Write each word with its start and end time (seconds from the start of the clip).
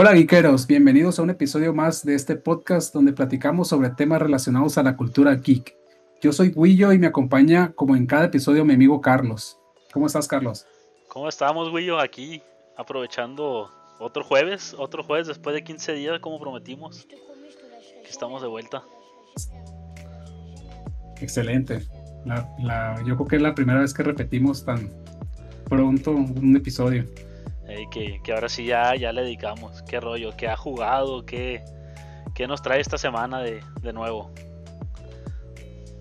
Hola 0.00 0.14
geekeros, 0.14 0.68
bienvenidos 0.68 1.18
a 1.18 1.22
un 1.22 1.30
episodio 1.30 1.74
más 1.74 2.04
de 2.04 2.14
este 2.14 2.36
podcast 2.36 2.94
donde 2.94 3.12
platicamos 3.12 3.66
sobre 3.66 3.90
temas 3.90 4.22
relacionados 4.22 4.78
a 4.78 4.84
la 4.84 4.96
cultura 4.96 5.34
geek. 5.34 5.76
Yo 6.22 6.32
soy 6.32 6.52
Guillo 6.52 6.92
y 6.92 7.00
me 7.00 7.08
acompaña 7.08 7.72
como 7.72 7.96
en 7.96 8.06
cada 8.06 8.26
episodio 8.26 8.64
mi 8.64 8.74
amigo 8.74 9.00
Carlos. 9.00 9.58
¿Cómo 9.92 10.06
estás 10.06 10.28
Carlos? 10.28 10.68
¿Cómo 11.08 11.28
estamos 11.28 11.74
Guillo? 11.74 11.98
Aquí 11.98 12.40
aprovechando 12.76 13.72
otro 13.98 14.22
jueves, 14.22 14.72
otro 14.78 15.02
jueves 15.02 15.26
después 15.26 15.52
de 15.52 15.64
15 15.64 15.94
días 15.94 16.20
como 16.20 16.38
prometimos. 16.38 17.08
estamos 18.08 18.40
de 18.40 18.46
vuelta. 18.46 18.84
Excelente. 21.20 21.82
yo 23.04 23.16
creo 23.16 23.26
que 23.26 23.34
es 23.34 23.42
la 23.42 23.52
primera 23.52 23.80
vez 23.80 23.92
que 23.92 24.04
repetimos 24.04 24.64
tan 24.64 24.92
pronto 25.68 26.12
un 26.12 26.54
episodio. 26.54 27.04
Que, 27.90 28.32
ahora 28.32 28.48
sí 28.48 28.64
ya, 28.64 28.94
ya 28.96 29.12
le 29.12 29.22
dedicamos. 29.22 29.82
¿Qué 29.82 30.00
rollo? 30.00 30.30
¿Qué 30.36 30.48
ha 30.48 30.56
jugado? 30.56 31.24
¿Qué, 31.24 31.64
qué 32.34 32.46
nos 32.46 32.62
trae 32.62 32.80
esta 32.80 32.98
semana 32.98 33.40
de, 33.40 33.62
nuevo? 33.92 34.30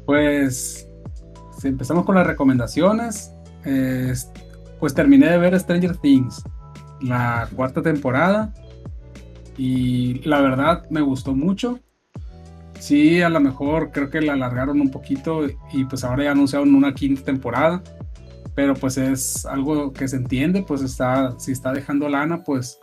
Pues, 0.05 0.90
si 1.60 1.68
empezamos 1.68 2.05
con 2.05 2.16
las 2.16 2.26
recomendaciones, 2.26 3.34
pues 4.80 4.94
terminé 4.94 5.30
de 5.30 5.38
ver 5.38 5.60
Stranger 5.60 5.98
Things, 5.98 6.44
la 7.02 7.48
cuarta 7.55 7.82
temporada, 7.82 8.54
y 9.58 10.20
la 10.27 10.41
verdad 10.41 10.88
me 10.90 11.02
gustó 11.02 11.34
mucho. 11.34 11.80
Sí, 12.80 13.22
a 13.22 13.30
lo 13.30 13.40
mejor 13.40 13.91
creo 13.91 14.10
que 14.10 14.22
la 14.22 14.34
alargaron 14.34 14.80
un 14.80 14.91
poquito 14.91 15.48
y 15.74 15.84
pues 15.86 16.04
ahora 16.04 16.26
ya 16.26 16.32
anunciaron 16.32 16.76
una 16.76 16.94
quinta 16.94 17.24
temporada, 17.24 17.82
pero 18.58 18.74
pues 18.74 18.98
es 18.98 19.46
algo 19.46 19.94
que 19.94 20.08
se 20.08 20.16
entiende, 20.16 20.64
pues 20.64 20.82
está, 20.82 21.40
si 21.40 21.52
está 21.52 21.72
dejando 21.72 22.10
lana, 22.10 22.44
pues, 22.44 22.80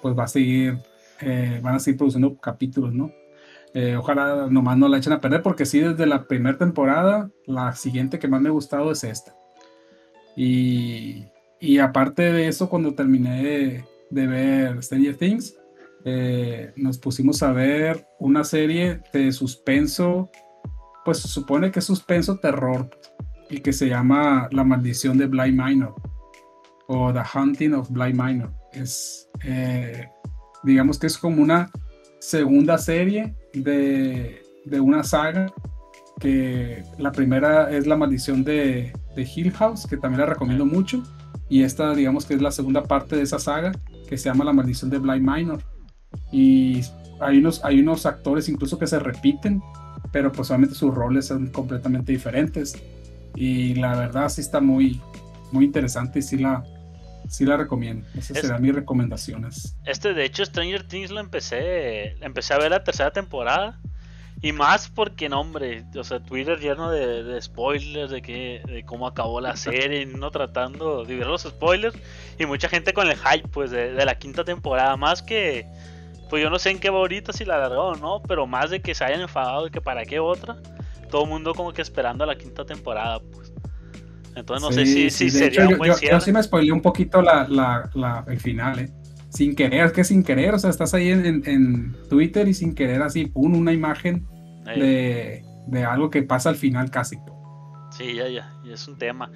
pues 0.00 0.18
va 0.18 0.24
a 0.24 0.26
seguir, 0.26 0.78
eh, 1.20 1.60
van 1.62 1.74
a 1.74 1.80
seguir 1.80 1.98
produciendo 1.98 2.34
capítulos, 2.38 2.94
¿no? 2.94 3.12
Eh, 3.74 3.94
ojalá 3.94 4.48
nomás 4.48 4.78
no 4.78 4.88
la 4.88 4.96
echen 4.96 5.12
a 5.12 5.20
perder, 5.20 5.42
porque 5.42 5.66
sí, 5.66 5.80
desde 5.80 6.06
la 6.06 6.26
primera 6.26 6.56
temporada, 6.56 7.30
la 7.44 7.74
siguiente 7.74 8.18
que 8.18 8.26
más 8.26 8.40
me 8.40 8.48
ha 8.48 8.52
gustado 8.52 8.90
es 8.90 9.04
esta. 9.04 9.36
Y, 10.34 11.26
y 11.60 11.76
aparte 11.76 12.32
de 12.32 12.48
eso, 12.48 12.70
cuando 12.70 12.94
terminé 12.94 13.84
de, 14.10 14.26
ver 14.26 14.82
Stranger 14.82 15.16
Things, 15.18 15.58
eh, 16.06 16.72
nos 16.74 16.96
pusimos 16.96 17.42
a 17.42 17.52
ver 17.52 18.06
una 18.18 18.44
serie 18.44 19.02
de 19.12 19.30
suspenso, 19.30 20.30
pues 21.04 21.18
se 21.18 21.28
supone 21.28 21.70
que 21.70 21.80
es 21.80 21.84
suspenso 21.84 22.38
terror, 22.38 22.88
y 23.50 23.60
que 23.60 23.72
se 23.72 23.88
llama 23.88 24.48
La 24.50 24.64
maldición 24.64 25.18
de 25.18 25.26
Bly 25.26 25.52
Minor, 25.52 25.94
o 26.88 27.12
The 27.12 27.22
Hunting 27.34 27.74
of 27.74 27.90
Bly 27.90 28.12
Minor. 28.12 28.52
Es, 28.72 29.28
eh, 29.44 30.08
digamos 30.64 30.98
que 30.98 31.06
es 31.06 31.18
como 31.18 31.42
una 31.42 31.70
segunda 32.18 32.78
serie 32.78 33.34
de, 33.54 34.42
de, 34.64 34.80
una 34.80 35.02
saga, 35.02 35.52
que 36.18 36.82
la 36.98 37.12
primera 37.12 37.70
es 37.70 37.86
La 37.86 37.96
maldición 37.96 38.42
de, 38.44 38.92
de 39.14 39.22
Hill 39.34 39.52
House, 39.52 39.86
que 39.86 39.96
también 39.96 40.20
la 40.20 40.26
recomiendo 40.26 40.66
mucho, 40.66 41.02
y 41.48 41.62
esta 41.62 41.94
digamos 41.94 42.26
que 42.26 42.34
es 42.34 42.42
la 42.42 42.50
segunda 42.50 42.82
parte 42.82 43.16
de 43.16 43.22
esa 43.22 43.38
saga, 43.38 43.72
que 44.08 44.18
se 44.18 44.28
llama 44.28 44.44
La 44.44 44.52
maldición 44.52 44.90
de 44.90 44.98
Bly 44.98 45.20
Minor 45.20 45.62
y 46.32 46.80
hay 47.20 47.38
unos, 47.38 47.64
hay 47.64 47.80
unos 47.80 48.06
actores 48.06 48.48
incluso 48.48 48.78
que 48.78 48.86
se 48.86 48.98
repiten, 48.98 49.62
pero 50.12 50.32
pues 50.32 50.50
obviamente 50.50 50.74
sus 50.74 50.94
roles 50.94 51.26
son 51.26 51.48
completamente 51.48 52.12
diferentes. 52.12 52.74
Y 53.36 53.74
la 53.74 53.94
verdad 53.94 54.28
sí 54.28 54.40
está 54.40 54.60
muy, 54.60 55.00
muy 55.52 55.66
interesante 55.66 56.18
y 56.18 56.22
sí 56.22 56.38
la, 56.38 56.64
sí 57.28 57.44
la 57.44 57.56
recomiendo. 57.56 58.06
Esas 58.16 58.38
serán 58.38 58.62
mis 58.62 58.74
recomendaciones. 58.74 59.76
Este, 59.84 60.14
de 60.14 60.24
hecho, 60.24 60.44
Stranger 60.44 60.86
Things 60.86 61.10
lo 61.10 61.20
empecé, 61.20 62.16
empecé 62.24 62.54
a 62.54 62.58
ver 62.58 62.70
la 62.70 62.82
tercera 62.82 63.12
temporada. 63.12 63.78
Y 64.42 64.52
más 64.52 64.88
porque, 64.88 65.30
no, 65.30 65.40
hombre, 65.40 65.84
o 65.96 66.04
sea, 66.04 66.20
Twitter 66.20 66.58
lleno 66.58 66.90
de, 66.90 67.40
spoilers 67.40 68.10
de 68.10 68.20
que 68.20 68.60
de 68.66 68.84
cómo 68.84 69.06
acabó 69.06 69.40
la 69.40 69.56
serie, 69.56 70.04
no 70.06 70.30
tratando 70.30 71.04
de 71.04 71.16
ver 71.16 71.26
los 71.26 71.42
spoilers. 71.42 71.96
Y 72.38 72.46
mucha 72.46 72.68
gente 72.68 72.92
con 72.92 73.08
el 73.08 73.16
hype, 73.16 73.48
pues, 73.48 73.70
de, 73.70 73.92
de 73.92 74.04
la 74.04 74.18
quinta 74.18 74.44
temporada. 74.44 74.96
Más 74.96 75.22
que 75.22 75.66
pues 76.28 76.42
yo 76.42 76.50
no 76.50 76.58
sé 76.58 76.70
en 76.70 76.78
qué 76.78 76.90
va 76.90 76.98
ahorita 76.98 77.32
si 77.32 77.44
la 77.44 77.56
alargó 77.56 77.84
o 77.84 77.96
no, 77.96 78.22
pero 78.26 78.46
más 78.46 78.70
de 78.70 78.80
que 78.80 78.94
se 78.94 79.04
hayan 79.04 79.20
enfadado 79.20 79.64
de 79.64 79.70
que 79.70 79.80
para 79.80 80.04
qué 80.04 80.18
otra, 80.18 80.56
todo 81.06 81.24
el 81.24 81.30
mundo 81.30 81.54
como 81.54 81.72
que 81.72 81.82
esperando 81.82 82.26
la 82.26 82.36
quinta 82.36 82.64
temporada, 82.64 83.20
pues. 83.32 83.52
Entonces 84.34 84.68
no 84.68 84.72
sé 84.72 84.84
si, 84.84 85.08
si 85.10 85.30
sería 85.30 85.66
un 85.66 85.78
buen 85.78 85.92
yo, 85.92 86.10
yo, 86.10 86.20
sí 86.20 86.30
me 86.30 86.42
spoileé 86.42 86.70
un 86.70 86.82
poquito 86.82 87.22
la, 87.22 87.46
la, 87.48 88.24
el 88.28 88.38
final, 88.38 88.78
¿eh? 88.78 88.90
Sin 89.30 89.56
querer, 89.56 89.86
es 89.86 89.92
que 89.92 90.04
sin 90.04 90.22
querer, 90.22 90.54
o 90.54 90.58
sea, 90.58 90.70
estás 90.70 90.94
ahí 90.94 91.10
en, 91.10 91.42
en, 91.46 91.96
Twitter 92.08 92.46
y 92.46 92.54
sin 92.54 92.74
querer 92.74 93.02
así, 93.02 93.26
pum, 93.26 93.54
una 93.54 93.72
imagen 93.72 94.26
de, 94.64 95.42
de, 95.66 95.84
algo 95.84 96.10
que 96.10 96.22
pasa 96.22 96.50
al 96.50 96.56
final 96.56 96.90
casi. 96.90 97.16
Sí, 97.90 98.14
ya, 98.14 98.28
ya, 98.28 98.54
y 98.64 98.72
es 98.72 98.86
un 98.88 98.98
tema. 98.98 99.30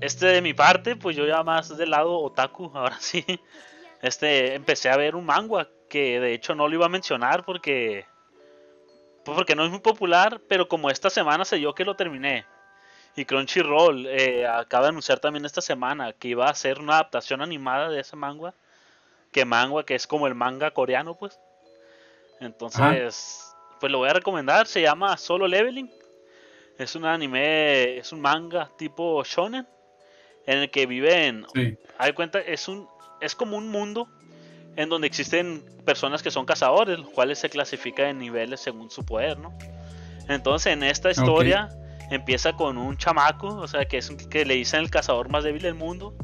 Este 0.00 0.26
de 0.26 0.42
mi 0.42 0.54
parte, 0.54 0.96
pues 0.96 1.16
yo 1.16 1.26
ya 1.26 1.42
más 1.42 1.76
del 1.76 1.90
lado 1.90 2.18
otaku, 2.18 2.70
ahora 2.74 2.96
sí. 2.98 3.24
Este, 4.02 4.54
empecé 4.54 4.88
a 4.88 4.96
ver 4.96 5.14
un 5.14 5.26
manga 5.26 5.68
que 5.88 6.20
de 6.20 6.32
hecho 6.32 6.54
no 6.54 6.68
lo 6.68 6.74
iba 6.74 6.86
a 6.86 6.90
mencionar 6.90 7.44
porque 7.44 8.06
porque 9.24 9.54
no 9.54 9.64
es 9.64 9.70
muy 9.70 9.80
popular, 9.80 10.40
pero 10.48 10.68
como 10.68 10.90
esta 10.90 11.10
semana 11.10 11.44
se 11.44 11.56
dio 11.56 11.74
que 11.74 11.84
lo 11.84 11.96
terminé. 11.96 12.46
Y 13.16 13.24
Crunchyroll 13.24 14.06
eh, 14.06 14.46
acaba 14.46 14.84
de 14.84 14.88
anunciar 14.90 15.18
también 15.18 15.44
esta 15.44 15.60
semana 15.60 16.12
que 16.12 16.28
iba 16.28 16.46
a 16.46 16.50
hacer 16.50 16.78
una 16.78 16.94
adaptación 16.94 17.42
animada 17.42 17.88
de 17.88 18.00
ese 18.00 18.16
manga. 18.16 18.54
Que 19.32 19.44
manga, 19.44 19.84
que 19.84 19.94
es 19.94 20.06
como 20.06 20.26
el 20.26 20.34
manga 20.34 20.70
coreano, 20.70 21.16
pues. 21.16 21.38
Entonces, 22.40 23.54
pues 23.78 23.92
lo 23.92 23.98
voy 23.98 24.08
a 24.08 24.14
recomendar. 24.14 24.66
Se 24.66 24.80
llama 24.80 25.16
Solo 25.16 25.46
Leveling. 25.46 25.90
Es 26.78 26.94
un 26.94 27.04
anime, 27.04 27.98
es 27.98 28.12
un 28.12 28.20
manga 28.20 28.70
tipo 28.78 29.22
shonen. 29.24 29.66
En 30.46 30.58
el 30.58 30.70
que 30.70 30.86
viven. 30.86 31.46
Sí. 31.54 31.76
Hay 31.98 32.12
cuenta, 32.12 32.40
es 32.40 32.68
un. 32.68 32.88
Es 33.20 33.34
como 33.34 33.56
un 33.56 33.68
mundo 33.68 34.08
en 34.80 34.88
donde 34.88 35.06
existen 35.06 35.62
personas 35.84 36.22
que 36.22 36.30
son 36.30 36.46
cazadores, 36.46 36.98
los 36.98 37.10
cuales 37.10 37.38
se 37.38 37.50
clasifican 37.50 38.06
en 38.06 38.18
niveles 38.18 38.60
según 38.60 38.90
su 38.90 39.04
poder, 39.04 39.38
¿no? 39.38 39.52
Entonces 40.26 40.72
en 40.72 40.82
esta 40.82 41.10
historia 41.10 41.68
empieza 42.10 42.54
con 42.54 42.78
un 42.78 42.96
chamaco, 42.96 43.48
o 43.48 43.68
sea, 43.68 43.84
que 43.84 43.98
es 43.98 44.10
que 44.30 44.46
le 44.46 44.54
dicen 44.54 44.80
el 44.80 44.90
cazador 44.90 45.28
más 45.28 45.44
débil 45.44 45.62
del 45.62 45.74
mundo, 45.74 46.14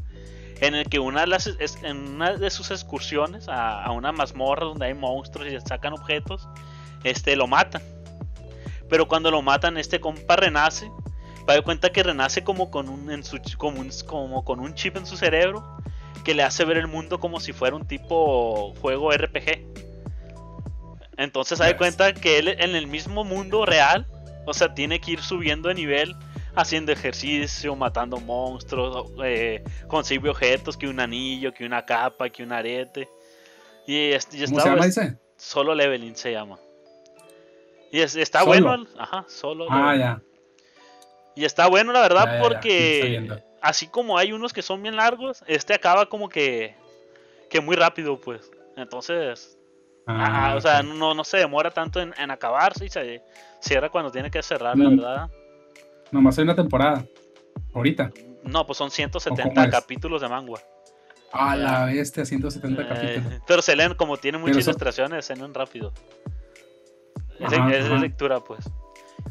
en 0.60 0.74
el 0.74 0.88
que 0.88 0.98
una 0.98 1.20
de, 1.20 1.26
las, 1.26 1.50
en 1.82 2.14
una 2.14 2.32
de 2.32 2.48
sus 2.48 2.70
excursiones 2.70 3.46
a, 3.48 3.90
una 3.90 4.10
mazmorra 4.10 4.64
donde 4.64 4.86
hay 4.86 4.94
monstruos 4.94 5.52
y 5.52 5.60
sacan 5.60 5.92
objetos, 5.92 6.48
este 7.04 7.36
lo 7.36 7.46
matan. 7.46 7.82
Pero 8.88 9.06
cuando 9.06 9.30
lo 9.30 9.42
matan, 9.42 9.76
este 9.76 10.00
compa 10.00 10.36
renace. 10.36 10.90
Va 11.48 11.60
cuenta 11.60 11.92
que 11.92 12.02
renace 12.02 12.42
como 12.42 12.70
con 12.70 12.88
un, 12.88 13.10
en 13.10 13.22
su, 13.22 13.38
como, 13.58 13.84
como 14.06 14.44
con 14.44 14.60
un 14.60 14.74
chip 14.74 14.96
en 14.96 15.04
su 15.04 15.16
cerebro 15.16 15.76
que 16.24 16.34
le 16.34 16.42
hace 16.42 16.64
ver 16.64 16.76
el 16.76 16.86
mundo 16.86 17.20
como 17.20 17.40
si 17.40 17.52
fuera 17.52 17.76
un 17.76 17.86
tipo 17.86 18.74
juego 18.80 19.12
RPG. 19.12 19.64
Entonces 21.16 21.58
se 21.58 21.64
da 21.64 21.76
cuenta 21.76 22.12
que 22.12 22.38
él 22.38 22.48
en 22.48 22.74
el 22.74 22.86
mismo 22.86 23.24
mundo 23.24 23.64
real, 23.64 24.06
o 24.44 24.52
sea, 24.52 24.74
tiene 24.74 25.00
que 25.00 25.12
ir 25.12 25.20
subiendo 25.20 25.68
de 25.68 25.74
nivel, 25.74 26.14
haciendo 26.54 26.92
ejercicio, 26.92 27.74
matando 27.74 28.18
monstruos, 28.18 29.12
eh, 29.24 29.62
consigue 29.88 30.28
objetos, 30.28 30.76
que 30.76 30.88
un 30.88 31.00
anillo, 31.00 31.52
que 31.52 31.64
una 31.64 31.84
capa, 31.84 32.28
que 32.28 32.42
un 32.42 32.52
arete. 32.52 33.08
Y, 33.86 34.10
¿Cómo 34.46 34.60
se 34.60 34.68
llama 34.68 34.86
ese? 34.86 35.18
Solo 35.36 35.74
leveling 35.74 36.16
se 36.16 36.32
llama. 36.32 36.58
Y 37.92 38.00
está 38.00 38.42
bueno, 38.42 38.84
ajá, 38.98 39.24
solo. 39.28 39.66
Ah, 39.70 39.96
ya. 39.96 40.22
Y 41.34 41.44
está 41.44 41.68
bueno, 41.68 41.92
la 41.92 42.00
verdad, 42.00 42.40
porque 42.42 43.28
así 43.66 43.88
como 43.88 44.16
hay 44.16 44.32
unos 44.32 44.52
que 44.52 44.62
son 44.62 44.82
bien 44.82 44.96
largos, 44.96 45.42
este 45.46 45.74
acaba 45.74 46.08
como 46.08 46.28
que, 46.28 46.76
que 47.50 47.60
muy 47.60 47.74
rápido, 47.74 48.20
pues. 48.20 48.50
Entonces, 48.76 49.58
ah, 50.06 50.54
o 50.56 50.60
sea, 50.60 50.82
no, 50.82 51.14
no 51.14 51.24
se 51.24 51.38
demora 51.38 51.70
tanto 51.70 52.00
en, 52.00 52.30
acabarse 52.30 52.86
y 52.86 52.88
se 52.88 53.22
cierra 53.60 53.90
cuando 53.90 54.10
tiene 54.10 54.30
que 54.30 54.42
cerrar, 54.42 54.78
la 54.78 54.88
verdad. 54.88 55.30
Nomás 56.12 56.38
hay 56.38 56.44
una 56.44 56.54
temporada, 56.54 57.04
ahorita. 57.74 58.12
No, 58.44 58.64
pues 58.64 58.78
son 58.78 58.90
170 58.90 59.70
capítulos 59.70 60.20
de 60.20 60.28
manga. 60.28 60.60
Ah, 61.32 61.56
la 61.56 61.86
bestia, 61.86 62.24
170 62.24 62.80
eh, 62.80 62.86
capítulos. 62.88 63.40
Pero 63.46 63.62
se 63.62 63.74
leen, 63.74 63.94
como 63.94 64.16
tiene 64.16 64.38
muchas 64.38 64.64
ilustraciones, 64.64 65.24
se 65.24 65.34
leen 65.34 65.52
rápido. 65.52 65.92
es 67.40 67.50
de 67.50 67.98
lectura, 67.98 68.38
pues. 68.40 68.70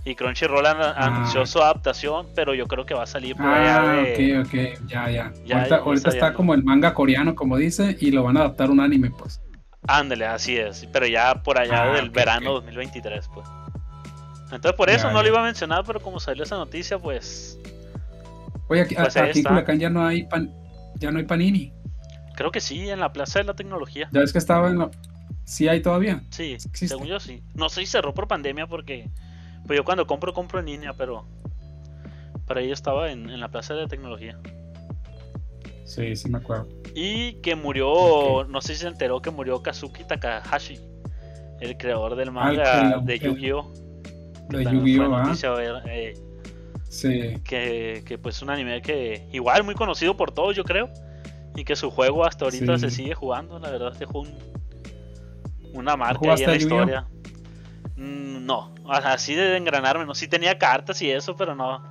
Y 0.04 0.16
Crunchyroll 0.16 0.66
anunció 0.66 1.42
ah. 1.42 1.46
su 1.46 1.60
adaptación, 1.62 2.28
pero 2.36 2.54
yo 2.54 2.68
creo 2.68 2.86
que 2.86 2.94
va 2.94 3.04
a 3.04 3.08
salir 3.08 3.36
por 3.36 3.48
allá 3.48 3.82
ah, 3.82 3.96
de... 3.96 4.40
ok, 4.40 4.48
ok, 4.48 4.88
ya, 4.88 5.10
ya. 5.10 5.32
ahorita, 5.78 6.10
está 6.10 6.34
como 6.34 6.54
el 6.54 6.64
manga 6.64 6.94
coreano, 6.94 7.34
como 7.34 7.58
dice, 7.58 7.98
y 8.00 8.12
lo 8.12 8.24
van 8.24 8.38
a 8.38 8.42
adaptar 8.42 8.70
a 8.70 8.72
un 8.72 8.80
anime, 8.82 9.12
pues. 9.12 9.42
Ándale, 9.88 10.26
así 10.26 10.58
es, 10.58 10.88
pero 10.92 11.08
ya 11.08 11.42
por 11.42 11.58
allá 11.58 11.92
ah, 11.92 11.96
del 11.96 12.10
verano 12.10 12.54
2023, 12.54 13.30
pues. 13.34 13.48
Entonces 14.52 14.74
por 14.74 14.90
eso 14.90 15.12
no 15.12 15.22
lo 15.22 15.28
iba 15.28 15.40
a 15.40 15.44
mencionar, 15.44 15.84
pero 15.86 16.00
como 16.00 16.20
salió 16.20 16.44
esa 16.44 16.56
noticia, 16.56 17.00
pues... 17.00 17.60
Oye, 18.68 18.82
aquí, 18.82 18.96
pues 18.96 19.16
aquí 19.18 19.40
en 19.40 19.46
Culiacán 19.46 19.80
ya 19.80 19.90
no 19.90 20.06
hay 20.06 20.24
pan, 20.24 20.52
ya 20.96 21.12
no 21.12 21.20
hay 21.20 21.26
panini. 21.26 21.74
Creo 22.36 22.52
que 22.52 22.60
sí, 22.60 22.90
en 22.90 23.00
la 23.00 23.14
Plaza 23.14 23.40
de 23.40 23.46
la 23.46 23.54
Tecnología. 23.54 24.10
Ya 24.12 24.20
ves 24.20 24.32
que 24.34 24.40
estaba 24.40 24.70
en 24.70 24.80
la. 24.80 24.92
¿Sí 25.46 25.68
hay 25.68 25.82
todavía? 25.82 26.24
Sí, 26.32 26.58
según 26.74 27.08
yo 27.08 27.20
sí. 27.20 27.44
No 27.54 27.70
sé 27.70 27.82
si 27.82 27.88
cerró 27.88 28.14
por 28.14 28.28
pandemia 28.28 28.68
porque. 28.68 29.10
Pues 29.66 29.78
yo 29.78 29.84
cuando 29.84 30.06
compro, 30.08 30.34
compro 30.34 30.60
en 30.60 30.66
línea, 30.66 30.94
pero. 30.94 31.26
Para 32.46 32.62
ello 32.62 32.74
estaba 32.74 33.12
en, 33.12 33.40
la 33.40 33.50
Plaza 33.50 33.74
de 33.74 33.88
Tecnología. 33.88 34.40
Sí, 35.84 36.16
sí 36.16 36.30
me 36.30 36.38
acuerdo. 36.38 36.68
Y 36.94 37.34
que 37.42 37.56
murió. 37.56 38.46
No 38.48 38.62
sé 38.62 38.76
si 38.76 38.82
se 38.82 38.88
enteró 38.88 39.22
que 39.22 39.32
murió 39.32 39.62
Kazuki 39.62 40.04
Takahashi. 40.04 40.80
El 41.60 41.78
creador 41.78 42.16
del 42.16 42.32
manga 42.32 43.00
de 43.00 43.18
Yu-Gi-Oh! 43.18 43.72
De 44.50 44.64
Yu-Gi-Oh! 44.64 45.16
¿ah? 45.16 45.34
Eh, 45.88 46.14
sí. 46.90 47.40
Que, 47.44 48.04
que 48.06 48.18
pues 48.18 48.42
un 48.42 48.50
anime 48.50 48.82
que. 48.82 49.28
Igual 49.32 49.64
muy 49.64 49.74
conocido 49.74 50.16
por 50.16 50.32
todos, 50.32 50.56
yo 50.56 50.64
creo 50.64 50.90
y 51.56 51.64
que 51.64 51.76
su 51.76 51.90
juego 51.90 52.26
hasta 52.26 52.46
ahorita 52.46 52.78
se 52.78 52.90
sigue 52.90 53.16
jugando. 53.16 53.60
La 53.60 53.72
verdad, 53.72 53.94
dejó 53.98 54.22
un, 54.22 54.34
una 55.74 55.96
marca 55.96 56.34
ahí 56.34 56.44
en 56.44 56.50
la 56.50 56.56
historia. 56.58 57.08
Mm, 57.96 58.46
no, 58.46 58.74
así 58.88 59.36
de 59.36 59.58
engranarme, 59.58 60.06
no. 60.06 60.16
Sí 60.16 60.28
tenía 60.28 60.58
cartas 60.58 61.02
y 61.02 61.12
eso, 61.12 61.36
pero 61.36 61.56
no. 61.56 61.84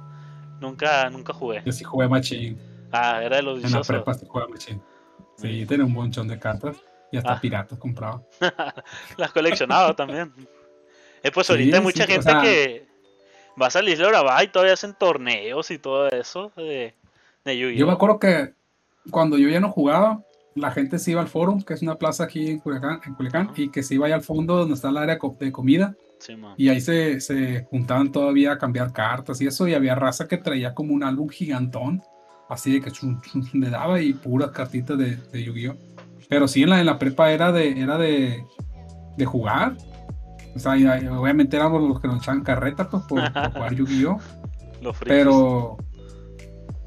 Nunca, 0.60 1.10
nunca 1.10 1.32
jugué. 1.32 1.62
Yo 1.64 1.72
sí 1.72 1.84
jugué 1.84 2.08
Machine. 2.08 2.56
Ah, 2.92 3.20
era 3.22 3.36
de 3.36 3.42
los 3.42 3.64
En 3.64 3.72
la 3.72 3.80
prepa 3.80 4.14
sí 4.14 4.26
jugué 4.28 4.46
Machine. 4.48 4.80
Sí, 5.36 5.66
tenía 5.66 5.84
un 5.84 5.92
montón 5.92 6.28
de 6.28 6.38
cartas 6.38 6.76
y 7.10 7.16
hasta 7.16 7.34
ah. 7.34 7.40
piratas 7.40 7.78
compraba. 7.78 8.22
Las 9.16 9.32
coleccionaba 9.32 9.94
también. 9.94 10.32
Eh, 11.22 11.30
pues 11.32 11.48
ahorita 11.50 11.78
hay 11.78 11.82
mucha 11.82 12.06
gente 12.06 12.32
que 12.42 12.86
va 13.60 13.66
a 13.66 13.70
salir 13.70 14.02
ahora 14.02 14.42
y 14.42 14.48
todavía 14.48 14.74
hacen 14.74 14.94
torneos 14.94 15.70
y 15.70 15.78
todo 15.78 16.08
eso 16.08 16.52
de, 16.56 16.94
de 17.44 17.58
Yu-Gi-Oh! 17.58 17.78
Yo 17.78 17.86
me 17.86 17.92
acuerdo 17.92 18.18
que 18.18 18.52
cuando 19.10 19.38
yo 19.38 19.48
ya 19.48 19.60
no 19.60 19.70
jugaba, 19.70 20.22
la 20.54 20.70
gente 20.70 20.98
se 20.98 21.10
iba 21.10 21.20
al 21.20 21.28
Forum, 21.28 21.62
que 21.62 21.74
es 21.74 21.82
una 21.82 21.96
plaza 21.96 22.24
aquí 22.24 22.48
en 22.48 22.60
Culiacán, 22.60 23.00
en 23.06 23.50
y 23.56 23.70
que 23.70 23.82
se 23.82 23.94
iba 23.94 24.06
ahí 24.06 24.12
al 24.12 24.22
fondo 24.22 24.56
donde 24.56 24.74
está 24.74 24.88
el 24.88 24.96
área 24.96 25.18
de 25.38 25.52
comida. 25.52 25.96
y 26.56 26.68
ahí 26.68 26.80
se, 26.80 27.20
se, 27.20 27.64
juntaban 27.64 28.12
todavía 28.12 28.52
a 28.52 28.58
cambiar 28.58 28.92
cartas 28.92 29.40
y 29.40 29.46
eso, 29.46 29.66
y 29.66 29.74
había 29.74 29.94
raza 29.94 30.28
que 30.28 30.38
traía 30.38 30.74
como 30.74 30.94
un 30.94 31.02
álbum 31.02 31.28
gigantón, 31.28 32.02
así 32.48 32.74
de 32.74 32.80
que 32.80 32.92
le 33.52 33.70
daba 33.70 34.00
y 34.00 34.12
puras 34.12 34.50
cartitas 34.50 34.96
de, 34.96 35.16
de 35.16 35.44
Yu-Gi-Oh! 35.44 35.76
Pero 36.28 36.48
sí, 36.48 36.62
en 36.62 36.70
la, 36.70 36.80
en 36.80 36.86
la 36.86 36.98
prepa 36.98 37.32
era 37.32 37.52
de, 37.52 37.80
era 37.80 37.98
de, 37.98 38.44
de 39.16 39.24
jugar. 39.26 39.76
O 40.54 40.58
sea, 40.58 40.72
obviamente 40.72 41.56
éramos 41.56 41.82
los 41.82 42.00
que 42.00 42.06
nos 42.06 42.22
echaban 42.22 42.42
carreta 42.42 42.88
pues, 42.88 43.02
por, 43.04 43.20
jugar 43.52 43.74
Yu-Gi-Oh! 43.74 44.18
Pero, 45.04 45.76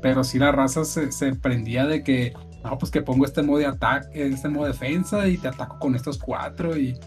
pero 0.02 0.24
sí 0.24 0.40
la 0.40 0.52
raza 0.52 0.86
se, 0.86 1.12
se 1.12 1.34
prendía 1.36 1.86
de 1.86 2.04
que, 2.04 2.34
no, 2.64 2.78
pues 2.78 2.92
que 2.92 3.02
pongo 3.02 3.26
este 3.26 3.42
modo 3.42 3.60
de 3.60 3.66
ataque, 3.66 4.28
este 4.28 4.50
modo 4.50 4.66
de 4.66 4.72
defensa 4.72 5.28
y 5.28 5.38
te 5.38 5.48
ataco 5.48 5.80
con 5.80 5.96
estos 5.96 6.18
cuatro 6.18 6.78
y, 6.78 7.00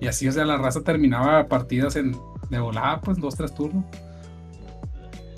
y 0.00 0.06
así, 0.06 0.28
o 0.28 0.32
sea, 0.32 0.44
la 0.44 0.56
raza 0.56 0.82
terminaba 0.82 1.46
partidas 1.46 1.96
en, 1.96 2.16
de 2.50 2.58
volada, 2.58 3.00
pues, 3.00 3.18
dos, 3.18 3.36
tres 3.36 3.54
turnos. 3.54 3.84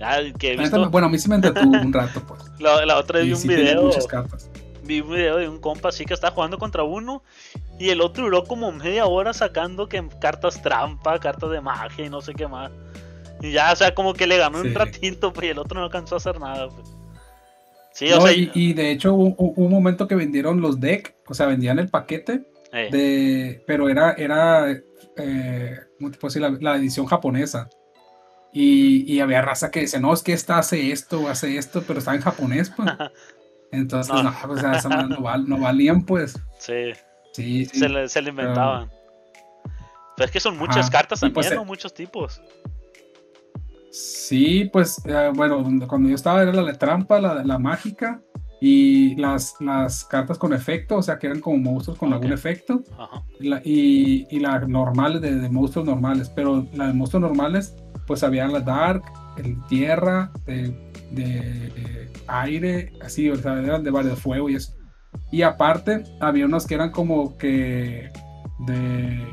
Ah, 0.03 0.19
que 0.39 0.57
bueno, 0.91 1.09
a 1.09 1.11
mí 1.11 1.19
sí 1.19 1.29
me 1.29 1.35
entretuvo 1.37 1.79
un 1.79 1.93
rato, 1.93 2.23
pues. 2.29 2.41
La, 2.59 2.85
la 2.87 2.99
otra 2.99 3.19
vez 3.19 3.27
vi 3.27 3.33
un 3.35 3.57
video. 3.57 3.83
Muchas 3.83 4.07
cartas. 4.07 4.51
Vi 4.83 5.03
un 5.03 5.11
video 5.11 5.37
de 5.37 5.49
un 5.49 5.61
compa 5.61 5.91
así 5.91 6.05
que 6.05 6.15
está 6.15 6.31
jugando 6.31 6.59
contra 6.59 6.83
uno 6.83 7.23
y 7.79 7.91
el 7.91 8.01
otro 8.01 8.25
duró 8.25 8.45
como 8.45 8.73
media 8.73 9.07
hora 9.07 9.33
sacando 9.33 9.89
que 9.89 10.07
cartas 10.21 10.61
trampa, 10.63 11.19
cartas 11.19 11.51
de 11.51 11.61
magia 11.61 12.07
y 12.07 12.09
no 12.09 12.21
sé 12.21 12.35
qué 12.35 12.49
más. 12.49 12.71
Y 13.43 13.53
ya, 13.53 13.73
o 13.73 13.77
sea, 13.77 13.95
como 13.95 14.15
que 14.15 14.27
le 14.27 14.37
ganó 14.37 14.61
un 14.61 14.75
ratito, 14.75 15.33
pues, 15.33 15.47
y 15.47 15.51
el 15.51 15.59
otro 15.59 15.79
no 15.79 15.87
alcanzó 15.87 16.17
a 16.17 16.19
hacer 16.19 16.39
nada, 16.41 16.69
pues. 16.69 16.89
Sí, 17.93 18.11
o 18.13 18.21
sea, 18.21 18.33
y, 18.33 18.73
de 18.73 18.91
hecho 18.93 19.15
hubo, 19.15 19.35
un 19.37 19.71
momento 19.71 20.07
que 20.07 20.15
vendieron 20.15 20.61
los 20.61 20.81
decks, 20.81 21.13
o 21.27 21.35
sea, 21.35 21.47
vendían 21.47 21.79
el 21.79 21.89
paquete, 21.89 22.45
eh. 22.73 22.89
de, 22.91 23.65
pero 23.67 23.89
era, 23.89 24.13
era 24.13 24.71
eh, 25.17 25.79
¿cómo 25.99 26.11
te 26.11 26.19
puedo 26.19 26.33
decir? 26.33 26.63
La, 26.63 26.77
edición 26.77 27.07
japonesa. 27.07 27.69
Y, 28.53 29.13
y, 29.13 29.21
había 29.21 29.43
raza 29.43 29.71
que 29.71 29.81
decía, 29.81 30.01
no, 30.01 30.13
es 30.13 30.23
que 30.23 30.33
esta 30.33 30.59
hace 30.59 30.91
esto, 30.91 31.29
hace 31.29 31.57
esto, 31.57 31.85
pero 31.87 32.01
está 32.01 32.15
en 32.15 32.21
japonés, 32.21 32.71
pues. 32.71 32.91
Entonces, 33.73 34.13
no, 34.13 34.35
o 34.49 34.57
sea, 34.57 34.81
no, 35.47 35.59
valían, 35.59 36.05
pues. 36.05 36.39
Sí. 36.59 36.93
Sí, 37.33 37.67
Se, 37.67 37.89
le, 37.89 38.09
se 38.09 38.23
le 38.23 38.31
inventaban. 38.31 38.91
Pero, 40.17 40.27
es 40.27 40.31
que 40.33 40.41
son 40.41 40.59
muchas 40.59 40.91
cartas 40.91 41.21
pues, 41.21 41.33
también, 41.33 41.55
¿no? 41.55 41.65
Muchos 41.65 41.95
tipos. 41.95 42.43
Sí, 43.91 44.69
pues 44.73 45.03
eh, 45.05 45.31
bueno, 45.35 45.65
cuando 45.89 46.09
yo 46.09 46.15
estaba 46.15 46.43
era 46.43 46.53
la, 46.53 46.75
trampa, 46.75 47.21
la, 47.21 47.43
la 47.45 47.59
mágica 47.59 48.23
y 48.61 49.17
las, 49.17 49.57
las 49.61 50.05
cartas 50.05 50.37
con 50.37 50.53
efecto, 50.53 50.99
o 50.99 51.03
sea 51.03 51.19
que 51.19 51.27
eran 51.27 51.41
como 51.41 51.57
monstruos 51.57 51.99
con 51.99 52.13
algún 52.13 52.33
efecto. 52.33 52.83
Y, 53.65 54.27
y 54.31 54.39
las 54.39 54.69
normales 54.69 55.23
de, 55.23 55.49
monstruos 55.49 55.87
normales, 55.87 56.29
pero 56.29 56.67
las 56.75 56.89
de 56.89 56.95
monstruos 56.95 57.23
normales 57.23 57.75
pues 58.07 58.23
había 58.23 58.47
la 58.49 58.61
dark, 58.61 59.03
el 59.39 59.57
tierra, 59.69 60.31
de, 60.45 60.75
de, 61.11 62.11
aire, 62.27 62.93
así, 63.03 63.31
o 63.31 63.37
sea, 63.37 63.59
eran 63.59 63.83
de 63.83 63.91
varios 63.91 64.19
fuego 64.19 64.51
y 64.51 64.57
eso. 64.57 64.75
Y 65.33 65.43
aparte 65.43 66.05
había 66.21 66.45
unos 66.45 66.67
que 66.67 66.75
eran 66.75 66.91
como 66.91 67.39
que 67.39 68.11
de 68.67 69.27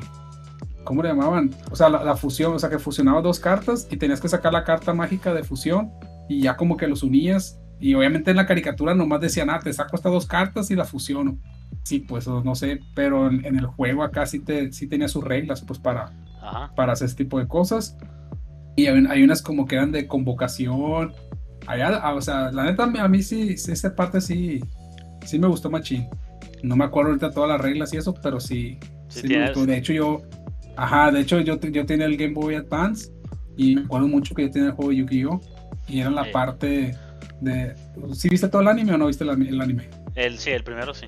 ¿cómo 0.87 1.03
le 1.03 1.09
llamaban? 1.09 1.53
O 1.69 1.75
sea, 1.75 1.89
la, 1.89 2.15
fusión, 2.15 2.53
o 2.53 2.59
sea, 2.59 2.69
que 2.69 2.79
fusionaba 2.79 3.21
dos 3.21 3.39
cartas 3.39 3.87
y 3.91 3.97
tenías 3.97 4.21
que 4.21 4.29
sacar 4.29 4.53
la 4.53 4.63
carta 4.63 4.93
mágica 4.93 5.33
de 5.33 5.43
fusión 5.43 5.91
y 6.29 6.41
ya 6.41 6.55
como 6.55 6.77
que 6.77 6.87
los 6.87 7.03
unías. 7.03 7.59
Y 7.79 7.93
obviamente 7.93 8.31
en 8.31 8.37
la 8.37 8.45
caricatura 8.45 8.95
nomás 8.95 9.19
decían, 9.19 9.49
ah, 9.49 9.59
te 9.61 9.73
saco 9.73 9.97
estas 9.97 10.13
dos 10.13 10.25
cartas 10.25 10.71
y 10.71 10.75
la 10.75 10.85
fusiono. 10.85 11.37
Sí, 11.83 11.99
pues 11.99 12.25
no 12.27 12.55
sé, 12.55 12.79
pero 12.95 13.27
en, 13.27 13.45
el 13.45 13.65
juego 13.65 14.03
acá 14.03 14.25
sí, 14.25 14.39
te, 14.39 14.71
sí 14.71 14.87
tenía 14.87 15.09
sus 15.09 15.23
reglas, 15.23 15.61
pues 15.61 15.77
para, 15.77 16.13
para 16.75 16.93
hacer 16.93 17.07
este 17.07 17.25
tipo 17.25 17.37
de 17.37 17.47
cosas. 17.47 17.97
Y 18.77 18.85
hay, 18.85 19.23
unas 19.23 19.41
como 19.41 19.65
que 19.65 19.75
eran 19.75 19.91
de 19.91 20.07
convocación. 20.07 21.13
Allá, 21.65 21.99
ah, 22.01 22.13
o 22.13 22.21
sea, 22.21 22.51
la 22.51 22.63
neta, 22.63 22.83
a 22.83 23.07
mí 23.09 23.23
sí, 23.23 23.49
esa 23.49 23.93
parte 23.93 24.21
sí, 24.21 24.63
sí 25.25 25.37
me 25.37 25.47
gustó 25.47 25.69
machín. 25.69 26.07
No 26.63 26.77
me 26.77 26.85
acuerdo 26.85 27.09
ahorita 27.09 27.31
todas 27.31 27.49
las 27.49 27.59
reglas 27.59 27.93
y 27.93 27.97
eso, 27.97 28.13
pero 28.13 28.39
sí, 28.39 28.79
sí, 29.09 29.27
me 29.27 29.47
gustó. 29.47 29.65
De 29.65 29.77
hecho, 29.77 29.93
yo, 29.93 30.21
Ajá, 30.77 31.11
de 31.11 31.21
hecho 31.21 31.41
yo, 31.41 31.59
yo 31.59 31.85
tenía 31.85 32.05
el 32.05 32.15
Game 32.15 32.33
Boy 32.33 32.55
Advance 32.55 33.11
y 33.57 33.75
me 33.75 33.81
acuerdo 33.81 34.07
mucho 34.07 34.35
que 34.35 34.43
yo 34.43 34.51
tenía 34.51 34.69
el 34.69 34.75
juego 34.75 34.91
de 34.91 34.97
Yu-Gi-Oh! 34.97 35.41
Y 35.87 36.01
era 36.01 36.11
la 36.11 36.31
parte 36.31 36.95
de... 37.41 37.75
¿Sí 38.13 38.29
viste 38.29 38.47
todo 38.47 38.61
el 38.61 38.67
anime 38.67 38.93
o 38.93 38.97
no 38.97 39.07
viste 39.07 39.23
el, 39.23 39.61
anime? 39.61 39.89
El, 40.15 40.37
sí, 40.37 40.51
el 40.51 40.63
primero 40.63 40.93
sí. 40.93 41.07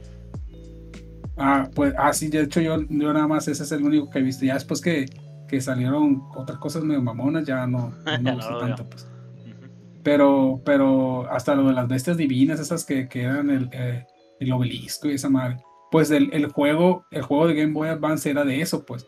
Ah, 1.37 1.69
pues, 1.73 1.93
ah, 1.97 2.11
sí, 2.11 2.29
de 2.29 2.41
hecho 2.41 2.59
yo, 2.59 2.77
yo 2.89 3.13
nada 3.13 3.27
más 3.27 3.47
ese 3.47 3.63
es 3.63 3.71
el 3.71 3.83
único 3.83 4.09
que 4.09 4.19
he 4.19 4.21
visto. 4.23 4.43
Ya 4.43 4.55
después 4.55 4.81
que, 4.81 5.05
que 5.47 5.61
salieron 5.61 6.23
otras 6.35 6.57
cosas 6.57 6.83
medio 6.83 7.01
mamonas, 7.01 7.45
ya 7.45 7.67
no, 7.67 7.93
no 8.05 8.21
me 8.21 8.35
gustó 8.35 8.57
tanto, 8.57 8.89
pues. 8.89 9.07
Pero, 10.01 10.61
pero 10.65 11.29
hasta 11.31 11.53
lo 11.53 11.67
de 11.67 11.73
las 11.73 11.87
bestias 11.87 12.17
divinas, 12.17 12.59
esas 12.59 12.85
que, 12.85 13.07
que 13.07 13.23
eran 13.23 13.49
el, 13.49 13.69
eh, 13.71 14.07
el 14.39 14.51
obelisco 14.51 15.09
y 15.09 15.13
esa 15.13 15.29
madre. 15.29 15.57
Pues 15.91 16.09
el, 16.09 16.29
el, 16.33 16.47
juego, 16.47 17.05
el 17.11 17.21
juego 17.21 17.47
de 17.47 17.55
Game 17.55 17.73
Boy 17.73 17.89
Advance 17.89 18.29
era 18.29 18.43
de 18.43 18.61
eso, 18.61 18.85
pues. 18.85 19.05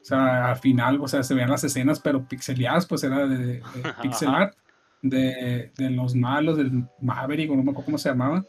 O 0.00 0.04
sea, 0.04 0.50
al 0.50 0.56
final, 0.56 0.98
o 1.00 1.08
sea, 1.08 1.22
se 1.22 1.34
veían 1.34 1.50
las 1.50 1.64
escenas, 1.64 2.00
pero 2.00 2.26
pixeleadas, 2.26 2.86
pues 2.86 3.04
era 3.04 3.26
de, 3.26 3.36
de, 3.36 3.62
pixel 4.02 4.28
art, 4.28 4.56
de, 5.02 5.72
de, 5.76 5.90
los 5.90 6.14
malos, 6.14 6.56
del 6.56 6.84
Maverick, 7.00 7.50
o 7.50 7.56
no 7.56 7.62
me 7.62 7.70
acuerdo 7.70 7.86
cómo 7.86 7.98
se 7.98 8.08
llamaba. 8.08 8.44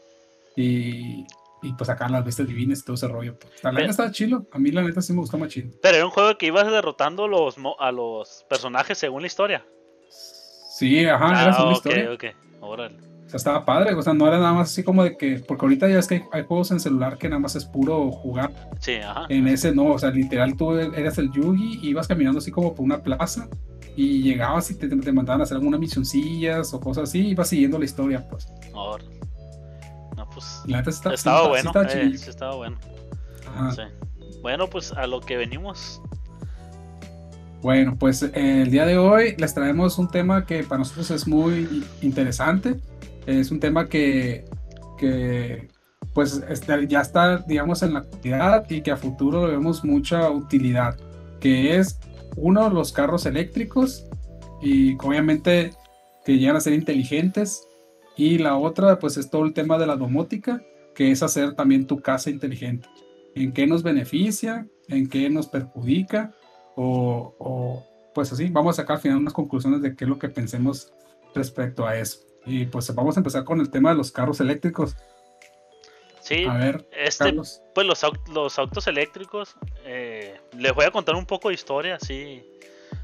Y, 0.56 1.26
y 1.62 1.72
pues 1.76 1.88
acá 1.90 2.08
las 2.08 2.24
bestias 2.24 2.48
divinas 2.48 2.80
y 2.80 2.84
todo 2.84 2.94
ese 2.94 3.08
rollo. 3.08 3.38
Pues. 3.38 3.62
La 3.62 3.72
neta 3.72 3.90
estaba 3.90 4.10
chilo. 4.10 4.46
A 4.52 4.58
mí 4.58 4.70
la 4.70 4.82
neta 4.82 5.00
sí 5.00 5.12
me 5.12 5.20
gustó 5.20 5.38
más 5.38 5.48
chido. 5.48 5.70
Pero 5.82 5.96
era 5.96 6.06
un 6.06 6.10
juego 6.10 6.36
que 6.38 6.46
ibas 6.46 6.70
derrotando 6.70 7.28
los, 7.28 7.56
a 7.78 7.92
los 7.92 8.44
personajes 8.48 8.98
según 8.98 9.22
la 9.22 9.26
historia. 9.26 9.66
Sí, 10.08 11.04
ajá, 11.06 11.42
era 11.42 11.52
según 11.52 11.70
la 11.70 11.76
historia. 11.76 12.12
Ok, 12.12 12.24
ok, 12.24 12.24
órale 12.60 13.11
estaba 13.36 13.64
padre, 13.64 13.94
o 13.94 14.02
sea, 14.02 14.12
no 14.12 14.26
era 14.26 14.38
nada 14.38 14.52
más 14.52 14.70
así 14.70 14.82
como 14.82 15.04
de 15.04 15.16
que, 15.16 15.42
porque 15.46 15.64
ahorita 15.64 15.88
ya 15.88 15.98
es 15.98 16.06
que 16.06 16.24
hay, 16.32 16.44
juegos 16.44 16.70
en 16.70 16.80
celular 16.80 17.18
que 17.18 17.28
nada 17.28 17.40
más 17.40 17.56
es 17.56 17.64
puro 17.64 18.10
jugar. 18.10 18.52
Sí, 18.80 18.96
ajá. 18.96 19.26
En 19.28 19.48
ese 19.48 19.72
no, 19.74 19.86
o 19.92 19.98
sea, 19.98 20.10
literal 20.10 20.56
tú 20.56 20.72
eras 20.76 21.18
el 21.18 21.30
Yugi, 21.32 21.80
ibas 21.82 22.08
caminando 22.08 22.38
así 22.38 22.50
como 22.50 22.74
por 22.74 22.84
una 22.84 23.02
plaza 23.02 23.48
y 23.96 24.22
llegabas 24.22 24.70
y 24.70 24.74
te, 24.74 24.88
te 24.88 25.12
mandaban 25.12 25.40
a 25.40 25.44
hacer 25.44 25.56
algunas 25.56 25.80
misioncillas 25.80 26.72
o 26.72 26.80
cosas 26.80 27.08
así, 27.08 27.20
y 27.20 27.30
ibas 27.30 27.48
siguiendo 27.48 27.78
la 27.78 27.84
historia, 27.84 28.26
pues. 28.28 28.48
Ahora. 28.74 29.04
No, 30.16 30.28
pues. 30.30 30.62
estaba, 31.12 31.48
bueno, 31.48 31.72
eh, 31.74 32.12
sí, 32.16 32.30
estaba 32.30 32.54
bueno. 32.56 32.76
Sí. 33.74 33.82
Bueno, 34.40 34.68
pues 34.68 34.92
a 34.92 35.06
lo 35.06 35.20
que 35.20 35.36
venimos. 35.36 36.02
Bueno, 37.62 37.96
pues 37.96 38.22
eh, 38.22 38.62
el 38.62 38.70
día 38.70 38.84
de 38.86 38.98
hoy 38.98 39.36
les 39.38 39.54
traemos 39.54 39.98
un 39.98 40.08
tema 40.08 40.44
que 40.46 40.64
para 40.64 40.78
nosotros 40.78 41.10
es 41.12 41.28
muy 41.28 41.84
interesante 42.00 42.80
es 43.26 43.50
un 43.50 43.60
tema 43.60 43.88
que, 43.88 44.44
pues 46.14 46.42
ya 46.88 47.00
está, 47.00 47.38
digamos, 47.38 47.82
en 47.82 47.94
la 47.94 48.00
actualidad 48.00 48.68
y 48.70 48.82
que 48.82 48.90
a 48.90 48.96
futuro 48.96 49.46
le 49.46 49.52
vemos 49.52 49.84
mucha 49.84 50.30
utilidad, 50.30 50.96
que 51.40 51.76
es 51.76 51.98
uno, 52.36 52.70
los 52.70 52.92
carros 52.92 53.26
eléctricos 53.26 54.06
y 54.60 54.94
obviamente 54.96 55.72
que 56.24 56.38
llegan 56.38 56.56
a 56.56 56.60
ser 56.60 56.72
inteligentes 56.72 57.66
y 58.16 58.38
la 58.38 58.56
otra, 58.56 58.98
pues 58.98 59.16
es 59.16 59.30
todo 59.30 59.44
el 59.44 59.54
tema 59.54 59.78
de 59.78 59.86
la 59.86 59.96
domótica, 59.96 60.62
que 60.94 61.10
es 61.10 61.22
hacer 61.22 61.54
también 61.54 61.86
tu 61.86 62.00
casa 62.00 62.30
inteligente. 62.30 62.88
¿En 63.34 63.52
qué 63.52 63.66
nos 63.66 63.82
beneficia? 63.82 64.66
¿En 64.88 65.08
qué 65.08 65.30
nos 65.30 65.46
perjudica? 65.46 66.32
O, 66.76 67.34
o 67.38 67.86
pues 68.14 68.32
así, 68.32 68.48
vamos 68.48 68.78
a 68.78 68.82
sacar 68.82 68.96
al 68.96 69.02
final 69.02 69.18
unas 69.18 69.32
conclusiones 69.32 69.80
de 69.80 69.96
qué 69.96 70.04
es 70.04 70.08
lo 70.08 70.18
que 70.18 70.28
pensemos 70.28 70.92
respecto 71.34 71.86
a 71.86 71.96
eso. 71.96 72.31
Y 72.44 72.66
pues 72.66 72.92
vamos 72.94 73.16
a 73.16 73.20
empezar 73.20 73.44
con 73.44 73.60
el 73.60 73.70
tema 73.70 73.90
de 73.90 73.96
los 73.96 74.10
carros 74.10 74.40
eléctricos. 74.40 74.96
Sí, 76.20 76.44
a 76.44 76.54
ver, 76.54 76.88
este, 76.92 77.34
pues 77.74 77.86
los, 77.86 78.00
los 78.32 78.58
autos 78.58 78.86
eléctricos, 78.86 79.56
eh, 79.84 80.40
les 80.56 80.72
voy 80.72 80.84
a 80.84 80.92
contar 80.92 81.16
un 81.16 81.26
poco 81.26 81.48
de 81.48 81.54
historia, 81.54 81.96
así, 81.96 82.44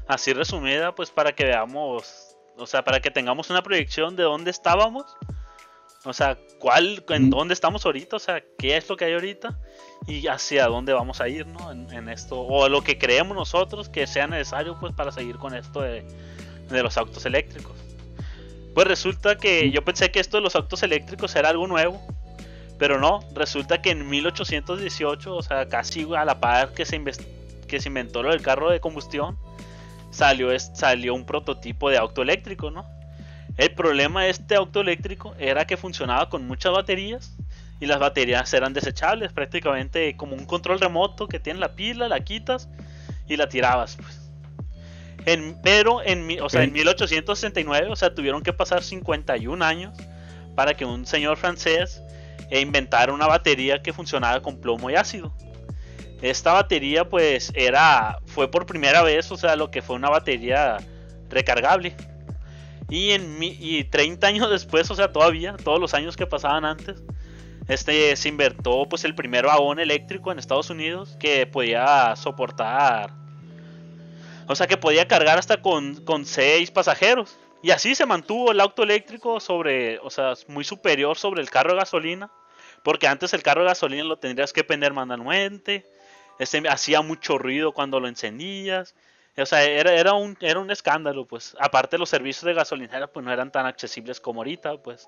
así 0.07 0.31
resumida, 0.31 0.95
pues 0.95 1.11
para 1.11 1.33
que 1.33 1.43
veamos, 1.43 2.37
o 2.57 2.65
sea, 2.65 2.81
para 2.85 3.01
que 3.01 3.11
tengamos 3.11 3.49
una 3.49 3.61
proyección 3.61 4.15
de 4.15 4.23
dónde 4.23 4.51
estábamos, 4.51 5.17
o 6.05 6.13
sea, 6.13 6.37
cuál, 6.59 7.03
en 7.09 7.29
dónde 7.29 7.53
estamos 7.53 7.85
ahorita, 7.85 8.15
o 8.15 8.19
sea, 8.19 8.41
qué 8.57 8.77
es 8.77 8.87
lo 8.87 8.95
que 8.95 9.03
hay 9.03 9.13
ahorita 9.13 9.59
y 10.07 10.25
hacia 10.27 10.67
dónde 10.67 10.93
vamos 10.93 11.19
a 11.19 11.27
ir, 11.27 11.45
¿no? 11.45 11.71
En, 11.71 12.07
esto, 12.07 12.39
o 12.39 12.69
lo 12.69 12.81
que 12.83 12.97
creemos 12.97 13.35
nosotros 13.35 13.89
que 13.89 14.07
sea 14.07 14.27
necesario, 14.27 14.79
pues, 14.79 14.93
para 14.93 15.11
seguir 15.11 15.35
con 15.35 15.53
esto 15.53 15.81
de, 15.81 16.07
de 16.69 16.83
los 16.83 16.97
autos 16.97 17.25
eléctricos. 17.25 17.88
Pues 18.73 18.87
resulta 18.87 19.37
que 19.37 19.71
yo 19.71 19.83
pensé 19.83 20.11
que 20.11 20.19
esto 20.19 20.37
de 20.37 20.43
los 20.43 20.55
autos 20.55 20.83
eléctricos 20.83 21.35
era 21.35 21.49
algo 21.49 21.67
nuevo, 21.67 22.01
pero 22.77 22.99
no, 22.99 23.19
resulta 23.35 23.81
que 23.81 23.91
en 23.91 24.07
1818, 24.07 25.35
o 25.35 25.43
sea, 25.43 25.67
casi 25.67 26.07
a 26.15 26.23
la 26.23 26.39
par 26.39 26.73
que 26.73 26.85
se, 26.85 27.01
que 27.67 27.79
se 27.79 27.87
inventó 27.89 28.23
lo 28.23 28.31
del 28.31 28.41
carro 28.41 28.69
de 28.69 28.79
combustión, 28.79 29.37
salió, 30.11 30.57
salió 30.59 31.13
un 31.13 31.25
prototipo 31.25 31.89
de 31.89 31.97
auto 31.97 32.21
eléctrico, 32.21 32.71
¿no? 32.71 32.85
El 33.57 33.73
problema 33.73 34.23
de 34.23 34.29
este 34.29 34.55
auto 34.55 34.81
eléctrico 34.81 35.35
era 35.37 35.65
que 35.65 35.75
funcionaba 35.75 36.29
con 36.29 36.47
muchas 36.47 36.71
baterías 36.71 37.35
y 37.81 37.85
las 37.85 37.99
baterías 37.99 38.53
eran 38.53 38.73
desechables, 38.73 39.33
prácticamente 39.33 40.15
como 40.15 40.35
un 40.35 40.45
control 40.45 40.79
remoto 40.79 41.27
que 41.27 41.39
tiene 41.39 41.59
la 41.59 41.75
pila, 41.75 42.07
la 42.07 42.21
quitas 42.21 42.69
y 43.27 43.35
la 43.35 43.49
tirabas. 43.49 43.97
Pues. 43.97 44.18
En, 45.25 45.59
pero 45.61 46.01
en, 46.03 46.41
o 46.41 46.49
sea, 46.49 46.63
en 46.63 46.71
1869, 46.71 47.87
o 47.89 47.95
sea, 47.95 48.13
tuvieron 48.13 48.41
que 48.41 48.53
pasar 48.53 48.83
51 48.83 49.63
años 49.63 49.97
para 50.55 50.75
que 50.75 50.85
un 50.85 51.05
señor 51.05 51.37
francés 51.37 52.01
e 52.49 52.61
inventar 52.61 53.11
una 53.11 53.27
batería 53.27 53.81
que 53.81 53.93
funcionaba 53.93 54.41
con 54.41 54.59
plomo 54.59 54.89
y 54.89 54.95
ácido. 54.95 55.33
Esta 56.21 56.53
batería 56.53 57.07
pues 57.07 57.51
era 57.55 58.19
fue 58.25 58.51
por 58.51 58.65
primera 58.65 59.01
vez, 59.03 59.31
o 59.31 59.37
sea, 59.37 59.55
lo 59.55 59.71
que 59.71 59.81
fue 59.81 59.95
una 59.95 60.09
batería 60.09 60.77
recargable. 61.29 61.95
Y 62.89 63.11
en 63.11 63.37
y 63.41 63.83
30 63.83 64.27
años 64.27 64.49
después, 64.49 64.89
o 64.89 64.95
sea, 64.95 65.11
todavía 65.11 65.55
todos 65.63 65.79
los 65.79 65.93
años 65.93 66.17
que 66.17 66.25
pasaban 66.25 66.65
antes, 66.65 67.03
este 67.67 68.15
se 68.15 68.29
inventó 68.29 68.89
pues 68.89 69.05
el 69.05 69.13
primer 69.13 69.45
vagón 69.45 69.79
eléctrico 69.79 70.31
en 70.31 70.39
Estados 70.39 70.71
Unidos 70.71 71.15
que 71.19 71.45
podía 71.45 72.15
soportar 72.15 73.11
o 74.49 74.55
sea, 74.55 74.65
que 74.65 74.77
podía 74.77 75.07
cargar 75.07 75.37
hasta 75.37 75.61
con, 75.61 76.03
con 76.05 76.25
6 76.25 76.71
pasajeros. 76.71 77.37
Y 77.61 77.69
así 77.69 77.93
se 77.93 78.07
mantuvo 78.07 78.51
el 78.51 78.59
auto 78.59 78.81
eléctrico 78.81 79.39
sobre, 79.39 79.99
o 79.99 80.09
sea, 80.09 80.33
muy 80.47 80.63
superior 80.63 81.15
sobre 81.17 81.43
el 81.43 81.51
carro 81.51 81.73
de 81.73 81.77
gasolina. 81.77 82.31
Porque 82.83 83.07
antes 83.07 83.31
el 83.35 83.43
carro 83.43 83.61
de 83.61 83.67
gasolina 83.67 84.03
lo 84.03 84.17
tendrías 84.17 84.51
que 84.51 84.63
prender 84.63 84.91
manualmente. 84.91 85.85
Este, 86.39 86.67
hacía 86.67 87.03
mucho 87.03 87.37
ruido 87.37 87.73
cuando 87.73 87.99
lo 87.99 88.07
encendías. 88.07 88.95
O 89.37 89.45
sea, 89.45 89.63
era, 89.63 89.93
era, 89.93 90.13
un, 90.13 90.35
era 90.41 90.59
un 90.59 90.71
escándalo, 90.71 91.27
pues. 91.27 91.55
Aparte 91.59 91.99
los 91.99 92.09
servicios 92.09 92.45
de 92.45 92.55
gasolinera 92.55 93.05
pues 93.05 93.23
no 93.23 93.31
eran 93.31 93.51
tan 93.51 93.67
accesibles 93.67 94.19
como 94.19 94.39
ahorita, 94.39 94.77
pues. 94.81 95.07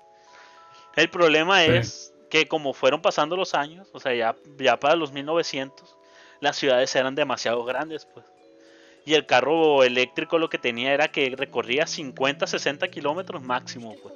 El 0.94 1.10
problema 1.10 1.64
es 1.64 2.14
que 2.30 2.46
como 2.46 2.74
fueron 2.74 3.02
pasando 3.02 3.36
los 3.36 3.54
años, 3.54 3.88
o 3.92 3.98
sea, 3.98 4.14
ya, 4.14 4.36
ya 4.56 4.78
para 4.78 4.94
los 4.94 5.10
1900, 5.10 5.96
las 6.38 6.56
ciudades 6.56 6.94
eran 6.94 7.16
demasiado 7.16 7.64
grandes, 7.64 8.06
pues. 8.06 8.31
Y 9.04 9.14
el 9.14 9.26
carro 9.26 9.82
eléctrico 9.82 10.38
lo 10.38 10.48
que 10.48 10.58
tenía 10.58 10.92
era 10.94 11.08
que 11.08 11.34
recorría 11.36 11.86
50, 11.86 12.46
60 12.46 12.88
kilómetros 12.88 13.42
máximo, 13.42 13.96
pues. 14.02 14.14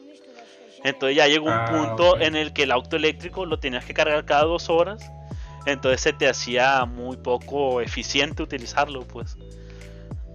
Entonces 0.84 1.16
ya 1.16 1.26
llegó 1.26 1.46
un 1.46 1.52
ah, 1.52 1.64
punto 1.64 2.20
en 2.20 2.36
el 2.36 2.52
que 2.52 2.62
el 2.62 2.70
auto 2.70 2.96
eléctrico 2.96 3.44
lo 3.44 3.58
tenías 3.58 3.84
que 3.84 3.94
cargar 3.94 4.24
cada 4.24 4.44
dos 4.44 4.70
horas. 4.70 5.10
Entonces 5.64 6.00
se 6.00 6.12
te 6.12 6.28
hacía 6.28 6.84
muy 6.84 7.16
poco 7.16 7.80
eficiente 7.80 8.42
utilizarlo, 8.42 9.02
pues. 9.02 9.36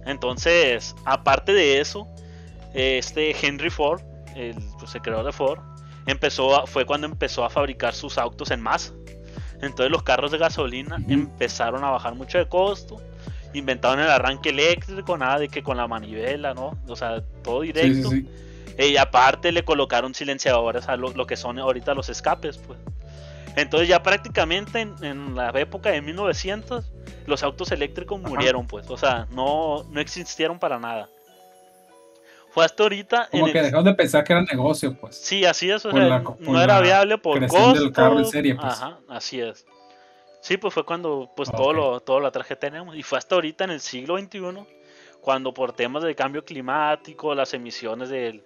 Entonces, 0.04 0.94
aparte 1.04 1.54
de 1.54 1.80
eso, 1.80 2.06
este 2.74 3.34
Henry 3.40 3.70
Ford, 3.70 4.02
el, 4.36 4.56
pues, 4.78 4.92
creador 5.02 5.24
de 5.26 5.32
Ford, 5.32 5.60
empezó 6.06 6.66
fue 6.66 6.84
cuando 6.84 7.06
empezó 7.06 7.44
a 7.44 7.50
fabricar 7.50 7.94
sus 7.94 8.18
autos 8.18 8.50
en 8.50 8.60
masa. 8.60 8.92
Entonces 9.62 9.90
los 9.90 10.02
carros 10.02 10.32
de 10.32 10.38
gasolina 10.38 10.98
empezaron 11.08 11.84
a 11.84 11.90
bajar 11.90 12.14
mucho 12.14 12.36
de 12.36 12.48
costo. 12.48 13.00
Inventaron 13.54 14.00
el 14.00 14.08
arranque 14.08 14.50
eléctrico, 14.50 15.16
nada 15.18 15.38
de 15.38 15.48
que 15.48 15.62
con 15.62 15.76
la 15.76 15.86
manivela, 15.86 16.54
¿no? 16.54 16.78
O 16.86 16.96
sea, 16.96 17.22
todo 17.42 17.62
directo. 17.62 18.10
Y 18.78 18.96
aparte 18.96 19.52
le 19.52 19.64
colocaron 19.64 20.14
silenciadores 20.14 20.88
a 20.88 20.96
lo, 20.96 21.26
que 21.26 21.36
son 21.36 21.58
ahorita 21.58 21.94
los 21.94 22.08
escapes, 22.08 22.58
pues. 22.58 22.78
Entonces 23.54 23.88
ya 23.88 24.02
prácticamente 24.02 24.80
en, 24.80 25.34
la 25.34 25.50
época 25.50 25.90
de 25.90 26.00
1900 26.00 26.90
los 27.26 27.42
autos 27.42 27.70
eléctricos 27.70 28.20
murieron, 28.20 28.66
pues. 28.66 28.88
O 28.88 28.96
sea, 28.96 29.26
no, 29.30 29.84
no 29.90 30.00
existieron 30.00 30.58
para 30.58 30.78
nada. 30.78 31.08
Fue 32.52 32.64
hasta 32.64 32.82
ahorita. 32.82 33.28
Como 33.30 33.46
que 33.46 33.62
dejaron 33.62 33.84
de 33.84 33.94
pensar 33.94 34.24
que 34.24 34.32
era 34.32 34.42
negocio, 34.42 34.94
pues. 34.98 35.16
Sí, 35.16 35.44
así 35.44 35.70
es. 35.70 35.84
O 35.86 35.90
sea, 35.90 36.22
no 36.40 36.62
era 36.62 36.80
viable 36.80 37.18
por 37.18 37.40
costos. 37.46 37.80
Del 37.80 37.92
carro 37.92 38.18
en 38.18 38.26
serie, 38.26 38.54
pues. 38.54 38.72
Ajá, 38.72 38.98
así 39.08 39.40
es. 39.40 39.66
Sí, 40.42 40.56
pues 40.56 40.74
fue 40.74 40.84
cuando 40.84 41.30
pues 41.34 41.50
todo 41.50 41.72
lo 41.72 42.00
todo 42.00 42.20
lo 42.20 42.30
traje 42.30 42.56
tenemos. 42.56 42.96
Y 42.96 43.02
fue 43.02 43.16
hasta 43.16 43.36
ahorita 43.36 43.64
en 43.64 43.70
el 43.70 43.80
siglo 43.80 44.18
XXI 44.18 44.66
cuando 45.22 45.54
por 45.54 45.72
temas 45.72 46.02
de 46.02 46.14
cambio 46.14 46.44
climático, 46.44 47.34
las 47.34 47.54
emisiones 47.54 48.10
de, 48.10 48.42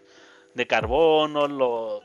de 0.55 0.67
carbono, 0.67 1.49
lo, 1.49 2.03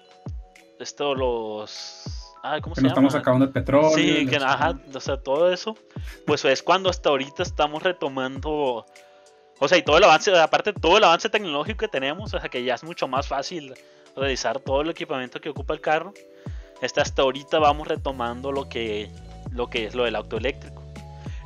esto, 0.79 1.13
los... 1.13 2.33
¿cómo 2.61 2.73
se 2.73 2.81
llama? 2.81 2.93
estamos 2.93 3.15
acabando 3.15 3.45
el 3.45 3.51
petróleo. 3.51 3.91
Sí, 3.91 4.25
que, 4.25 4.37
ajá, 4.37 4.79
o 4.93 4.99
sea, 5.01 5.17
todo 5.17 5.51
eso, 5.51 5.75
pues 6.25 6.43
es 6.45 6.63
cuando 6.63 6.89
hasta 6.89 7.09
ahorita 7.09 7.43
estamos 7.43 7.83
retomando, 7.83 8.85
o 9.59 9.67
sea, 9.67 9.77
y 9.77 9.83
todo 9.83 9.97
el 9.97 10.05
avance, 10.05 10.35
aparte 10.39 10.71
todo 10.71 10.97
el 10.97 11.03
avance 11.03 11.29
tecnológico 11.29 11.79
que 11.79 11.87
tenemos, 11.89 12.33
o 12.33 12.39
sea, 12.39 12.49
que 12.49 12.63
ya 12.63 12.75
es 12.75 12.83
mucho 12.83 13.09
más 13.09 13.27
fácil 13.27 13.73
realizar 14.15 14.59
todo 14.59 14.81
el 14.81 14.89
equipamiento 14.89 15.41
que 15.41 15.49
ocupa 15.49 15.73
el 15.73 15.81
carro, 15.81 16.13
hasta, 16.81 17.01
hasta 17.01 17.21
ahorita 17.23 17.59
vamos 17.59 17.89
retomando 17.89 18.53
lo 18.53 18.69
que, 18.69 19.11
lo 19.51 19.69
que 19.69 19.85
es 19.85 19.95
lo 19.95 20.05
del 20.05 20.15
auto 20.15 20.37
eléctrico. 20.37 20.83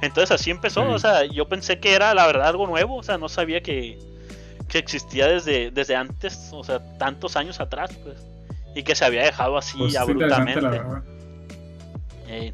Entonces 0.02 0.32
así 0.32 0.52
empezó, 0.52 0.88
o 0.90 1.00
sea, 1.00 1.26
yo 1.26 1.48
pensé 1.48 1.80
que 1.80 1.94
era 1.94 2.14
la 2.14 2.28
verdad 2.28 2.48
algo 2.48 2.68
nuevo, 2.68 2.96
o 2.98 3.04
sea, 3.04 3.18
no 3.18 3.30
sabía 3.30 3.62
que, 3.62 3.98
que 4.68 4.78
existía 4.78 5.28
desde, 5.28 5.72
desde 5.72 5.96
antes, 5.96 6.50
o 6.52 6.64
sea, 6.64 6.80
tantos 6.98 7.36
años 7.36 7.60
atrás, 7.60 7.92
pues, 8.04 8.18
y 8.76 8.84
que 8.84 8.94
se 8.94 9.06
había 9.06 9.24
dejado 9.24 9.58
así 9.58 9.78
pues 9.78 9.96
abruptamente. 9.96 10.82
Eh, 12.28 12.54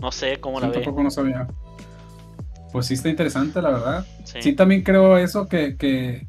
no 0.00 0.10
sé 0.10 0.38
cómo 0.40 0.60
la 0.60 0.72
tampoco 0.72 1.02
no 1.02 1.10
sabía. 1.10 1.46
Pues 2.72 2.86
sí 2.86 2.94
está 2.94 3.08
interesante, 3.08 3.62
la 3.62 3.70
verdad. 3.70 4.06
Sí, 4.24 4.52
también 4.54 4.82
creo 4.82 5.16
eso 5.16 5.46
que, 5.46 5.76
que, 5.76 6.26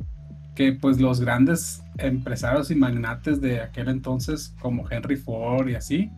que, 0.53 0.73
pues 0.73 0.99
los 0.99 1.19
grandes 1.19 1.81
empresarios 1.97 2.69
y 2.69 2.75
magnates 2.75 3.41
de 3.41 3.61
aquel 3.61 3.87
entonces, 3.87 4.53
como 4.59 4.89
Henry 4.89 5.15
Ford 5.15 5.69
y 5.69 5.75
así, 5.75 6.11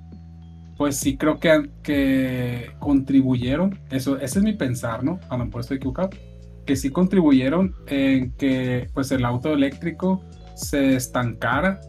pues 0.77 0.97
sí 0.97 1.17
creo 1.17 1.39
que, 1.39 1.69
que 1.83 2.71
contribuyeron, 2.79 3.79
eso, 3.89 4.17
ese 4.17 4.39
es 4.39 4.45
mi 4.45 4.53
pensar, 4.53 5.03
¿no? 5.03 5.19
A 5.29 5.37
lo 5.37 5.45
mejor 5.45 5.61
estoy 5.61 5.77
equivocado, 5.77 6.09
que 6.65 6.75
sí 6.75 6.91
contribuyeron 6.91 7.73
en 7.87 8.31
que 8.33 8.89
pues 8.93 9.11
el 9.11 9.25
auto 9.25 9.53
eléctrico 9.53 10.23
se 10.55 10.95
estancara 10.95 11.79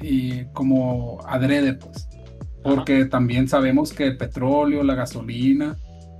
y 0.00 0.44
como 0.46 1.18
adrede 1.26 1.74
pues. 1.74 2.08
Porque 2.62 3.04
también 3.04 3.48
sabemos 3.48 3.92
que 3.92 4.06
el 4.06 4.16
petróleo 4.16 4.82
la 4.82 4.94
gasolina 4.94 5.76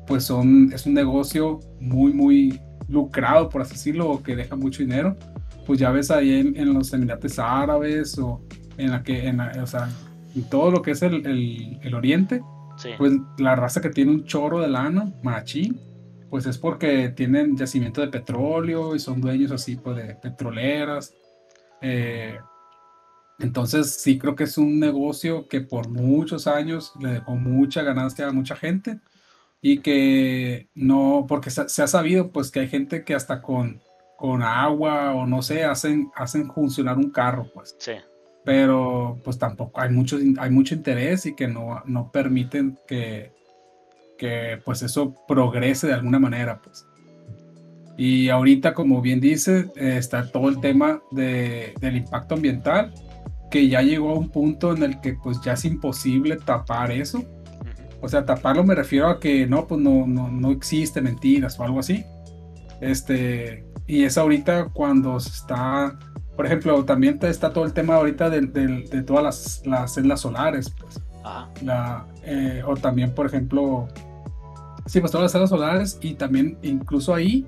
pues 0.06 0.24
son 0.24 0.72
es 0.72 0.86
un 0.86 0.94
negocio 0.94 1.60
muy 1.80 2.12
muy 2.12 2.60
lucrado 2.88 3.48
por 3.48 3.62
así 3.62 3.74
decirlo 3.74 4.22
que 4.22 4.36
deja 4.36 4.56
mucho 4.56 4.82
dinero. 4.82 5.16
Pues 5.66 5.80
ya 5.80 5.90
ves 5.90 6.10
ahí 6.10 6.54
en, 6.54 6.72
los 6.72 6.92
Emirates 6.92 7.38
Árabes 7.38 8.16
o 8.18 8.40
en 8.78 8.92
la 8.92 9.02
que 9.02 9.26
en 9.26 9.40
o 9.40 9.66
sea 9.66 9.88
en 10.36 10.48
todo 10.48 10.70
lo 10.70 10.82
que 10.82 10.92
es 10.92 11.02
el, 11.02 11.26
el, 11.26 11.80
el 11.82 11.94
oriente 11.94 12.42
pues 12.98 13.12
la 13.38 13.56
raza 13.56 13.80
que 13.80 13.90
tiene 13.90 14.12
un 14.12 14.24
choro 14.24 14.60
de 14.60 14.68
lana 14.68 15.12
machín 15.22 15.80
pues 16.30 16.46
es 16.46 16.58
porque 16.58 17.08
tienen 17.10 17.56
yacimiento 17.56 18.00
de 18.00 18.08
petróleo 18.08 18.94
y 18.94 18.98
son 18.98 19.20
dueños 19.20 19.52
así 19.52 19.76
pues 19.76 19.96
de 19.96 20.14
petroleras. 20.16 21.14
Eh, 21.80 22.38
entonces 23.38 24.02
sí 24.02 24.18
creo 24.18 24.34
que 24.34 24.44
es 24.44 24.58
un 24.58 24.80
negocio 24.80 25.46
que 25.48 25.60
por 25.60 25.88
muchos 25.88 26.46
años 26.46 26.92
le 27.00 27.12
dejó 27.12 27.36
mucha 27.36 27.82
ganancia 27.82 28.26
a 28.26 28.32
mucha 28.32 28.56
gente 28.56 29.00
y 29.62 29.78
que 29.78 30.68
no, 30.74 31.26
porque 31.28 31.50
se, 31.50 31.82
ha 31.82 31.86
sabido 31.86 32.30
pues 32.32 32.50
que 32.50 32.60
hay 32.60 32.68
gente 32.68 33.04
que 33.04 33.14
hasta 33.14 33.40
con, 33.40 33.80
con 34.16 34.42
agua 34.42 35.14
o 35.14 35.26
no 35.26 35.42
sé, 35.42 35.64
hacen, 35.64 36.10
hacen 36.16 36.52
funcionar 36.52 36.98
un 36.98 37.10
carro 37.10 37.50
pues. 37.54 37.76
Sí. 37.78 37.92
Pero 38.46 39.18
pues 39.24 39.40
tampoco 39.40 39.80
hay 39.80 39.90
mucho, 39.90 40.18
hay 40.38 40.50
mucho 40.50 40.76
interés 40.76 41.26
y 41.26 41.34
que 41.34 41.48
no, 41.48 41.82
no 41.84 42.12
permiten 42.12 42.78
que, 42.86 43.32
que 44.16 44.60
pues 44.64 44.82
eso 44.82 45.16
progrese 45.26 45.88
de 45.88 45.94
alguna 45.94 46.20
manera, 46.20 46.62
pues. 46.62 46.86
Y 47.98 48.28
ahorita, 48.28 48.72
como 48.72 49.02
bien 49.02 49.20
dice, 49.20 49.72
eh, 49.74 49.96
está 49.98 50.30
todo 50.30 50.48
el 50.48 50.60
tema 50.60 51.02
de, 51.10 51.74
del 51.80 51.96
impacto 51.96 52.36
ambiental, 52.36 52.94
que 53.50 53.66
ya 53.66 53.82
llegó 53.82 54.10
a 54.10 54.18
un 54.18 54.30
punto 54.30 54.76
en 54.76 54.84
el 54.84 55.00
que 55.00 55.14
pues 55.14 55.40
ya 55.44 55.54
es 55.54 55.64
imposible 55.64 56.36
tapar 56.36 56.92
eso. 56.92 57.24
O 58.00 58.08
sea, 58.08 58.24
taparlo 58.24 58.62
me 58.62 58.76
refiero 58.76 59.08
a 59.08 59.18
que 59.18 59.44
no, 59.48 59.66
pues 59.66 59.80
no, 59.80 60.06
no, 60.06 60.30
no 60.30 60.52
existe 60.52 61.00
mentiras 61.00 61.58
o 61.58 61.64
algo 61.64 61.80
así. 61.80 62.04
Este, 62.80 63.64
y 63.88 64.04
es 64.04 64.16
ahorita 64.16 64.66
cuando 64.66 65.18
se 65.18 65.30
está, 65.30 65.98
por 66.36 66.46
ejemplo, 66.46 66.84
también 66.84 67.18
está 67.22 67.52
todo 67.52 67.64
el 67.64 67.72
tema 67.72 67.96
ahorita 67.96 68.28
de, 68.28 68.42
de, 68.42 69.02
todas 69.02 69.24
las, 69.24 69.66
las, 69.66 69.94
celdas 69.94 70.20
solares, 70.20 70.70
pues. 70.70 71.00
La, 71.62 72.06
eh, 72.22 72.62
o 72.64 72.76
también, 72.76 73.12
por 73.12 73.26
ejemplo, 73.26 73.88
sí, 74.86 75.00
pues 75.00 75.10
todas 75.10 75.24
las 75.24 75.32
celdas 75.32 75.50
solares 75.50 75.98
y 76.00 76.14
también 76.14 76.56
incluso 76.62 77.14
ahí 77.14 77.46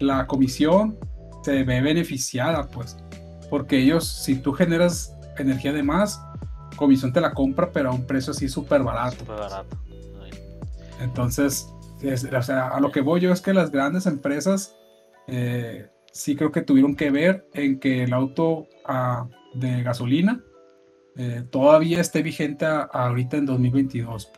la 0.00 0.26
comisión 0.26 0.98
se 1.44 1.62
ve 1.62 1.80
beneficiada, 1.80 2.68
pues, 2.68 2.96
porque 3.48 3.78
ellos, 3.78 4.08
si 4.08 4.36
tú 4.36 4.52
generas 4.52 5.14
energía 5.38 5.72
de 5.72 5.82
más, 5.82 6.20
comisión 6.76 7.12
te 7.12 7.20
la 7.20 7.32
compra, 7.32 7.70
pero 7.70 7.90
a 7.90 7.92
un 7.92 8.06
precio 8.06 8.32
así 8.32 8.48
súper 8.48 8.82
barato. 8.82 9.18
Súper 9.18 9.36
barato. 9.36 9.76
Entonces, 11.00 11.68
o 12.02 12.42
sea, 12.42 12.68
a 12.68 12.80
lo 12.80 12.90
que 12.90 13.02
voy 13.02 13.20
yo 13.20 13.32
es 13.32 13.40
que 13.40 13.52
las 13.54 13.70
grandes 13.70 14.06
empresas 14.06 14.74
eh, 15.28 15.88
sí 16.12 16.36
creo 16.36 16.52
que 16.52 16.62
tuvieron 16.62 16.94
que 16.94 17.10
ver 17.10 17.48
en 17.54 17.80
que 17.80 18.04
el 18.04 18.12
auto 18.12 18.68
ah, 18.84 19.28
de 19.54 19.82
gasolina 19.82 20.40
eh, 21.16 21.42
todavía 21.50 22.00
esté 22.00 22.22
vigente 22.22 22.66
ahorita 22.66 23.36
en 23.36 23.46
2022. 23.46 24.30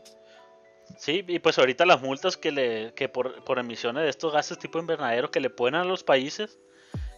Sí, 0.96 1.24
y 1.26 1.38
pues 1.38 1.58
ahorita 1.58 1.84
las 1.84 2.00
multas 2.00 2.36
que 2.36 2.50
le 2.52 2.94
que 2.94 3.08
por, 3.08 3.44
por 3.44 3.58
emisiones 3.58 4.04
de 4.04 4.10
estos 4.10 4.32
gases 4.32 4.58
tipo 4.58 4.78
invernadero 4.78 5.30
que 5.30 5.40
le 5.40 5.50
ponen 5.50 5.80
a 5.82 5.84
los 5.84 6.02
países, 6.02 6.58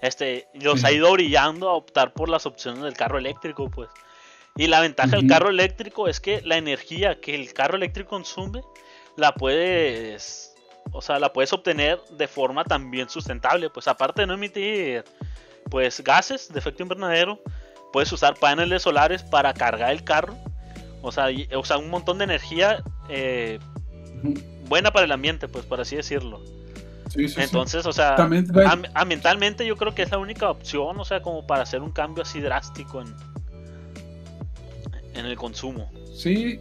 este, 0.03 0.49
los 0.55 0.85
ha 0.85 0.93
ido 0.93 1.13
brillando 1.13 1.69
a 1.69 1.75
optar 1.75 2.13
por 2.13 2.29
las 2.29 2.47
opciones 2.47 2.83
del 2.83 2.95
carro 2.95 3.19
eléctrico, 3.19 3.71
pues. 3.71 3.89
Y 4.57 4.69
la 4.69 4.81
ventaja 4.81 5.17
del 5.17 5.27
carro 5.27 5.51
eléctrico 5.51 6.09
es 6.09 6.21
que 6.21 6.41
la 6.43 6.57
energía 6.57 7.21
que 7.21 7.35
el 7.35 7.53
carro 7.53 7.77
eléctrico 7.77 8.11
consume 8.11 8.63
la 9.17 9.35
puedes, 9.35 10.56
o 10.93 11.03
sea, 11.03 11.19
la 11.19 11.33
puedes 11.33 11.53
obtener 11.53 12.01
de 12.11 12.29
forma 12.29 12.65
también 12.65 13.09
sustentable, 13.09 13.71
pues 13.71 13.89
aparte 13.89 14.23
de 14.23 14.27
no 14.27 14.35
emitir 14.35 15.05
pues 15.71 16.03
gases 16.03 16.49
de 16.53 16.59
efecto 16.59 16.83
invernadero, 16.83 17.41
puedes 17.93 18.11
usar 18.13 18.35
paneles 18.39 18.83
solares 18.83 19.23
para 19.23 19.53
cargar 19.53 19.91
el 19.91 20.05
carro, 20.05 20.37
o 21.03 21.11
sea, 21.13 21.27
o 21.27 21.79
un 21.79 21.91
montón 21.91 22.19
de 22.19 22.25
energía 22.25 22.83
eh, 23.09 23.59
buena 24.69 24.93
para 24.93 25.05
el 25.05 25.13
ambiente, 25.13 25.49
pues 25.49 25.65
por 25.65 25.81
así 25.81 25.97
decirlo. 25.97 26.43
Entonces, 27.15 27.87
o 27.87 27.93
sea, 27.93 28.17
ambientalmente 28.95 29.65
yo 29.65 29.77
creo 29.77 29.95
que 29.95 30.03
es 30.03 30.11
la 30.11 30.19
única 30.19 30.51
opción, 30.51 30.99
o 30.99 31.05
sea, 31.05 31.23
como 31.23 31.47
para 31.47 31.63
hacer 31.63 31.81
un 31.81 31.93
cambio 31.93 32.23
así 32.23 32.41
drástico 32.41 33.01
en, 33.01 33.15
en 35.15 35.27
el 35.27 35.37
consumo. 35.37 35.91
Sí, 36.15 36.61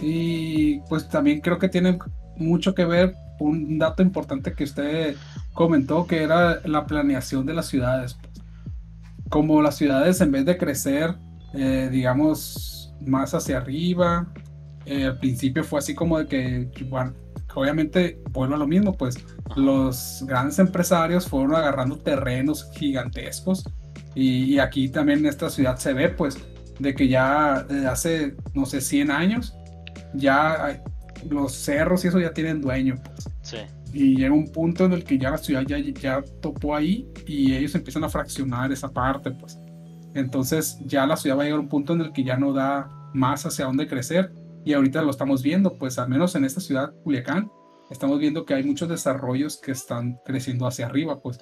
y 0.00 0.80
pues 0.88 1.08
también 1.08 1.40
creo 1.40 1.58
que 1.58 1.68
tiene 1.68 1.98
mucho 2.38 2.74
que 2.74 2.84
ver 2.84 3.14
un 3.38 3.78
dato 3.78 4.02
importante 4.02 4.52
que 4.54 4.64
usted 4.64 5.16
comentó, 5.52 6.06
que 6.06 6.22
era 6.22 6.60
la 6.64 6.86
planeación 6.86 7.46
de 7.46 7.54
las 7.54 7.66
ciudades. 7.66 8.16
Como 9.28 9.60
las 9.62 9.76
ciudades 9.76 10.20
en 10.20 10.32
vez 10.32 10.44
de 10.44 10.56
crecer, 10.56 11.16
eh, 11.52 11.88
digamos, 11.90 12.94
más 13.04 13.34
hacia 13.34 13.58
arriba, 13.58 14.32
eh, 14.84 15.06
al 15.06 15.18
principio 15.18 15.64
fue 15.64 15.80
así 15.80 15.94
como 15.94 16.18
de 16.18 16.26
que, 16.26 16.84
bueno, 16.84 17.12
obviamente 17.54 18.20
vuelvo 18.30 18.54
a 18.54 18.58
lo 18.58 18.66
mismo, 18.66 18.96
pues 18.96 19.16
los 19.56 20.24
grandes 20.26 20.58
empresarios 20.58 21.26
fueron 21.26 21.54
agarrando 21.54 21.96
terrenos 21.96 22.70
gigantescos 22.74 23.64
y, 24.14 24.58
aquí 24.58 24.88
también 24.88 25.20
en 25.20 25.26
esta 25.26 25.50
ciudad 25.50 25.76
se 25.76 25.92
ve 25.92 26.08
pues 26.08 26.38
de 26.78 26.94
que 26.94 27.08
ya 27.08 27.66
hace, 27.90 28.34
no 28.54 28.66
sé, 28.66 28.80
100 28.80 29.10
años 29.10 29.54
ya 30.14 30.82
los 31.28 31.52
cerros 31.52 32.04
y 32.04 32.08
eso 32.08 32.20
ya 32.20 32.32
tienen 32.32 32.60
dueño. 32.60 32.96
Pues. 33.02 33.28
Sí. 33.42 33.58
Y 33.92 34.16
llega 34.16 34.34
un 34.34 34.48
punto 34.52 34.84
en 34.84 34.92
el 34.92 35.04
que 35.04 35.18
ya 35.18 35.30
la 35.30 35.38
ciudad 35.38 35.62
ya, 35.66 35.78
ya 35.78 36.22
topó 36.40 36.74
ahí 36.74 37.08
y 37.26 37.54
ellos 37.54 37.74
empiezan 37.74 38.04
a 38.04 38.08
fraccionar 38.08 38.72
esa 38.72 38.90
parte, 38.90 39.30
pues. 39.30 39.58
Entonces 40.14 40.78
ya 40.86 41.06
la 41.06 41.16
ciudad 41.16 41.36
va 41.36 41.42
a 41.42 41.44
llegar 41.44 41.58
a 41.58 41.62
un 41.62 41.68
punto 41.68 41.92
en 41.92 42.00
el 42.00 42.12
que 42.12 42.24
ya 42.24 42.36
no 42.36 42.52
da 42.52 42.88
más 43.12 43.44
hacia 43.46 43.66
dónde 43.66 43.86
crecer 43.86 44.32
y 44.64 44.72
ahorita 44.72 45.02
lo 45.02 45.10
estamos 45.10 45.42
viendo, 45.42 45.76
pues 45.78 45.98
al 45.98 46.08
menos 46.08 46.34
en 46.34 46.44
esta 46.44 46.60
ciudad, 46.60 46.92
Culiacán, 47.04 47.50
estamos 47.90 48.18
viendo 48.18 48.44
que 48.44 48.54
hay 48.54 48.64
muchos 48.64 48.88
desarrollos 48.88 49.58
que 49.58 49.72
están 49.72 50.18
creciendo 50.24 50.66
hacia 50.66 50.86
arriba, 50.86 51.20
pues 51.20 51.38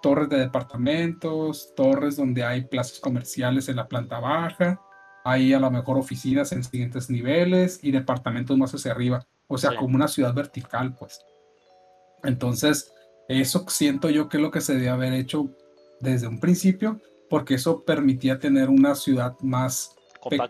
torres 0.00 0.28
de 0.28 0.38
departamentos, 0.38 1.72
torres 1.74 2.16
donde 2.16 2.44
hay 2.44 2.62
plazas 2.64 3.00
comerciales 3.00 3.68
en 3.68 3.76
la 3.76 3.88
planta 3.88 4.20
baja, 4.20 4.80
hay 5.24 5.52
a 5.52 5.60
lo 5.60 5.70
mejor 5.70 5.98
oficinas 5.98 6.52
en 6.52 6.64
siguientes 6.64 7.10
niveles 7.10 7.80
y 7.82 7.90
departamentos 7.90 8.56
más 8.56 8.74
hacia 8.74 8.92
arriba, 8.92 9.26
o 9.46 9.58
sea, 9.58 9.76
como 9.76 9.96
una 9.96 10.08
ciudad 10.08 10.34
vertical, 10.34 10.94
pues. 10.94 11.20
Entonces, 12.24 12.92
eso 13.28 13.64
siento 13.68 14.10
yo 14.10 14.28
que 14.28 14.36
es 14.36 14.42
lo 14.42 14.50
que 14.50 14.60
se 14.60 14.74
debe 14.74 14.88
haber 14.88 15.12
hecho 15.12 15.50
desde 16.00 16.26
un 16.26 16.40
principio, 16.40 17.00
porque 17.30 17.54
eso 17.54 17.84
permitía 17.84 18.38
tener 18.38 18.68
una 18.68 18.94
ciudad 18.94 19.36
más, 19.40 19.94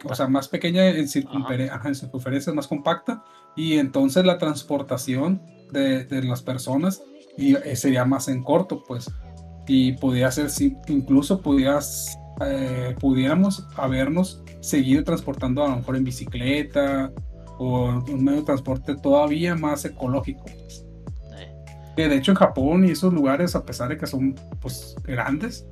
o 0.04 0.14
sea, 0.14 0.26
más 0.26 0.48
pequeña 0.48 0.88
en, 0.88 1.08
circunferencia, 1.08 2.52
más 2.52 2.66
compacta, 2.66 3.24
y 3.56 3.78
entonces 3.78 4.24
la 4.24 4.38
transportación 4.38 5.42
de, 5.70 6.04
de 6.04 6.22
las 6.22 6.42
personas 6.42 7.02
y, 7.36 7.56
eh, 7.56 7.76
sería 7.76 8.04
más 8.04 8.28
en 8.28 8.42
corto, 8.42 8.82
pues, 8.86 9.10
y 9.66 9.92
podría 9.92 10.30
ser, 10.30 10.50
si 10.50 10.76
incluso 10.88 11.40
pudieras, 11.40 12.18
eh, 12.46 12.96
pudiéramos 12.98 13.66
habernos 13.76 14.42
seguido 14.60 15.04
transportando 15.04 15.64
a 15.64 15.68
lo 15.68 15.76
mejor 15.76 15.96
en 15.96 16.04
bicicleta 16.04 17.12
o 17.58 18.02
un 18.08 18.24
medio 18.24 18.40
de 18.40 18.46
transporte 18.46 18.96
todavía 18.96 19.54
más 19.54 19.84
ecológico. 19.84 20.44
Pues. 20.44 20.86
Que 21.96 22.08
de 22.08 22.16
hecho 22.16 22.32
en 22.32 22.38
Japón 22.38 22.84
y 22.84 22.90
esos 22.90 23.12
lugares, 23.12 23.54
a 23.54 23.64
pesar 23.64 23.88
de 23.88 23.98
que 23.98 24.06
son 24.06 24.34
pues 24.60 24.96
grandes, 25.04 25.66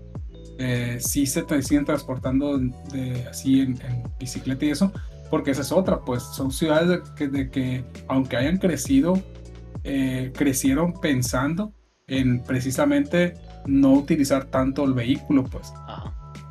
eh, 0.59 0.98
sí 1.00 1.24
se 1.24 1.44
siguen 1.62 1.87
transportando 1.87 2.59
de, 2.59 3.26
así 3.30 3.61
en, 3.61 3.78
bicicleta 4.18 4.66
y 4.66 4.70
eso, 4.70 4.92
porque 5.30 5.52
esa 5.52 5.62
es 5.62 5.72
otra, 5.72 6.00
pues 6.00 6.22
son 6.22 6.50
ciudades 6.50 6.88
de 6.88 7.00
que, 7.16 7.28
de 7.28 7.50
que 7.50 7.85
aunque 8.09 8.37
hayan 8.37 8.59
crecido, 8.59 9.18
eh, 9.85 10.33
crecieron 10.37 10.92
pensando 11.00 11.72
en 12.06 12.42
precisamente 12.42 13.35
no 13.66 13.92
utilizar 13.92 14.44
tanto 14.44 14.85
el 14.85 14.92
vehículo, 14.92 15.44
pues. 15.44 15.72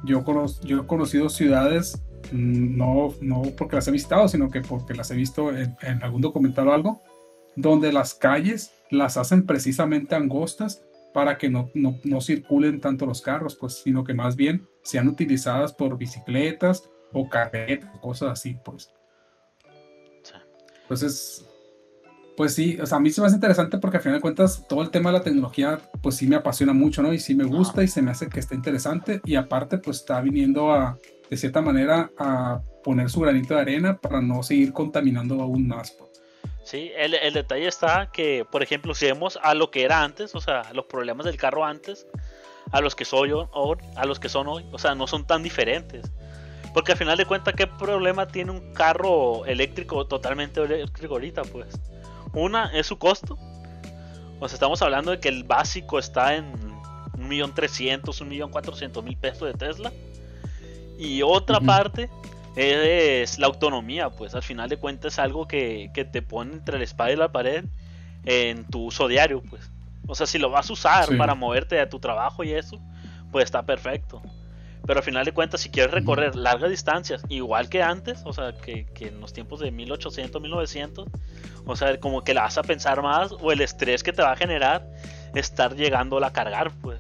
Yo, 0.04 0.24
yo 0.64 0.82
he 0.82 0.88
conocido 0.88 1.30
ciudades 1.30 2.02
no, 2.32 3.14
no 3.22 3.42
porque 3.58 3.76
las 3.76 3.88
he 3.88 3.92
visitado, 3.92 4.28
sino 4.28 4.50
que 4.50 4.62
porque 4.62 4.94
las 4.94 5.12
he 5.12 5.16
visto 5.16 5.52
en, 5.56 6.04
algún 6.04 6.22
documental 6.22 6.68
o 6.68 6.74
algo, 6.74 7.02
donde 7.56 7.92
las 7.92 8.14
calles 8.14 8.72
las 8.92 9.18
hacen 9.18 9.46
precisamente 9.46 10.16
angostas 10.16 10.84
para 11.14 11.38
que 11.38 11.50
no, 11.50 11.70
no, 11.74 12.22
circulen 12.22 12.80
tanto 12.80 13.06
los 13.06 13.22
carros, 13.22 13.56
pues, 13.56 13.82
sino 13.84 14.04
que 14.04 14.14
más 14.14 14.36
bien 14.36 14.68
sean 14.84 15.08
utilizadas 15.08 15.74
por 15.74 15.98
bicicletas 15.98 16.90
o 17.12 17.28
carretas, 17.28 17.90
cosas 18.00 18.32
así, 18.32 18.58
pues. 18.64 18.92
Entonces, 20.84 21.49
pues 22.40 22.56
sí, 22.56 22.78
o 22.82 22.86
sea, 22.86 23.00
a 23.00 23.02
mí 23.02 23.10
se 23.10 23.20
me 23.20 23.28
hace 23.28 23.36
interesante 23.36 23.80
porque 23.80 23.98
al 23.98 24.04
final 24.04 24.20
de 24.20 24.22
cuentas 24.22 24.66
todo 24.70 24.82
el 24.82 24.92
tema 24.92 25.12
de 25.12 25.18
la 25.18 25.24
tecnología, 25.26 25.78
pues 26.02 26.16
sí 26.16 26.26
me 26.26 26.38
apasiona 26.38 26.72
mucho, 26.72 27.02
¿no? 27.02 27.12
Y 27.12 27.20
sí 27.20 27.36
me 27.36 27.44
gusta 27.44 27.84
y 27.84 27.90
se 27.90 28.02
me 28.02 28.12
hace 28.12 28.30
que 28.30 28.40
está 28.40 28.56
interesante 28.56 29.20
y 29.26 29.36
aparte, 29.36 29.78
pues 29.78 29.98
está 29.98 30.22
viniendo 30.22 30.72
a, 30.72 30.98
de 31.30 31.36
cierta 31.36 31.62
manera 31.62 32.12
a 32.18 32.62
poner 32.82 33.10
su 33.10 33.20
granito 33.20 33.56
de 33.56 33.60
arena 33.60 33.98
para 33.98 34.22
no 34.22 34.42
seguir 34.42 34.72
contaminando 34.72 35.42
aún 35.42 35.68
más. 35.68 35.92
Pues. 35.92 36.12
Sí, 36.64 36.94
el, 36.96 37.14
el, 37.14 37.34
detalle 37.34 37.68
está 37.68 38.10
que, 38.10 38.46
por 38.50 38.64
ejemplo, 38.64 38.96
si 38.96 39.08
vemos 39.08 39.38
a 39.44 39.54
lo 39.54 39.70
que 39.70 39.84
era 39.84 40.02
antes, 40.02 40.34
o 40.34 40.40
sea, 40.40 40.64
los 40.72 40.86
problemas 40.86 41.26
del 41.26 41.36
carro 41.36 41.66
antes, 41.66 42.08
a 42.72 42.80
los 42.80 42.96
que 42.96 43.04
soy 43.04 43.34
hoy, 43.34 43.78
a 43.98 44.06
los 44.06 44.18
que 44.18 44.30
son 44.30 44.48
hoy, 44.48 44.66
o 44.72 44.80
sea, 44.80 44.96
no 44.96 45.08
son 45.08 45.28
tan 45.28 45.44
diferentes. 45.44 46.10
Porque 46.74 46.94
al 46.94 46.98
final 46.98 47.18
de 47.18 47.26
cuentas, 47.26 47.54
¿qué 47.54 47.68
problema 47.68 48.30
tiene 48.30 48.52
un 48.52 48.74
carro 48.74 49.46
eléctrico 49.46 50.08
totalmente 50.08 50.62
eléctrico 50.62 51.16
ahorita? 51.16 51.42
Pues, 51.42 51.68
una 52.34 52.72
es 52.74 52.88
su 52.88 52.98
costo. 52.98 53.38
O 54.40 54.48
sea, 54.48 54.56
estamos 54.56 54.82
hablando 54.82 55.12
de 55.12 55.20
que 55.20 55.30
el 55.30 55.44
básico 55.44 56.00
está 56.00 56.36
en 56.36 56.54
1.300.000, 57.18 58.50
1.400.000 58.52 59.18
pesos 59.18 59.48
de 59.48 59.54
Tesla. 59.54 59.92
Y 60.98 61.22
otra 61.22 61.60
parte 61.62 62.10
es 62.56 63.40
la 63.40 63.48
autonomía, 63.48 64.10
pues 64.10 64.36
al 64.36 64.44
final 64.44 64.68
de 64.70 64.78
cuentas 64.78 65.14
es 65.14 65.20
algo 65.20 65.48
que, 65.48 65.92
te 65.94 66.22
pone 66.22 66.54
entre 66.54 66.78
la 66.78 66.84
espada 66.84 67.12
y 67.12 67.16
la 67.16 67.32
pared 67.32 67.66
en 68.26 68.66
tu 68.66 68.86
uso 68.86 69.08
diario, 69.08 69.42
pues. 69.50 69.70
O 70.08 70.16
sea, 70.16 70.26
si 70.26 70.40
lo 70.40 70.50
vas 70.50 70.70
a 70.70 70.74
usar 70.74 71.18
para 71.18 71.36
moverte 71.36 71.80
a 71.80 71.88
tu 71.88 72.00
trabajo 72.00 72.44
y 72.44 72.52
eso, 72.52 72.80
pues 73.32 73.46
está 73.46 73.64
perfecto. 73.64 74.22
Pero 74.90 75.02
al 75.02 75.04
final 75.04 75.24
de 75.24 75.34
cuentas, 75.34 75.62
si 75.62 75.70
quieres 75.70 75.94
recorrer 75.94 76.36
largas 76.36 76.72
distancias, 76.72 77.22
igual 77.30 77.70
que 77.70 77.84
antes, 77.84 78.24
o 78.26 78.34
sea, 78.34 78.54
que, 78.54 78.88
en 79.02 79.22
los 79.22 79.34
tiempos 79.34 79.60
de 79.60 79.70
1800, 79.70 80.42
1900, 80.42 81.08
o 81.64 81.76
sea, 81.76 82.00
como 82.00 82.24
que 82.24 82.34
la 82.34 82.42
vas 82.42 82.58
a 82.58 82.64
pensar 82.64 83.04
más, 83.04 83.32
o 83.34 83.52
el 83.52 83.62
estrés 83.62 84.02
que 84.02 84.12
te 84.12 84.24
va 84.24 84.32
a 84.32 84.36
generar 84.36 84.90
estar 85.36 85.76
llegando 85.76 86.18
a 86.26 86.34
cargar, 86.34 86.72
pues. 86.82 87.00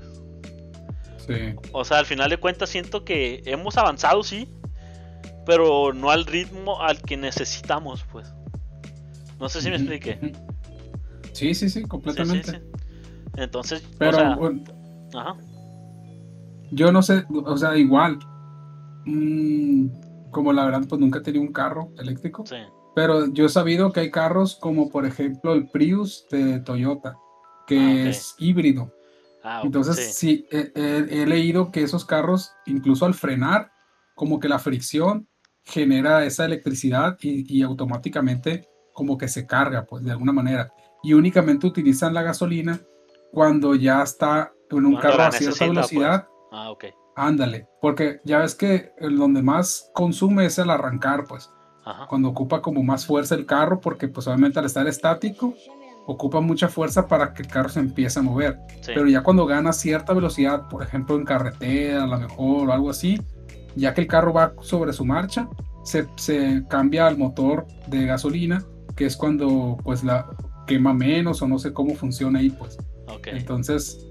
Sí. 1.25 1.56
O 1.71 1.84
sea, 1.84 1.97
al 1.97 2.06
final 2.06 2.30
de 2.30 2.38
cuentas 2.38 2.69
siento 2.69 3.04
que 3.04 3.41
hemos 3.45 3.75
avanzado, 3.75 4.21
sí, 4.21 4.47
pero 5.47 5.91
no 5.91 6.12
al 6.12 6.28
ritmo 6.28 6.84
al 6.84 7.02
que 7.02 7.17
necesitamos, 7.17 8.06
pues. 8.12 8.32
No 9.39 9.49
sé 9.49 9.63
si 9.63 9.69
me 9.71 9.78
expliqué. 9.78 10.32
Sí, 11.34 11.56
sí, 11.56 11.67
sí, 11.71 11.82
completamente. 11.82 12.62
Entonces, 13.36 13.84
pero, 13.97 14.38
o 14.39 14.52
sea, 15.12 15.21
ajá. 15.21 15.38
Yo 16.71 16.91
no 16.91 17.01
sé, 17.01 17.25
o 17.29 17.58
sea, 17.58 17.77
igual. 17.77 18.19
Mm, 19.05 19.88
como 20.32 20.53
la 20.53 20.65
verdad, 20.65 20.84
pues 20.88 21.01
nunca 21.01 21.19
he 21.19 21.21
tenido 21.21 21.43
un 21.43 21.53
carro 21.53 21.91
eléctrico. 21.97 22.45
Sí. 22.45 22.58
Pero 22.95 23.27
yo 23.27 23.45
he 23.45 23.49
sabido 23.49 23.91
que 23.91 24.01
hay 24.01 24.12
carros 24.12 24.58
como, 24.60 24.89
por 24.89 25.05
ejemplo, 25.05 25.53
el 25.53 25.69
Prius 25.69 26.25
de 26.29 26.60
Toyota, 26.60 27.15
que 27.65 27.79
ah, 27.79 28.10
es 28.10 28.36
híbrido. 28.38 28.93
Ah, 29.43 29.62
Entonces, 29.63 30.15
sí, 30.15 30.45
he, 30.51 31.25
leído 31.25 31.71
que 31.71 31.84
esos 31.84 32.03
carros, 32.03 32.51
incluso 32.65 33.05
al 33.05 33.13
frenar, 33.13 33.71
como 34.15 34.39
que 34.39 34.49
la 34.49 34.60
fricción 34.60 35.27
genera 35.63 36.25
esa 36.25 36.45
electricidad 36.45 37.17
y, 37.21 37.58
y 37.58 37.62
automáticamente 37.62 38.67
como 38.91 39.17
que 39.17 39.29
se 39.29 39.47
carga, 39.47 39.86
pues, 39.86 40.03
de 40.03 40.12
alguna 40.12 40.34
manera. 40.34 40.73
Y 41.03 41.13
únicamente 41.13 41.67
utilizan 41.67 42.13
la 42.13 42.21
gasolina 42.21 42.82
cuando 43.32 43.75
ya 43.75 44.03
está 44.03 44.51
en 44.69 44.86
un 44.86 44.97
carro 44.97 45.23
a 45.23 45.32
cierta 45.32 45.58
pues. 45.58 45.69
velocidad 45.69 46.27
Ah, 46.52 46.72
ok. 46.72 46.86
Ándale, 47.16 47.68
porque 47.82 48.22
ya 48.24 48.40
ves 48.40 48.56
que 48.56 48.94
el 49.00 49.18
donde 49.18 49.42
más 49.42 49.92
consume 49.94 50.46
es 50.46 50.58
el 50.58 50.70
arrancar, 50.70 51.26
pues. 51.28 51.52
Cuando 52.08 52.30
ocupa 52.30 52.62
como 52.62 52.84
más 52.84 53.06
fuerza 53.06 53.34
el 53.34 53.48
carro, 53.48 53.80
porque 53.82 54.08
pues 54.08 54.28
obviamente 54.28 54.60
al 54.60 54.66
estar 54.66 54.88
estático, 54.88 55.56
ocupa 56.06 56.40
mucha 56.40 56.68
fuerza 56.68 57.08
para 57.08 57.34
que 57.34 57.42
el 57.42 57.48
carro 57.48 57.70
se 57.70 57.80
empiece 57.80 58.20
a 58.20 58.22
mover. 58.22 58.60
Pero 58.86 59.08
ya 59.08 59.24
cuando 59.24 59.48
gana 59.48 59.74
cierta 59.74 60.14
velocidad, 60.14 60.68
por 60.70 60.84
ejemplo 60.84 61.16
en 61.16 61.26
carretera, 61.26 62.04
a 62.04 62.08
lo 62.08 62.20
mejor 62.20 62.70
o 62.70 62.74
algo 62.74 62.92
así, 62.92 63.20
ya 63.76 63.94
que 63.94 64.02
el 64.02 64.08
carro 64.08 64.34
va 64.34 64.54
sobre 64.62 64.94
su 64.94 65.04
marcha, 65.04 65.50
se, 65.84 66.08
se 66.16 66.64
cambia 66.70 67.08
al 67.08 67.18
motor 67.18 67.66
de 67.88 68.06
gasolina, 68.06 68.64
que 68.96 69.06
es 69.06 69.18
cuando 69.18 69.78
pues 69.84 70.04
la 70.04 70.30
quema 70.68 70.94
menos 70.94 71.42
o 71.42 71.48
no 71.48 71.58
sé 71.58 71.74
cómo 71.74 71.96
funciona 71.96 72.40
ahí, 72.40 72.52
pues. 72.52 72.78
Entonces, 73.26 74.06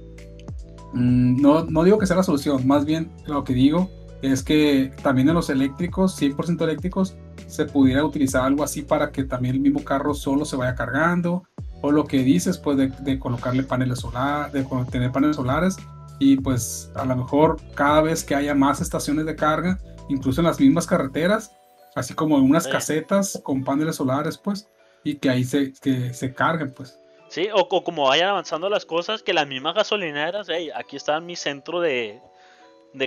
Mm, 0.93 1.41
no, 1.41 1.65
no 1.65 1.85
digo 1.85 1.99
que 1.99 2.07
sea 2.07 2.17
la 2.17 2.23
solución, 2.23 2.67
más 2.67 2.85
bien 2.85 3.11
lo 3.27 3.45
que 3.45 3.55
digo 3.55 3.91
es 4.23 4.43
que 4.43 4.93
también 5.03 5.29
en 5.29 5.35
los 5.35 5.51
eléctricos, 5.51 6.21
100% 6.21 6.65
eléctricos, 6.65 7.17
se 7.47 7.65
pudiera 7.67 8.05
utilizar 8.05 8.45
algo 8.45 8.65
así 8.65 8.83
para 8.83 9.11
que 9.11 9.25
también 9.25 9.57
el 9.57 9.61
mismo 9.61 9.85
carro 9.85 10.15
solo 10.15 10.45
se 10.45 10.57
vaya 10.57 10.75
cargando, 10.75 11.45
o 11.81 11.93
lo 11.93 12.05
que 12.05 12.19
dices, 12.19 12.59
pues 12.59 12.77
de, 12.77 13.19
colocarle 13.19 13.63
paneles 13.63 14.01
solares, 14.01 14.53
de 14.53 14.67
tener 14.91 15.13
paneles 15.13 15.37
solares, 15.37 15.77
y 16.19 16.37
pues 16.37 16.91
a 16.97 17.05
lo 17.05 17.17
mejor 17.17 17.59
cada 17.75 18.03
vez 18.03 18.25
que 18.25 18.35
haya 18.35 18.55
más 18.55 18.81
estaciones 18.81 19.25
de 19.25 19.37
carga, 19.37 19.79
incluso 20.09 20.41
en 20.41 20.47
las 20.47 20.59
mismas 20.59 20.87
carreteras, 20.87 21.53
así 21.95 22.15
como 22.15 22.39
en 22.39 22.45
unas 22.45 22.67
casetas 22.67 23.41
con 23.45 23.63
paneles 23.63 23.97
solares, 23.97 24.37
pues, 24.37 24.69
y 25.05 25.15
que 25.15 25.31
ahí 25.31 25.45
se, 25.45 25.73
que 25.75 26.13
se 26.13 26.35
carguen, 26.35 26.73
pues. 26.75 26.99
Sí, 27.39 27.49
o, 27.55 27.69
como 27.69 28.09
vayan 28.09 28.31
avanzando 28.31 28.69
las 28.69 28.85
cosas, 28.85 29.23
que 29.23 29.33
las 29.33 29.47
mismas 29.47 29.73
gasolineras, 29.73 30.49
hey, 30.51 30.71
aquí 30.75 30.97
está 30.97 31.21
mi 31.21 31.37
centro 31.37 31.81
de, 31.81 32.21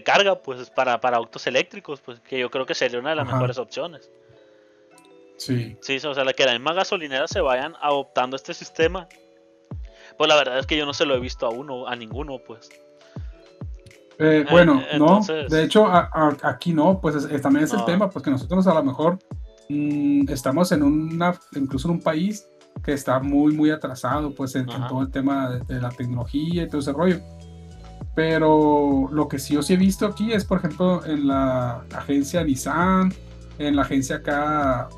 carga, 0.05 0.41
pues 0.41 0.69
para, 0.69 1.01
para 1.01 1.17
autos 1.17 1.47
eléctricos, 1.47 1.99
pues 1.99 2.21
que 2.21 2.39
yo 2.39 2.49
creo 2.49 2.65
que 2.65 2.73
sería 2.73 3.01
una 3.01 3.09
de 3.09 3.17
las 3.17 3.27
mejores 3.27 3.57
opciones. 3.57 4.09
Sí. 5.35 5.75
Sí, 5.81 5.97
o 5.97 6.13
sea, 6.13 6.23
que 6.31 6.45
las 6.45 6.53
mismas 6.53 6.77
gasolineras 6.77 7.29
se 7.29 7.41
vayan 7.41 7.75
adoptando 7.81 8.37
este 8.37 8.53
sistema. 8.53 9.09
Pues 10.17 10.29
la 10.29 10.37
verdad 10.37 10.59
es 10.59 10.65
que 10.65 10.77
yo 10.77 10.85
no 10.85 10.93
se 10.93 11.05
lo 11.05 11.13
he 11.13 11.19
visto 11.19 11.45
a 11.45 11.49
uno, 11.49 11.85
a 11.85 11.93
ninguno, 11.97 12.39
pues. 12.39 12.69
Eh, 14.17 14.45
bueno, 14.49 14.81
eh, 14.91 14.97
no, 14.97 15.19
de 15.49 15.63
hecho 15.63 15.89
aquí 15.91 16.71
no, 16.71 17.01
pues 17.01 17.27
también 17.41 17.65
es 17.65 17.73
el 17.73 17.83
tema, 17.83 18.09
pues 18.09 18.23
que 18.23 18.31
nosotros 18.31 18.65
a 18.65 18.73
lo 18.75 18.83
mejor 18.83 19.19
mm, 19.67 20.29
estamos 20.29 20.71
en 20.71 20.83
una, 20.83 21.37
incluso 21.53 21.89
en 21.89 21.95
un 21.95 22.01
país 22.01 22.47
que 22.83 22.93
está 22.93 23.19
muy, 23.19 23.53
muy 23.53 23.69
atrasado 23.69 24.33
pues 24.33 24.55
en, 24.55 24.65
todo 24.65 25.01
el 25.01 25.11
tema 25.11 25.49
de, 25.67 25.81
la 25.81 25.89
tecnología 25.89 26.63
y 26.63 26.67
todo 26.67 26.81
ese 26.81 26.93
rollo. 26.93 27.19
Pero 28.15 29.07
lo 29.11 29.27
que 29.27 29.39
sí 29.39 29.53
yo 29.53 29.61
sí 29.61 29.73
he 29.73 29.77
visto 29.77 30.05
aquí 30.05 30.33
es, 30.33 30.43
por 30.43 30.57
ejemplo, 30.59 31.05
en 31.05 31.27
la 31.27 31.85
agencia 31.95 32.43
Nissan, 32.43 33.13
en 33.57 33.75
la 33.75 33.83
agencia 33.83 34.17
acá, 34.17 34.89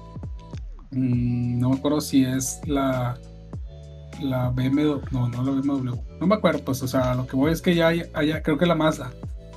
mm, 0.92 1.60
no 1.60 1.70
me 1.70 1.76
acuerdo 1.76 2.02
si 2.02 2.26
es 2.26 2.62
la, 2.66 3.18
la 4.22 4.50
BMW, 4.50 5.00
no, 5.12 5.28
no 5.28 5.44
la 5.44 5.52
BMW, 5.52 5.96
no 6.20 6.28
me 6.28 6.36
acuerdo, 6.36 6.64
pues, 6.64 6.82
o 6.82 6.88
sea, 6.88 7.14
lo 7.16 7.28
que 7.28 7.36
voy 7.36 7.52
es 7.52 7.62
que 7.62 7.76
ya 7.76 7.88
hay, 7.90 8.04
creo 8.44 8.58
que 8.58 8.66
la 8.66 8.76
Mazda, 8.76 9.12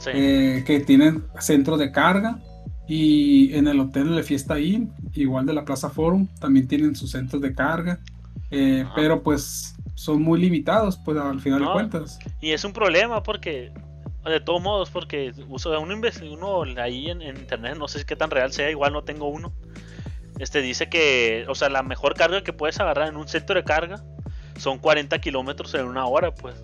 eh, 0.07 0.63
que 0.67 0.81
tienen 0.81 1.25
centro 1.39 1.77
de 1.77 1.91
carga 1.91 2.41
y 2.87 3.55
en 3.55 3.69
el 3.69 3.81
hotel 3.81 4.15
de 4.15 4.23
Fiesta 4.23 4.59
Inn, 4.59 4.93
igual 5.17 5.47
de 5.47 5.55
la 5.55 5.65
Plaza 5.65 5.91
Forum, 5.91 6.29
también 6.41 6.69
tienen 6.69 6.97
sus 6.97 7.11
centros 7.11 7.43
de 7.43 7.55
carga. 7.55 8.01
Eh, 8.51 8.87
pero 8.95 9.23
pues 9.23 9.75
son 9.95 10.23
muy 10.23 10.41
limitados, 10.41 10.99
pues 10.99 11.19
al 11.19 11.41
final 11.41 11.61
de 11.61 11.73
cuentas. 11.73 12.19
Y 12.41 12.53
es 12.53 12.65
un 12.65 12.73
problema 12.73 13.23
porque, 13.23 13.73
de 14.25 14.41
todos 14.41 14.63
modos, 14.63 14.91
porque 14.91 15.33
uso 15.49 15.79
uno, 15.81 15.97
uno 16.31 16.65
ahí 16.81 17.11
en, 17.11 17.23
internet, 17.23 17.77
no 17.77 17.89
sé 17.89 18.05
qué 18.05 18.15
tan 18.15 18.31
real 18.31 18.53
sea, 18.53 18.71
igual 18.71 18.93
no 18.93 19.03
tengo 19.03 19.29
uno. 19.29 19.53
Este 20.39 20.61
dice 20.61 20.89
que, 20.89 21.47
o 21.49 21.55
sea, 21.55 21.71
la 21.71 21.83
mejor 21.83 22.15
carga 22.15 22.45
que 22.45 22.53
puedes 22.53 22.79
agarrar 22.79 23.09
en 23.09 23.17
un 23.17 23.27
centro 23.27 23.57
de 23.57 23.65
carga 23.65 24.05
son 24.59 24.79
40 24.79 25.19
kilómetros 25.19 25.75
en 25.75 25.87
una 25.87 26.07
hora, 26.07 26.35
pues. 26.35 26.63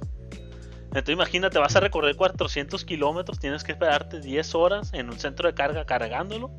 Entonces 0.89 1.15
imagínate, 1.15 1.59
vas 1.59 1.75
a 1.75 1.81
recorrer 1.81 2.17
400 2.17 2.85
kilómetros, 2.85 3.39
tienes 3.39 3.65
que 3.65 3.73
esperarte 3.73 4.21
10 4.21 4.55
horas 4.55 4.93
en 4.93 5.09
un 5.09 5.19
centro 5.19 5.49
de 5.49 5.55
carga 5.55 5.87
cargándolo 5.87 6.51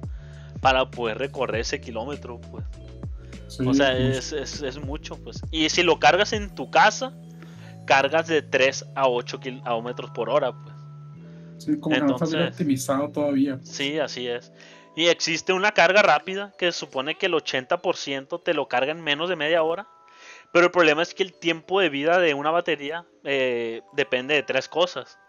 para 0.63 0.89
poder 0.89 1.17
recorrer 1.17 1.59
ese 1.59 1.81
kilómetro, 1.81 2.39
pues. 2.39 2.63
o 3.59 3.73
sea, 3.73 3.97
es, 3.97 4.79
mucho, 4.81 5.21
pues. 5.21 5.41
Y 5.51 5.69
si 5.69 5.83
lo 5.83 5.99
cargas 5.99 6.31
en 6.31 6.55
tu 6.55 6.71
casa, 6.71 7.13
cargas 7.85 8.27
de 8.27 8.41
3 8.41 8.85
a 8.95 9.09
8 9.09 9.41
kilómetros 9.41 10.09
por 10.11 10.29
hora, 10.29 10.53
pues. 10.53 10.73
Sí, 11.57 11.77
como 11.77 11.97
Entonces, 11.97 12.51
optimizado 12.51 13.09
todavía. 13.09 13.57
Pues. 13.57 13.69
Sí, 13.69 13.99
así 13.99 14.25
es. 14.25 14.53
Y 14.95 15.07
existe 15.07 15.51
una 15.51 15.73
carga 15.73 16.01
rápida 16.01 16.53
que 16.57 16.71
supone 16.71 17.15
que 17.15 17.25
el 17.25 17.33
80% 17.33 18.41
te 18.41 18.53
lo 18.53 18.69
carga 18.69 18.93
en 18.93 19.01
menos 19.01 19.27
de 19.27 19.35
media 19.35 19.63
hora. 19.63 19.89
Pero 20.53 20.67
el 20.67 20.71
problema 20.71 21.01
es 21.01 21.13
que 21.13 21.23
el 21.23 21.33
tiempo 21.33 21.81
de 21.81 21.89
vida 21.89 22.19
de 22.19 22.35
una 22.35 22.51
batería 22.51 23.05
eh, 23.25 23.81
depende 23.91 24.35
de 24.35 24.43
tres 24.43 24.69
cosas. 24.69 25.19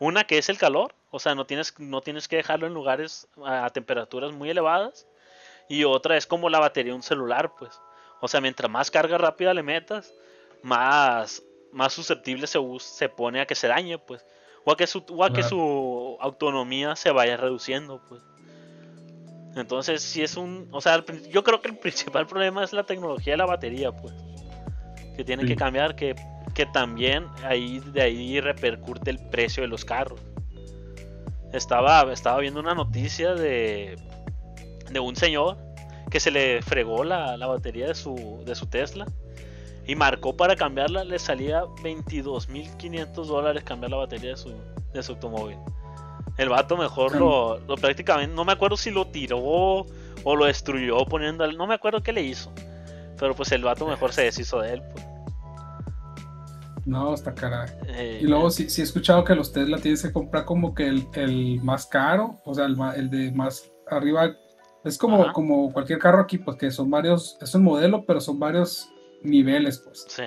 Una 0.00 0.24
que 0.24 0.38
es 0.38 0.48
el 0.48 0.58
calor, 0.58 0.96
o 1.12 1.18
sea, 1.18 1.34
no 1.34 1.44
tienes, 1.44 1.78
no 1.78 2.00
tienes 2.00 2.26
que 2.26 2.36
dejarlo 2.36 2.66
en 2.66 2.72
lugares 2.72 3.28
a, 3.44 3.68
temperaturas 3.68 4.32
muy 4.32 4.48
elevadas. 4.48 5.06
Y 5.68 5.84
otra 5.84 6.16
es 6.16 6.26
como 6.26 6.48
la 6.48 6.58
batería 6.58 6.92
de 6.92 6.96
un 6.96 7.02
celular, 7.02 7.52
pues. 7.58 7.78
O 8.20 8.28
sea, 8.28 8.40
mientras 8.40 8.70
más 8.70 8.90
carga 8.90 9.18
rápida 9.18 9.52
le 9.52 9.62
metas, 9.62 10.14
más, 10.62 11.42
más 11.70 11.92
susceptible 11.92 12.46
se, 12.46 12.58
se 12.80 13.10
pone 13.10 13.42
a 13.42 13.46
que 13.46 13.54
se 13.54 13.68
dañe, 13.68 13.98
pues. 13.98 14.24
O 14.64 14.72
a 14.72 14.76
que 14.76 14.86
su, 14.86 15.04
o 15.10 15.22
a 15.22 15.32
que 15.32 15.42
su 15.42 16.16
autonomía 16.18 16.96
se 16.96 17.10
vaya 17.10 17.36
reduciendo, 17.36 18.00
pues. 18.08 18.22
Entonces, 19.54 20.02
si 20.02 20.22
es 20.22 20.38
un. 20.38 20.68
O 20.72 20.80
sea, 20.80 21.04
yo 21.28 21.44
creo 21.44 21.60
que 21.60 21.68
el 21.68 21.78
principal 21.78 22.26
problema 22.26 22.64
es 22.64 22.72
la 22.72 22.84
tecnología 22.84 23.34
de 23.34 23.38
la 23.38 23.46
batería, 23.46 23.92
pues 23.92 24.14
que 25.14 25.24
tienen 25.24 25.46
que 25.46 25.56
cambiar, 25.56 25.94
que, 25.94 26.14
que 26.54 26.64
también 26.64 27.26
ahí 27.44 27.80
de 27.92 28.00
ahí 28.00 28.40
repercute 28.40 29.10
el 29.10 29.18
precio 29.18 29.62
de 29.62 29.68
los 29.68 29.84
carros. 29.84 30.18
Estaba, 31.52 32.12
estaba 32.12 32.38
viendo 32.38 32.60
una 32.60 32.74
noticia 32.74 33.34
de, 33.34 33.96
de 34.90 35.00
un 35.00 35.16
señor 35.16 35.58
que 36.10 36.20
se 36.20 36.30
le 36.30 36.62
fregó 36.62 37.04
la, 37.04 37.36
la 37.36 37.46
batería 37.46 37.88
de 37.88 37.94
su, 37.94 38.42
de 38.44 38.54
su 38.54 38.66
Tesla 38.66 39.06
y 39.86 39.96
marcó 39.96 40.36
para 40.36 40.56
cambiarla, 40.56 41.04
le 41.04 41.18
salía 41.18 41.62
22.500 41.64 43.12
dólares 43.24 43.64
cambiar 43.64 43.90
la 43.90 43.96
batería 43.98 44.30
de 44.30 44.36
su, 44.36 44.54
de 44.92 45.02
su 45.02 45.12
automóvil. 45.12 45.58
El 46.38 46.48
vato 46.48 46.76
mejor 46.76 47.14
lo, 47.16 47.58
lo, 47.58 47.76
prácticamente, 47.76 48.34
no 48.34 48.44
me 48.44 48.52
acuerdo 48.52 48.76
si 48.76 48.90
lo 48.90 49.06
tiró 49.06 49.38
o 49.38 50.36
lo 50.36 50.44
destruyó 50.46 51.04
poniendo, 51.04 51.50
no 51.52 51.66
me 51.66 51.74
acuerdo 51.74 52.02
qué 52.02 52.12
le 52.12 52.22
hizo. 52.22 52.52
Pero 53.18 53.34
pues 53.34 53.52
el 53.52 53.62
vato 53.62 53.86
mejor 53.86 54.12
se 54.12 54.22
deshizo 54.22 54.60
de 54.60 54.74
él, 54.74 54.82
pues. 54.92 55.11
No, 56.84 57.14
está 57.14 57.34
cara. 57.34 57.66
Eh, 57.86 58.20
y 58.22 58.26
luego 58.26 58.50
sí, 58.50 58.68
sí, 58.68 58.80
he 58.80 58.84
escuchado 58.84 59.24
que 59.24 59.34
los 59.34 59.52
Tesla 59.52 59.78
tienes 59.78 60.02
que 60.02 60.12
comprar 60.12 60.44
como 60.44 60.74
que 60.74 60.88
el, 60.88 61.06
el 61.14 61.62
más 61.62 61.86
caro, 61.86 62.40
o 62.44 62.54
sea, 62.54 62.66
el, 62.66 62.76
el, 62.96 63.10
de 63.10 63.32
más 63.32 63.70
arriba. 63.88 64.36
Es 64.84 64.98
como, 64.98 65.32
como 65.32 65.72
cualquier 65.72 66.00
carro 66.00 66.20
aquí, 66.20 66.38
pues 66.38 66.56
que 66.56 66.70
son 66.70 66.90
varios, 66.90 67.38
es 67.40 67.54
un 67.54 67.62
modelo, 67.62 68.04
pero 68.04 68.20
son 68.20 68.38
varios 68.40 68.90
niveles, 69.22 69.78
pues. 69.78 70.04
Sí. 70.08 70.24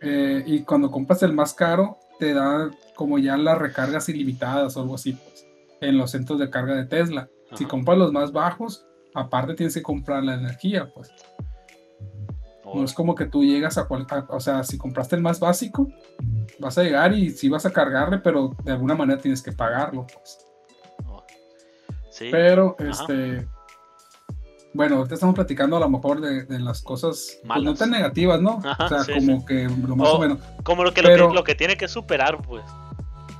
Eh, 0.00 0.42
y 0.46 0.62
cuando 0.62 0.90
compras 0.90 1.22
el 1.22 1.32
más 1.32 1.54
caro, 1.54 1.98
te 2.18 2.34
da 2.34 2.70
como 2.96 3.18
ya 3.18 3.36
las 3.36 3.58
recargas 3.58 4.08
ilimitadas 4.08 4.76
o 4.76 4.80
algo 4.80 4.96
así, 4.96 5.12
pues. 5.12 5.46
en 5.80 5.96
los 5.96 6.10
centros 6.10 6.38
de 6.38 6.50
carga 6.50 6.74
de 6.74 6.86
Tesla. 6.86 7.28
Si 7.54 7.66
compras 7.66 7.98
los 7.98 8.12
más 8.12 8.32
bajos, 8.32 8.84
aparte 9.14 9.54
tienes 9.54 9.74
que 9.74 9.82
comprar 9.82 10.24
la 10.24 10.34
energía, 10.34 10.90
pues. 10.92 11.12
No 12.74 12.84
es 12.84 12.92
como 12.92 13.14
que 13.14 13.26
tú 13.26 13.44
llegas 13.44 13.78
a 13.78 13.86
cualquier, 13.86 14.24
o 14.28 14.40
sea, 14.40 14.64
si 14.64 14.78
compraste 14.78 15.16
el 15.16 15.22
más 15.22 15.40
básico, 15.40 15.88
vas 16.58 16.78
a 16.78 16.82
llegar 16.82 17.12
y 17.12 17.30
sí 17.30 17.48
vas 17.48 17.66
a 17.66 17.70
cargarle, 17.70 18.18
pero 18.18 18.56
de 18.64 18.72
alguna 18.72 18.94
manera 18.94 19.20
tienes 19.20 19.42
que 19.42 19.52
pagarlo, 19.52 20.06
pues. 20.06 20.38
Sí. 22.10 22.28
Pero, 22.30 22.76
este, 22.78 23.44
bueno, 24.74 24.96
ahorita 24.96 25.14
estamos 25.14 25.34
platicando 25.34 25.76
a 25.76 25.80
lo 25.80 25.88
mejor 25.88 26.20
de, 26.20 26.58
las 26.58 26.82
cosas 26.82 27.38
pues, 27.46 27.62
no 27.62 27.74
tan 27.74 27.90
negativas, 27.90 28.40
¿no? 28.40 28.56
o 28.56 28.88
sea, 28.88 29.14
como 29.14 29.46
que 29.46 29.64
lo 29.64 29.96
más 29.96 30.08
o, 30.08 30.18
menos. 30.18 30.38
Como 30.62 30.84
lo 30.84 30.92
que, 30.92 31.02
lo 31.02 31.44
que, 31.44 31.54
tiene 31.54 31.76
que 31.76 31.88
superar, 31.88 32.42
pues. 32.42 32.64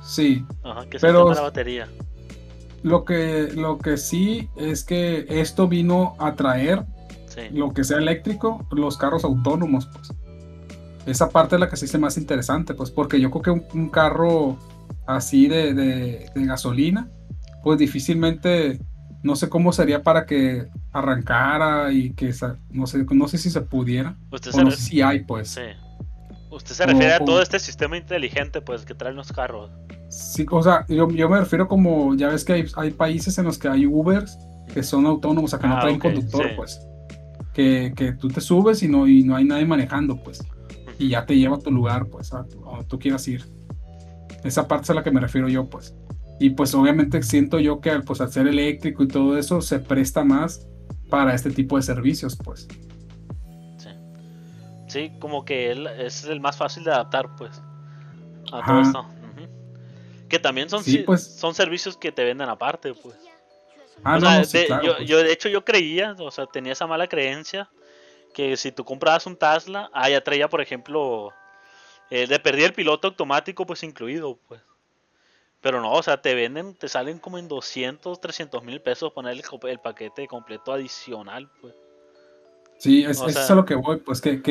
Sí. 0.01 0.45
Ajá, 0.63 0.85
que 0.89 0.97
se 0.97 1.07
pero 1.07 1.33
la 1.33 1.41
batería. 1.41 1.89
Lo 2.83 3.03
que, 3.03 3.49
lo 3.53 3.79
que 3.79 3.97
sí 3.97 4.49
es 4.55 4.83
que 4.83 5.25
esto 5.27 5.67
vino 5.67 6.15
a 6.19 6.35
traer 6.35 6.85
lo 7.51 7.73
que 7.73 7.83
sea 7.83 7.97
eléctrico, 7.97 8.65
los 8.71 8.97
carros 8.97 9.23
autónomos, 9.23 9.87
pues. 9.87 10.11
Esa 11.05 11.29
parte 11.29 11.55
es 11.55 11.61
la 11.61 11.69
que 11.69 11.77
se 11.77 11.85
dice 11.85 11.99
más 11.99 12.17
interesante, 12.17 12.73
pues, 12.73 12.89
porque 12.89 13.19
yo 13.19 13.29
creo 13.29 13.41
que 13.41 13.77
un, 13.77 13.89
carro 13.89 14.57
así 15.05 15.47
de, 15.47 15.73
de, 15.73 16.31
gasolina, 16.35 17.09
pues 17.63 17.77
difícilmente, 17.77 18.79
no 19.21 19.35
sé 19.35 19.47
cómo 19.47 19.71
sería 19.71 20.01
para 20.01 20.25
que 20.25 20.67
arrancara 20.91 21.91
y 21.91 22.11
que, 22.13 22.33
no 22.71 22.87
sé, 22.87 23.05
no 23.11 23.27
sé 23.27 23.37
si 23.37 23.51
se 23.51 23.61
pudiera, 23.61 24.17
o 24.31 24.63
no 24.63 24.71
sé 24.71 24.77
si 24.77 25.01
hay, 25.01 25.23
pues. 25.23 25.49
Sí. 25.49 25.61
Usted 26.49 26.73
se 26.73 26.85
refiere 26.85 27.13
a 27.13 27.19
todo 27.19 27.41
este 27.41 27.59
sistema 27.59 27.97
inteligente, 27.97 28.61
pues, 28.61 28.83
que 28.83 28.95
traen 28.95 29.15
los 29.15 29.31
carros. 29.31 29.69
Sí, 30.09 30.45
o 30.49 30.63
sea, 30.63 30.85
yo, 30.87 31.07
me 31.07 31.39
refiero 31.39 31.67
como, 31.67 32.15
ya 32.15 32.29
ves 32.29 32.43
que 32.43 32.53
hay, 32.53 32.65
hay, 32.77 32.91
países 32.91 33.37
en 33.37 33.45
los 33.45 33.59
que 33.59 33.67
hay 33.67 33.85
Ubers 33.85 34.39
que 34.73 34.81
son 34.81 35.05
autónomos, 35.05 35.49
o 35.49 35.51
sea, 35.51 35.59
que 35.59 35.67
no 35.67 35.77
ah, 35.77 35.81
traen 35.81 35.99
conductor, 35.99 36.55
pues 36.55 36.79
que, 37.55 38.15
tú 38.19 38.27
te 38.27 38.41
subes 38.41 38.83
y 38.83 38.87
no, 38.87 39.07
y 39.07 39.23
no 39.23 39.35
hay 39.35 39.45
nadie 39.45 39.65
manejando, 39.65 40.21
pues. 40.21 40.43
Y 40.99 41.09
ya 41.09 41.25
te 41.25 41.37
lleva 41.37 41.55
a 41.55 41.59
tu 41.59 41.71
lugar, 41.71 42.07
pues, 42.07 42.33
a, 42.33 42.43
donde 42.43 42.85
tú 42.87 42.99
quieras 42.99 43.27
ir. 43.27 43.45
Esa 44.43 44.67
parte 44.67 44.83
es 44.83 44.89
a 44.91 44.93
la 44.93 45.03
que 45.03 45.11
me 45.11 45.21
refiero 45.21 45.47
yo, 45.47 45.69
pues. 45.69 45.95
Y 46.37 46.49
pues 46.49 46.75
obviamente 46.75 47.23
siento 47.23 47.59
yo 47.59 47.79
que 47.79 47.97
pues, 48.01 48.19
al 48.19 48.29
ser 48.29 48.47
eléctrico 48.47 49.03
y 49.03 49.07
todo 49.07 49.37
eso 49.37 49.61
se 49.61 49.79
presta 49.79 50.25
más 50.25 50.67
para 51.09 51.33
este 51.33 51.49
tipo 51.49 51.77
de 51.77 51.81
servicios, 51.81 52.35
pues. 52.35 52.67
Sí. 53.77 53.89
Sí, 54.87 55.11
como 55.19 55.45
que 55.45 55.71
él 55.71 55.87
es 55.87 56.25
el 56.25 56.41
más 56.41 56.57
fácil 56.57 56.83
de 56.83 56.91
adaptar, 56.91 57.35
pues. 57.37 57.61
A 58.51 58.65
todo 58.65 58.81
esto. 58.81 59.05
Que 60.27 60.39
también 60.39 60.69
son, 60.69 60.83
pues. 61.05 61.23
son 61.23 61.53
servicios 61.53 61.95
que 61.95 62.11
te 62.11 62.23
venden 62.23 62.49
aparte, 62.49 62.93
pues. 62.93 63.15
Ah, 64.03 64.19
no, 64.19 64.29
de, 64.29 64.67
yo, 64.83 64.95
pues. 64.95 65.07
yo, 65.07 65.23
de 65.23 65.31
hecho, 65.31 65.49
yo 65.49 65.65
creía, 65.65 66.15
o 66.19 66.31
sea, 66.31 66.45
tenía 66.45 66.73
esa 66.73 66.85
mala 66.85 67.07
creencia 67.07 67.69
que 68.35 68.57
si 68.57 68.71
tú 68.71 68.83
comprabas 68.83 69.25
un 69.25 69.37
Tesla, 69.37 69.89
ah, 69.93 70.09
ya 70.09 70.21
traía, 70.21 70.49
por 70.49 70.61
ejemplo, 70.61 71.31
eh, 72.09 72.27
de 72.27 72.39
perdí 72.39 72.63
el 72.63 72.73
piloto 72.73 73.07
automático, 73.07 73.65
pues 73.65 73.81
incluido, 73.83 74.37
pues. 74.47 74.61
Pero 75.61 75.81
no, 75.81 75.93
o 75.93 76.03
sea, 76.03 76.21
te 76.21 76.35
venden, 76.35 76.75
te 76.75 76.87
salen 76.87 77.17
como 77.17 77.39
en 77.39 77.47
200, 77.47 78.21
300 78.21 78.63
mil 78.63 78.81
pesos 78.81 79.13
poner 79.13 79.33
el, 79.63 79.79
paquete 79.79 80.27
completo 80.27 80.73
adicional, 80.73 81.49
pues. 81.61 81.73
Sí, 82.77 83.03
es, 83.03 83.11
eso 83.11 83.27
es 83.27 83.49
a 83.49 83.55
lo 83.55 83.65
que 83.65 83.75
voy, 83.75 83.97
pues 83.97 84.19
que, 84.19 84.41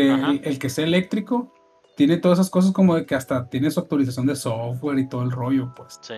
el, 0.43 0.59
que 0.59 0.71
sea 0.71 0.85
eléctrico 0.85 1.53
tiene 1.95 2.17
todas 2.17 2.39
esas 2.39 2.51
cosas 2.51 2.73
como 2.73 2.97
de 2.97 3.05
que 3.05 3.15
hasta 3.15 3.49
tiene 3.49 3.71
su 3.71 3.81
actualización 3.81 4.27
de 4.27 4.35
software 4.35 4.99
y 4.99 5.09
todo 5.09 5.23
el 5.23 5.31
rollo, 5.31 5.73
pues. 5.77 6.01
Sí. 6.01 6.15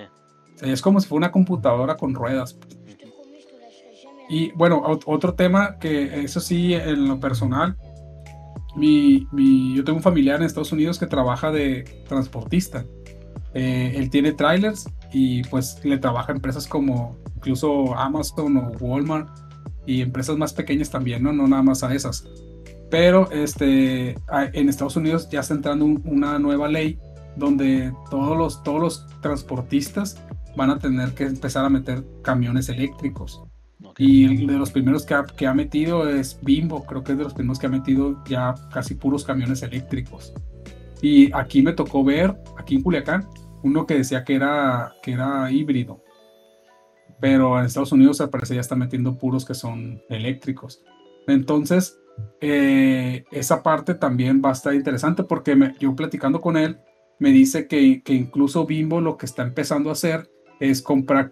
es 0.63 0.81
como 0.81 1.01
si 1.01 1.09
fuera 1.09 1.27
una 1.27 1.33
computadora 1.33 1.97
con 1.97 2.15
ruedas. 2.15 2.55
Pues. 2.55 2.86
Y 4.29 4.53
bueno, 4.53 4.83
otro 4.85 5.35
tema 5.35 5.79
que 5.79 6.23
eso 6.25 6.41
sí, 6.41 6.75
en 6.75 7.07
lo 7.09 7.21
personal, 7.21 7.77
mi, 8.75 9.27
mi, 9.33 9.75
yo 9.75 9.85
tengo 9.85 9.99
un 9.99 10.03
familiar 10.03 10.41
en 10.41 10.47
Estados 10.47 10.73
Unidos 10.73 10.99
que 10.99 11.07
trabaja 11.07 11.51
de 11.51 11.85
transportista. 12.09 12.85
Eh, 13.55 13.95
él 13.97 14.11
tiene 14.11 14.33
trailers 14.33 14.87
y 15.13 15.43
pues 15.45 15.81
le 15.83 15.97
trabaja 15.99 16.33
a 16.33 16.35
empresas 16.35 16.67
como 16.67 17.17
incluso 17.37 17.95
Amazon 17.95 18.57
o 18.59 18.73
Walmart 18.81 19.29
y 19.87 20.03
empresas 20.03 20.37
más 20.37 20.53
pequeñas 20.53 20.91
también, 20.91 21.23
no, 21.23 21.33
no 21.33 21.47
nada 21.47 21.63
más 21.63 21.83
a 21.83 21.95
esas. 21.95 22.29
Pero 22.91 23.31
este, 23.31 24.17
en 24.31 24.69
Estados 24.69 24.97
Unidos 24.97 25.29
ya 25.31 25.41
está 25.41 25.55
entrando 25.55 25.85
una 25.85 26.39
nueva 26.39 26.69
ley 26.69 26.99
donde 27.37 27.93
todos 28.11 28.37
los, 28.37 28.63
todos 28.63 28.81
los 28.81 29.07
transportistas 29.21 30.21
van 30.57 30.71
a 30.71 30.79
tener 30.79 31.15
que 31.15 31.25
empezar 31.25 31.65
a 31.65 31.69
meter 31.69 32.05
camiones 32.23 32.69
eléctricos. 32.69 33.43
Y 33.99 34.47
de 34.47 34.53
los 34.55 34.71
primeros 34.71 35.07
que 35.07 35.15
ha, 35.15 35.25
que 35.25 35.47
ha, 35.47 35.55
metido 35.55 36.09
es 36.09 36.39
Bimbo, 36.43 36.85
creo 36.85 37.03
que 37.03 37.13
es 37.13 37.19
de 37.19 37.25
los 37.25 37.35
primeros 37.35 37.59
que 37.59 37.67
ha 37.67 37.71
metido 37.71 38.23
ya 38.29 38.55
casi 38.73 38.95
puros 38.95 39.25
camiones 39.25 39.63
eléctricos. 39.63 40.35
Y 41.01 41.33
aquí 41.33 41.63
me 41.63 41.73
tocó 41.73 42.05
ver, 42.05 42.37
aquí 42.59 42.77
en 42.77 42.83
Culiacán, 42.83 43.27
uno 43.63 43.87
que 43.87 43.95
decía 43.95 44.25
que 44.25 44.35
era, 44.35 44.93
que 45.03 45.13
era 45.13 45.51
híbrido. 45.51 46.03
Pero 47.21 47.59
en 47.59 47.65
Estados 47.65 47.93
Unidos 47.93 48.21
al 48.21 48.29
parecer 48.29 48.57
ya 48.57 48.61
está 48.61 48.77
metiendo 48.77 49.17
puros 49.17 49.47
que 49.47 49.55
son 49.55 50.03
eléctricos. 50.11 50.83
Entonces, 51.27 51.99
eh, 52.41 53.25
esa 53.31 53.63
parte 53.63 53.95
también 53.95 54.43
va 54.45 54.51
a 54.51 54.53
estar 54.53 54.75
interesante 54.75 55.25
porque 55.25 55.57
me, 55.57 55.75
yo 55.81 55.97
platicando 55.97 56.41
con 56.43 56.59
él, 56.59 56.79
me 57.19 57.31
dice 57.31 57.67
que, 57.67 58.03
que 58.03 58.13
incluso 58.13 58.67
Bimbo 58.67 59.01
lo 59.01 59.17
que 59.17 59.25
está 59.25 59.43
empezando 59.43 59.89
a 59.89 59.95
hacer 59.95 60.31
es 60.61 60.83
comprar 60.83 61.31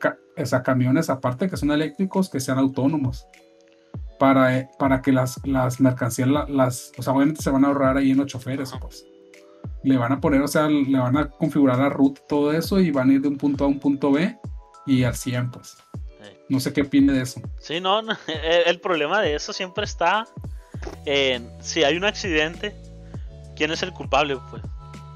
camiones, 0.62 1.11
aparte 1.11 1.49
que 1.49 1.57
son 1.57 1.70
eléctricos, 1.70 2.29
que 2.29 2.40
sean 2.40 2.59
autónomos. 2.59 3.27
Para, 4.18 4.59
eh, 4.59 4.68
para 4.79 5.03
que 5.03 5.12
las, 5.12 5.40
las 5.44 5.81
mercancías, 5.81 6.29
las, 6.29 6.92
o 6.97 7.03
sea, 7.03 7.12
obviamente 7.12 7.42
se 7.42 7.51
van 7.51 7.64
a 7.64 7.68
ahorrar 7.68 7.97
ahí 7.97 8.12
en 8.12 8.18
los 8.18 8.27
choferes, 8.27 8.73
pues. 8.81 9.07
Le 9.83 9.97
van 9.97 10.12
a 10.12 10.20
poner, 10.20 10.40
o 10.40 10.49
sea, 10.49 10.68
le 10.68 10.99
van 10.99 11.16
a 11.16 11.29
configurar 11.31 11.79
la 11.79 11.88
ruta, 11.88 12.20
todo 12.29 12.53
eso, 12.53 12.81
y 12.81 12.90
van 12.90 13.11
a 13.11 13.14
ir 13.14 13.20
de 13.20 13.29
un 13.29 13.37
punto 13.37 13.64
A 13.64 13.66
a 13.66 13.70
un 13.70 13.81
punto 13.81 14.12
B 14.12 14.38
y 14.87 15.05
al 15.05 15.14
100, 15.14 15.51
pues. 15.51 15.77
No 16.49 16.61
sé 16.61 16.73
qué 16.73 16.83
opine 16.83 17.12
de 17.12 17.23
eso. 17.23 17.40
Sí, 17.59 17.81
no, 17.81 18.01
el, 18.66 18.81
problema 18.81 19.20
de 19.20 19.35
eso 19.35 19.53
siempre 19.53 19.85
está 19.85 20.27
en 21.07 21.51
si 21.61 21.85
hay 21.85 21.97
un 21.97 22.05
accidente, 22.05 22.75
¿quién 23.57 23.70
es 23.73 23.83
el 23.83 23.92
culpable, 23.92 24.37
pues? 24.51 24.62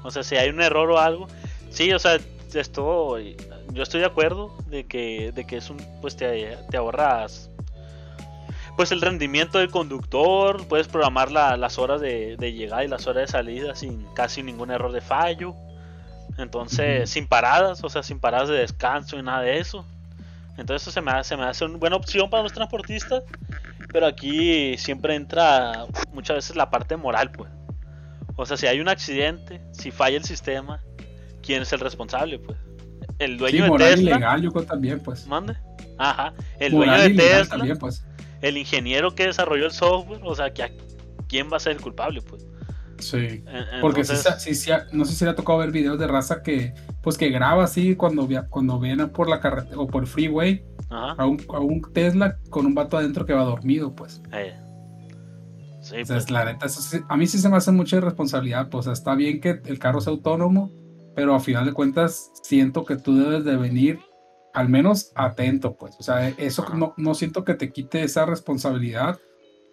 O 0.03 0.11
sea, 0.11 0.23
si 0.23 0.35
hay 0.35 0.49
un 0.49 0.61
error 0.61 0.89
o 0.89 0.97
algo. 0.97 1.27
Sí, 1.69 1.91
o 1.93 1.99
sea, 1.99 2.19
esto 2.53 3.17
yo 3.71 3.83
estoy 3.83 4.01
de 4.01 4.07
acuerdo 4.07 4.55
de 4.67 4.85
que, 4.85 5.31
de 5.31 5.45
que 5.45 5.57
es 5.57 5.69
un, 5.69 5.77
pues 6.01 6.15
te, 6.15 6.57
te 6.69 6.77
ahorras 6.77 7.49
pues 8.79 8.93
el 8.93 9.01
rendimiento 9.01 9.57
del 9.57 9.69
conductor, 9.71 10.65
puedes 10.69 10.87
programar 10.87 11.33
las 11.33 11.77
horas 11.77 11.99
de, 11.99 12.37
llegada 12.37 12.81
y 12.85 12.87
las 12.87 13.07
horas 13.07 13.23
de 13.23 13.27
salida 13.27 13.75
sin 13.75 14.05
casi 14.13 14.41
ningún 14.41 14.71
error 14.71 14.93
de 14.93 15.01
fallo. 15.01 15.53
Entonces, 16.37 17.09
sin 17.09 17.27
paradas, 17.27 17.83
o 17.83 17.89
sea, 17.89 18.03
sin 18.03 18.21
paradas 18.21 18.47
de 18.47 18.55
descanso 18.55 19.19
y 19.19 19.21
nada 19.21 19.41
de 19.41 19.59
eso. 19.59 19.85
Entonces 20.57 20.83
eso 20.83 20.91
se 20.91 21.01
me, 21.01 21.11
hace, 21.11 21.35
me 21.35 21.43
hace 21.43 21.65
una 21.65 21.77
buena 21.77 21.97
opción 21.97 22.29
para 22.29 22.41
los 22.41 22.53
transportistas. 22.53 23.23
Pero 23.91 24.05
aquí 24.05 24.77
siempre 24.77 25.13
entra 25.13 25.85
muchas 26.13 26.37
veces 26.37 26.55
la 26.55 26.69
parte 26.69 26.95
moral, 26.95 27.31
pues. 27.31 27.51
O 28.37 28.45
sea, 28.45 28.55
si 28.55 28.65
hay 28.65 28.79
un 28.79 28.87
accidente, 28.87 29.59
si 29.73 29.91
falla 29.91 30.15
el 30.15 30.23
sistema, 30.23 30.79
¿quién 31.43 31.63
es 31.63 31.73
el 31.73 31.81
responsable, 31.81 32.39
pues? 32.39 32.57
El 33.19 33.37
dueño 33.37 33.65
de 33.65 33.77
Tesla. 33.77 34.11
ilegal, 34.11 34.41
yo 34.41 34.51
creo 34.51 34.65
también, 34.65 34.99
pues. 34.99 35.27
Mande. 35.27 35.55
Ajá. 35.97 36.33
El 36.59 36.71
dueño 36.71 36.97
de 36.97 37.09
Tesla. 37.11 37.57
También, 37.57 37.77
pues. 37.77 38.05
El 38.41 38.57
ingeniero 38.57 39.13
que 39.13 39.27
desarrolló 39.27 39.65
el 39.65 39.71
software. 39.71 40.21
O 40.23 40.35
sea, 40.35 40.53
que 40.53 40.71
¿quién 41.27 41.49
va 41.51 41.57
a 41.57 41.59
ser 41.59 41.73
el 41.73 41.81
culpable, 41.81 42.21
pues? 42.21 42.45
Sí. 42.99 43.43
Porque 43.81 44.03
sí, 44.03 44.55
sí, 44.55 44.71
no 44.91 45.05
sé 45.05 45.13
si 45.13 45.23
le 45.23 45.31
ha 45.31 45.35
tocado 45.35 45.59
ver 45.59 45.71
videos 45.71 45.97
de 45.97 46.07
raza 46.07 46.41
que, 46.43 46.73
pues 47.01 47.17
que 47.17 47.29
graba 47.29 47.63
así 47.63 47.95
cuando, 47.95 48.27
cuando 48.49 48.79
viene 48.79 49.07
por 49.07 49.29
la 49.29 49.39
carretera 49.39 49.79
o 49.79 49.87
por 49.87 50.03
el 50.03 50.09
freeway 50.09 50.65
A, 50.89 51.25
un, 51.25 51.41
a, 51.53 51.59
un, 51.59 51.81
Tesla 51.93 52.37
con 52.49 52.65
un 52.65 52.75
vato 52.75 52.97
adentro 52.97 53.25
que 53.25 53.33
va 53.33 53.43
dormido, 53.43 53.95
pues. 53.95 54.21
Eh. 54.33 54.53
Sí, 55.81 55.95
pues. 56.05 56.29
la 56.29 56.45
neta, 56.45 56.67
a 57.07 57.17
mí 57.17 57.25
sí 57.25 57.37
se 57.37 57.47
me 57.47 57.55
hace 57.55 57.71
mucha 57.71 57.97
irresponsabilidad, 57.97 58.69
pues 58.69 58.87
está 58.87 59.15
bien 59.15 59.39
que 59.39 59.61
el 59.65 59.79
carro 59.79 60.01
sea 60.01 60.11
autónomo, 60.11 60.71
pero 61.19 61.35
a 61.35 61.41
final 61.41 61.65
de 61.65 61.73
cuentas 61.73 62.31
siento 62.43 62.85
que 62.85 62.95
tú 62.95 63.13
debes 63.17 63.43
de 63.43 63.57
venir 63.57 63.99
al 64.53 64.69
menos 64.69 65.11
atento, 65.15 65.75
pues. 65.75 65.97
O 65.99 66.03
sea, 66.03 66.29
eso 66.29 66.65
no, 66.73 66.93
no 66.95 67.13
siento 67.13 67.43
que 67.43 67.55
te 67.55 67.73
quite 67.73 68.03
esa 68.03 68.25
responsabilidad, 68.25 69.19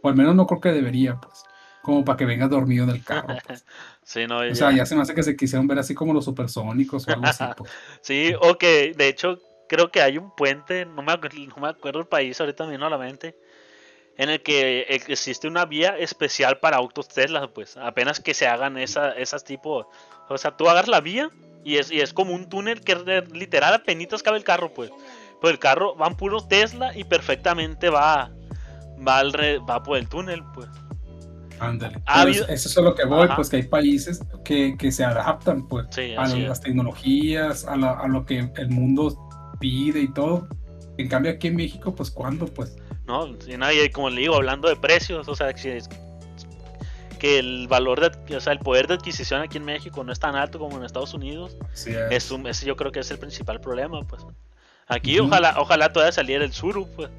o 0.02 0.08
al 0.08 0.16
menos 0.16 0.34
no 0.34 0.48
creo 0.48 0.60
que 0.60 0.72
debería, 0.72 1.20
pues. 1.20 1.44
Como 1.82 2.04
para 2.04 2.16
que 2.16 2.24
vengas 2.24 2.50
dormido 2.50 2.82
en 2.82 2.90
el 2.90 3.04
carro. 3.04 3.36
Pues. 3.46 3.64
sí, 4.02 4.26
no, 4.26 4.38
o 4.38 4.54
sea, 4.56 4.72
ya 4.72 4.84
se 4.86 4.96
me 4.96 5.02
hace 5.02 5.14
que 5.14 5.22
se 5.22 5.36
quisieron 5.36 5.68
ver 5.68 5.78
así 5.78 5.94
como 5.94 6.12
los 6.12 6.24
supersónicos 6.24 7.06
o 7.06 7.12
algo 7.12 7.26
así. 7.26 7.44
Pues. 7.56 7.70
sí, 8.00 8.32
o 8.40 8.58
que 8.58 8.92
de 8.96 9.06
hecho 9.06 9.38
creo 9.68 9.92
que 9.92 10.02
hay 10.02 10.18
un 10.18 10.34
puente, 10.34 10.84
no 10.84 11.02
me, 11.02 11.12
no 11.14 11.56
me 11.62 11.68
acuerdo 11.68 12.00
el 12.00 12.08
país, 12.08 12.40
ahorita 12.40 12.66
vino 12.66 12.86
a 12.86 12.90
la 12.90 12.98
mente, 12.98 13.38
en 14.18 14.30
el 14.30 14.42
que 14.42 14.86
existe 14.88 15.46
una 15.46 15.66
vía 15.66 15.96
especial 15.98 16.58
para 16.58 16.78
autos 16.78 17.08
Tesla, 17.08 17.48
pues 17.48 17.76
apenas 17.76 18.20
que 18.20 18.34
se 18.34 18.46
hagan 18.46 18.78
esa, 18.78 19.10
esas 19.12 19.44
tipo, 19.44 19.88
o 20.28 20.38
sea, 20.38 20.56
tú 20.56 20.68
hagas 20.68 20.88
la 20.88 21.00
vía 21.00 21.30
y 21.64 21.76
es, 21.76 21.90
y 21.90 22.00
es 22.00 22.12
como 22.12 22.34
un 22.34 22.48
túnel 22.48 22.80
que 22.80 22.94
literal 23.32 23.74
a 23.74 23.82
penitas 23.82 24.22
cabe 24.22 24.38
el 24.38 24.44
carro, 24.44 24.72
pues. 24.72 24.90
Pero 25.40 25.50
el 25.50 25.58
carro 25.58 25.94
van 25.96 26.16
puro 26.16 26.40
Tesla 26.40 26.96
y 26.96 27.04
perfectamente 27.04 27.90
va 27.90 28.30
va 29.06 29.18
al 29.18 29.32
va 29.68 29.82
por 29.82 29.98
el 29.98 30.08
túnel, 30.08 30.42
pues. 30.54 30.68
Ándale. 31.58 32.02
Eso 32.48 32.68
es 32.68 32.76
lo 32.76 32.94
que 32.94 33.04
voy, 33.06 33.28
pues 33.34 33.48
que 33.48 33.56
hay 33.56 33.62
países 33.62 34.20
que, 34.44 34.76
que 34.76 34.92
se 34.92 35.04
adaptan 35.04 35.66
pues 35.66 35.86
a 36.18 36.26
las 36.28 36.60
tecnologías, 36.60 37.64
a, 37.66 37.72
a, 37.72 38.08
lo 38.08 38.26
que 38.26 38.50
el 38.56 38.70
mundo 38.70 39.16
pide 39.58 40.00
y 40.00 40.12
todo. 40.12 40.48
En 40.98 41.08
cambio 41.08 41.32
aquí 41.32 41.48
en 41.48 41.56
México, 41.56 41.94
pues 41.94 42.10
¿cuándo? 42.10 42.46
Pues. 42.46 42.76
No, 43.06 43.28
y 43.46 43.56
nadie, 43.56 43.90
como 43.90 44.10
le 44.10 44.22
digo, 44.22 44.34
hablando 44.34 44.68
de 44.68 44.76
precios, 44.76 45.28
o 45.28 45.34
sea, 45.34 45.52
que, 45.52 45.80
que 47.18 47.38
el 47.38 47.68
valor 47.68 48.00
de, 48.00 48.36
o 48.36 48.40
sea, 48.40 48.52
el 48.52 48.58
poder 48.58 48.88
de 48.88 48.94
adquisición 48.94 49.40
aquí 49.42 49.58
en 49.58 49.64
México 49.64 50.02
no 50.02 50.12
es 50.12 50.18
tan 50.18 50.34
alto 50.34 50.58
como 50.58 50.76
en 50.76 50.84
Estados 50.84 51.14
Unidos. 51.14 51.56
Sí, 51.72 51.92
es. 52.10 52.30
un, 52.30 52.46
ese 52.46 52.66
yo 52.66 52.76
creo 52.76 52.90
que 52.90 53.00
es 53.00 53.10
el 53.10 53.18
principal 53.18 53.60
problema, 53.60 54.02
pues. 54.02 54.22
Aquí 54.88 55.18
ojalá, 55.18 55.54
ojalá 55.58 55.92
todavía 55.92 56.12
saliera 56.12 56.44
el 56.44 56.52
Suru, 56.52 56.88
pues. 56.96 57.10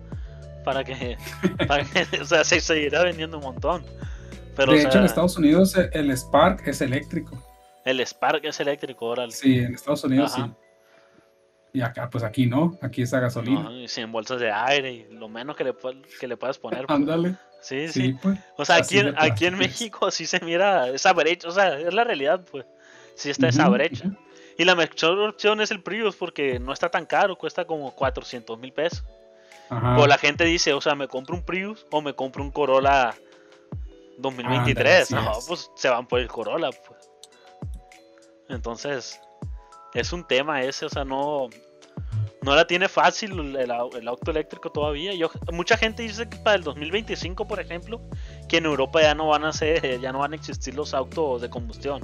Para 0.65 0.83
que, 0.83 1.17
para 1.67 1.85
que 1.85 2.21
o 2.21 2.25
sea, 2.25 2.43
se 2.43 2.59
seguirá 2.59 3.03
vendiendo 3.03 3.37
un 3.37 3.43
montón 3.43 3.85
de 4.65 4.81
hecho, 4.81 4.97
en 4.97 5.05
Estados 5.05 5.37
Unidos 5.37 5.75
el 5.93 6.11
Spark 6.11 6.67
es 6.67 6.81
eléctrico. 6.81 7.43
El 7.85 7.99
Spark 8.01 8.43
es 8.43 8.59
eléctrico, 8.59 9.05
órale. 9.05 9.31
Sí, 9.31 9.59
en 9.59 9.75
Estados 9.75 10.03
Unidos 10.03 10.33
sí. 10.33 10.41
Y 11.77 11.81
acá, 11.83 12.09
pues 12.09 12.23
aquí 12.23 12.47
no, 12.47 12.75
aquí 12.81 13.03
es 13.03 13.13
a 13.13 13.19
gasolina. 13.19 13.71
y 13.71 13.87
sin 13.87 14.11
bolsas 14.11 14.39
de 14.39 14.51
aire 14.51 14.91
y 14.91 15.13
lo 15.13 15.29
menos 15.29 15.55
que 15.55 15.63
le, 15.63 15.75
que 16.19 16.27
le 16.27 16.35
puedas 16.35 16.57
poner. 16.57 16.87
Pues. 16.87 16.95
Ándale. 16.95 17.35
Sí, 17.61 17.87
sí. 17.89 18.15
Pues, 18.19 18.39
o 18.55 18.65
sea, 18.65 18.77
aquí, 18.77 18.99
aquí 19.15 19.45
en 19.45 19.59
México 19.59 20.09
sí 20.09 20.25
se 20.25 20.39
mira 20.39 20.89
esa 20.89 21.13
brecha, 21.13 21.47
o 21.47 21.51
sea, 21.51 21.77
es 21.77 21.93
la 21.93 22.03
realidad, 22.03 22.43
pues. 22.49 22.65
Sí 23.13 23.29
está 23.29 23.49
esa 23.49 23.69
brecha. 23.69 24.09
Y 24.57 24.65
la 24.65 24.73
mejor 24.73 25.19
opción 25.19 25.61
es 25.61 25.69
el 25.69 25.83
Prius 25.83 26.15
porque 26.15 26.57
no 26.57 26.73
está 26.73 26.89
tan 26.89 27.05
caro, 27.05 27.37
cuesta 27.37 27.65
como 27.65 27.93
400 27.93 28.57
mil 28.57 28.73
pesos. 28.73 29.05
Ajá. 29.69 29.99
O 29.99 30.07
la 30.07 30.17
gente 30.17 30.45
dice, 30.45 30.73
o 30.73 30.81
sea, 30.81 30.95
me 30.95 31.07
compro 31.07 31.35
un 31.35 31.43
Prius 31.43 31.85
o 31.91 32.01
me 32.01 32.15
compro 32.15 32.41
un 32.41 32.49
Corolla 32.49 33.13
2023, 34.17 35.11
no, 35.11 35.33
pues 35.47 35.69
se 35.75 35.89
van 35.89 36.07
por 36.07 36.21
el 36.21 36.27
Corolla, 36.27 36.71
pues. 36.71 37.07
Entonces, 38.49 39.21
es 39.93 40.13
un 40.13 40.25
tema 40.25 40.61
ese, 40.61 40.87
o 40.87 40.89
sea, 40.89 41.03
no, 41.03 41.49
no 42.47 42.55
la 42.55 42.65
tiene 42.65 42.87
fácil 42.87 43.57
el, 43.57 43.71
auto 43.71 44.31
eléctrico 44.31 44.71
todavía. 44.71 45.13
Yo, 45.13 45.29
mucha 45.51 45.75
gente 45.75 46.03
dice 46.03 46.29
que 46.29 46.37
para 46.37 46.55
el 46.55 46.63
2025, 46.63 47.45
por 47.45 47.59
ejemplo, 47.59 47.99
que 48.47 48.57
en 48.57 48.65
Europa 48.65 49.01
ya 49.01 49.13
no 49.13 49.27
van 49.27 49.43
a 49.43 49.51
ser, 49.51 49.99
ya 50.01 50.13
no 50.13 50.19
van 50.19 50.31
a 50.31 50.37
existir 50.37 50.73
los 50.73 50.93
autos 50.93 51.41
de 51.41 51.49
combustión. 51.49 52.01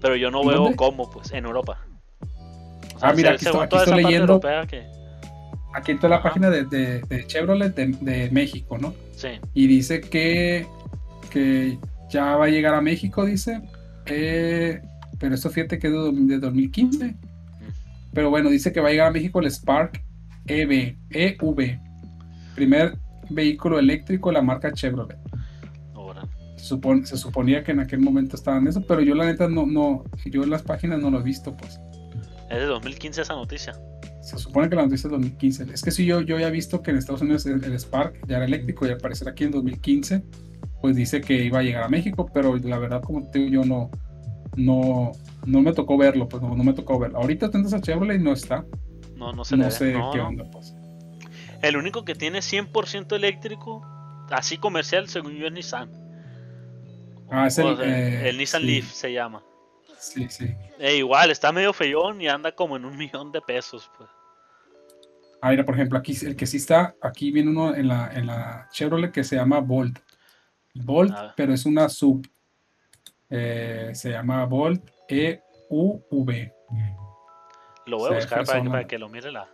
Pero 0.00 0.16
yo 0.16 0.32
no 0.32 0.44
veo 0.44 0.74
cómo, 0.74 1.08
pues, 1.08 1.32
en 1.32 1.44
Europa. 1.44 1.78
ah, 3.00 3.12
mira, 3.14 3.32
aquí 3.32 3.46
estoy, 3.46 4.02
leyendo. 4.02 4.40
Aquí 5.74 5.92
en 5.92 5.98
toda 5.98 6.16
la 6.16 6.22
página 6.22 6.50
de, 6.50 7.24
Chevrolet 7.28 7.74
de, 7.74 8.28
México, 8.32 8.76
¿no? 8.76 8.92
Sí. 9.14 9.38
Y 9.54 9.68
dice 9.68 10.00
que 10.00 10.66
que 11.30 11.78
ya 12.10 12.36
va 12.36 12.46
a 12.46 12.48
llegar 12.48 12.74
a 12.74 12.80
México, 12.80 13.24
dice. 13.24 13.60
Eh, 14.06 14.80
pero 15.18 15.34
esto 15.34 15.50
fíjate 15.50 15.78
que 15.78 15.88
es 15.88 15.92
de 15.92 16.38
2015. 16.38 17.14
Pero 18.18 18.30
bueno, 18.30 18.50
dice 18.50 18.72
que 18.72 18.80
va 18.80 18.88
a 18.88 18.90
llegar 18.90 19.06
a 19.06 19.10
México 19.12 19.38
el 19.38 19.48
Spark 19.48 20.02
EV, 20.48 20.96
EV. 21.10 21.78
Primer 22.56 22.98
vehículo 23.30 23.78
eléctrico 23.78 24.30
de 24.30 24.32
la 24.32 24.42
marca 24.42 24.72
Chevrolet. 24.72 25.16
Se, 26.56 26.76
se, 27.04 27.16
suponía 27.16 27.62
que 27.62 27.70
en 27.70 27.78
aquel 27.78 28.00
momento 28.00 28.34
estaban 28.34 28.66
eso, 28.66 28.80
pero 28.80 29.02
yo 29.02 29.14
la 29.14 29.26
neta 29.26 29.48
no, 29.48 29.66
no, 29.66 30.02
yo 30.24 30.42
en 30.42 30.50
las 30.50 30.62
páginas 30.62 30.98
no 30.98 31.12
lo 31.12 31.20
he 31.20 31.22
visto, 31.22 31.56
pues. 31.56 31.78
Es 32.50 32.58
de 32.58 32.64
2015 32.64 33.22
esa 33.22 33.34
noticia. 33.34 33.74
Se 34.20 34.36
supone 34.36 34.68
que 34.68 34.74
la 34.74 34.82
noticia 34.82 35.06
es 35.06 35.12
de 35.12 35.18
2015. 35.18 35.66
Es 35.72 35.82
que 35.82 35.92
sí, 35.92 36.04
yo, 36.04 36.20
yo 36.20 36.40
ya 36.40 36.48
he 36.48 36.50
visto 36.50 36.82
que 36.82 36.90
en 36.90 36.96
Estados 36.96 37.20
Unidos 37.20 37.46
el, 37.46 37.62
el 37.62 37.78
Spark 37.78 38.26
ya 38.26 38.38
era 38.38 38.46
eléctrico 38.46 38.84
y 38.84 38.90
al 38.90 38.98
parecer 38.98 39.28
aquí 39.28 39.44
en 39.44 39.52
2015 39.52 40.24
pues 40.80 40.96
dice 40.96 41.20
que 41.20 41.44
iba 41.44 41.60
a 41.60 41.62
llegar 41.62 41.84
a 41.84 41.88
México, 41.88 42.28
pero 42.32 42.56
la 42.56 42.78
verdad, 42.78 43.00
como 43.00 43.28
te 43.30 43.38
digo, 43.38 43.62
yo 43.62 43.64
no, 43.64 43.90
no, 44.58 45.12
no 45.46 45.62
me 45.62 45.72
tocó 45.72 45.96
verlo, 45.96 46.28
pues 46.28 46.42
no, 46.42 46.54
me 46.56 46.72
tocó 46.72 46.98
verlo. 46.98 47.18
Ahorita 47.18 47.50
tenés 47.50 47.72
a 47.72 47.80
Chevrolet 47.80 48.20
y 48.20 48.22
no 48.22 48.32
está. 48.32 48.64
No, 49.16 49.32
no, 49.32 49.44
se 49.44 49.56
no 49.56 49.70
sé 49.70 49.92
qué 50.12 50.20
onda, 50.20 50.44
pues. 50.50 50.74
El 51.62 51.76
único 51.76 52.04
que 52.04 52.14
tiene 52.14 52.38
100% 52.38 53.16
eléctrico, 53.16 53.82
así 54.30 54.58
comercial, 54.58 55.08
según 55.08 55.32
yo, 55.36 55.46
es 55.46 55.52
Nissan. 55.52 55.90
Ah, 57.30 57.46
es 57.46 57.58
el, 57.58 57.80
eh, 57.80 58.28
el 58.28 58.38
Nissan 58.38 58.64
Leaf 58.64 58.90
se 58.92 59.12
llama. 59.12 59.42
Sí, 59.98 60.28
sí. 60.28 60.54
E 60.78 60.96
igual, 60.96 61.30
está 61.30 61.50
medio 61.52 61.72
feyón 61.72 62.20
y 62.20 62.28
anda 62.28 62.52
como 62.52 62.76
en 62.76 62.84
un 62.84 62.96
millón 62.96 63.32
de 63.32 63.40
pesos, 63.40 63.90
pues. 63.96 64.08
Ah, 65.40 65.50
mira, 65.50 65.64
por 65.64 65.74
ejemplo, 65.74 65.98
aquí 65.98 66.16
el 66.22 66.34
que 66.34 66.46
sí 66.46 66.56
está, 66.56 66.96
aquí 67.00 67.30
viene 67.30 67.50
uno 67.50 67.74
en 67.74 67.88
la, 67.88 68.10
en 68.12 68.26
la 68.26 68.68
Chevrolet 68.72 69.12
que 69.12 69.22
se 69.22 69.36
llama 69.36 69.60
Bolt. 69.60 69.98
Volt, 70.74 71.14
pero 71.36 71.52
es 71.52 71.64
una 71.66 71.88
sub. 71.88 72.26
Eh, 73.30 73.90
se 73.94 74.10
llama 74.10 74.44
Volt 74.46 74.90
EUV. 75.08 76.52
Lo 77.86 77.98
voy 77.98 78.12
a 78.12 78.16
buscar 78.16 78.44
para, 78.44 78.86
que 78.86 78.98
lo 78.98 79.08
mire 79.08 79.30
la. 79.30 79.48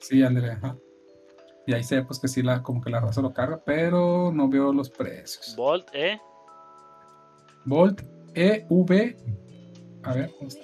Sí, 0.00 0.22
Andrea. 0.22 0.76
Y 1.66 1.74
ahí 1.74 1.82
se 1.82 1.96
ve 1.96 2.04
pues 2.04 2.18
que 2.18 2.28
sí, 2.28 2.42
la, 2.42 2.62
como 2.62 2.80
que 2.80 2.90
la 2.90 3.00
raza 3.00 3.20
lo 3.20 3.32
carga, 3.32 3.60
pero 3.64 4.32
no 4.32 4.48
veo 4.48 4.72
los 4.72 4.88
precios. 4.90 5.54
Volt 5.56 5.88
E. 5.92 6.18
Volt 7.64 8.02
EV. 8.34 9.16
A 10.04 10.14
ver, 10.14 10.30
¿cómo 10.38 10.48
está? 10.48 10.62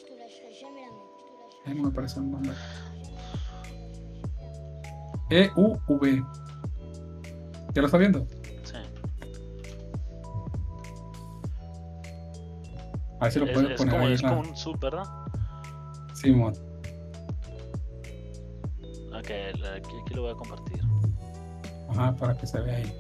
no 1.67 1.83
me 1.85 1.91
parece 1.91 2.21
el 2.21 2.31
nombre. 2.31 2.53
EUV. 5.31 6.25
¿Ya 7.73 7.81
lo 7.81 7.87
está 7.87 7.99
viendo? 7.99 8.27
A 13.25 13.29
ver 13.29 13.33
si 13.33 13.39
lo 13.39 13.47
puedes 13.47 13.71
es, 13.71 13.77
poner 13.79 13.95
como, 13.95 14.07
ahí. 14.07 14.13
Es 14.13 14.21
como 14.21 14.41
un 14.41 14.55
sub, 14.55 14.79
¿verdad? 14.79 15.05
Simón. 16.13 16.53
Ok, 19.15 19.31
aquí, 19.77 19.97
aquí, 20.03 20.15
lo 20.15 20.23
voy 20.23 20.33
a 20.33 20.35
compartir. 20.35 20.83
Ajá, 21.89 22.15
para 22.17 22.37
que 22.37 22.47
se 22.47 22.61
vea 22.61 22.77
ahí. 22.77 22.93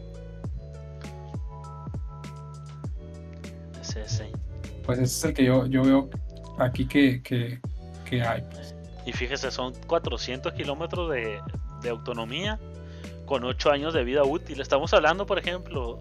Es 3.83 3.97
ese. 3.97 4.33
Pues 4.87 4.99
ese 4.99 5.05
es 5.05 5.25
el 5.25 5.35
que 5.35 5.45
yo, 5.45 5.67
yo 5.67 5.83
veo 5.83 6.09
aquí 6.59 6.89
que, 6.89 7.23
que, 7.23 7.61
que 8.09 8.23
hay. 8.23 8.41
Pues. 8.51 8.75
Y 9.05 9.13
fíjese, 9.13 9.51
son 9.51 9.75
400 9.87 10.55
kilómetros 10.55 11.11
de, 11.11 11.39
de 11.83 11.89
autonomía 11.91 12.59
con 13.27 13.45
8 13.45 13.71
años 13.71 13.93
de 13.93 14.05
vida 14.05 14.25
útil. 14.25 14.63
Estamos 14.63 14.95
hablando, 14.95 15.27
por 15.27 15.39
ejemplo, 15.39 16.01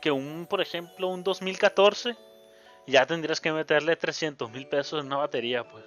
que 0.00 0.10
un, 0.10 0.46
por 0.48 0.62
ejemplo, 0.62 1.08
un 1.08 1.22
2014 1.22 2.16
ya 2.86 3.06
tendrías 3.06 3.40
que 3.40 3.52
meterle 3.52 3.96
300 3.96 4.50
mil 4.50 4.66
pesos 4.66 5.00
en 5.00 5.06
una 5.06 5.16
batería, 5.16 5.64
pues. 5.64 5.84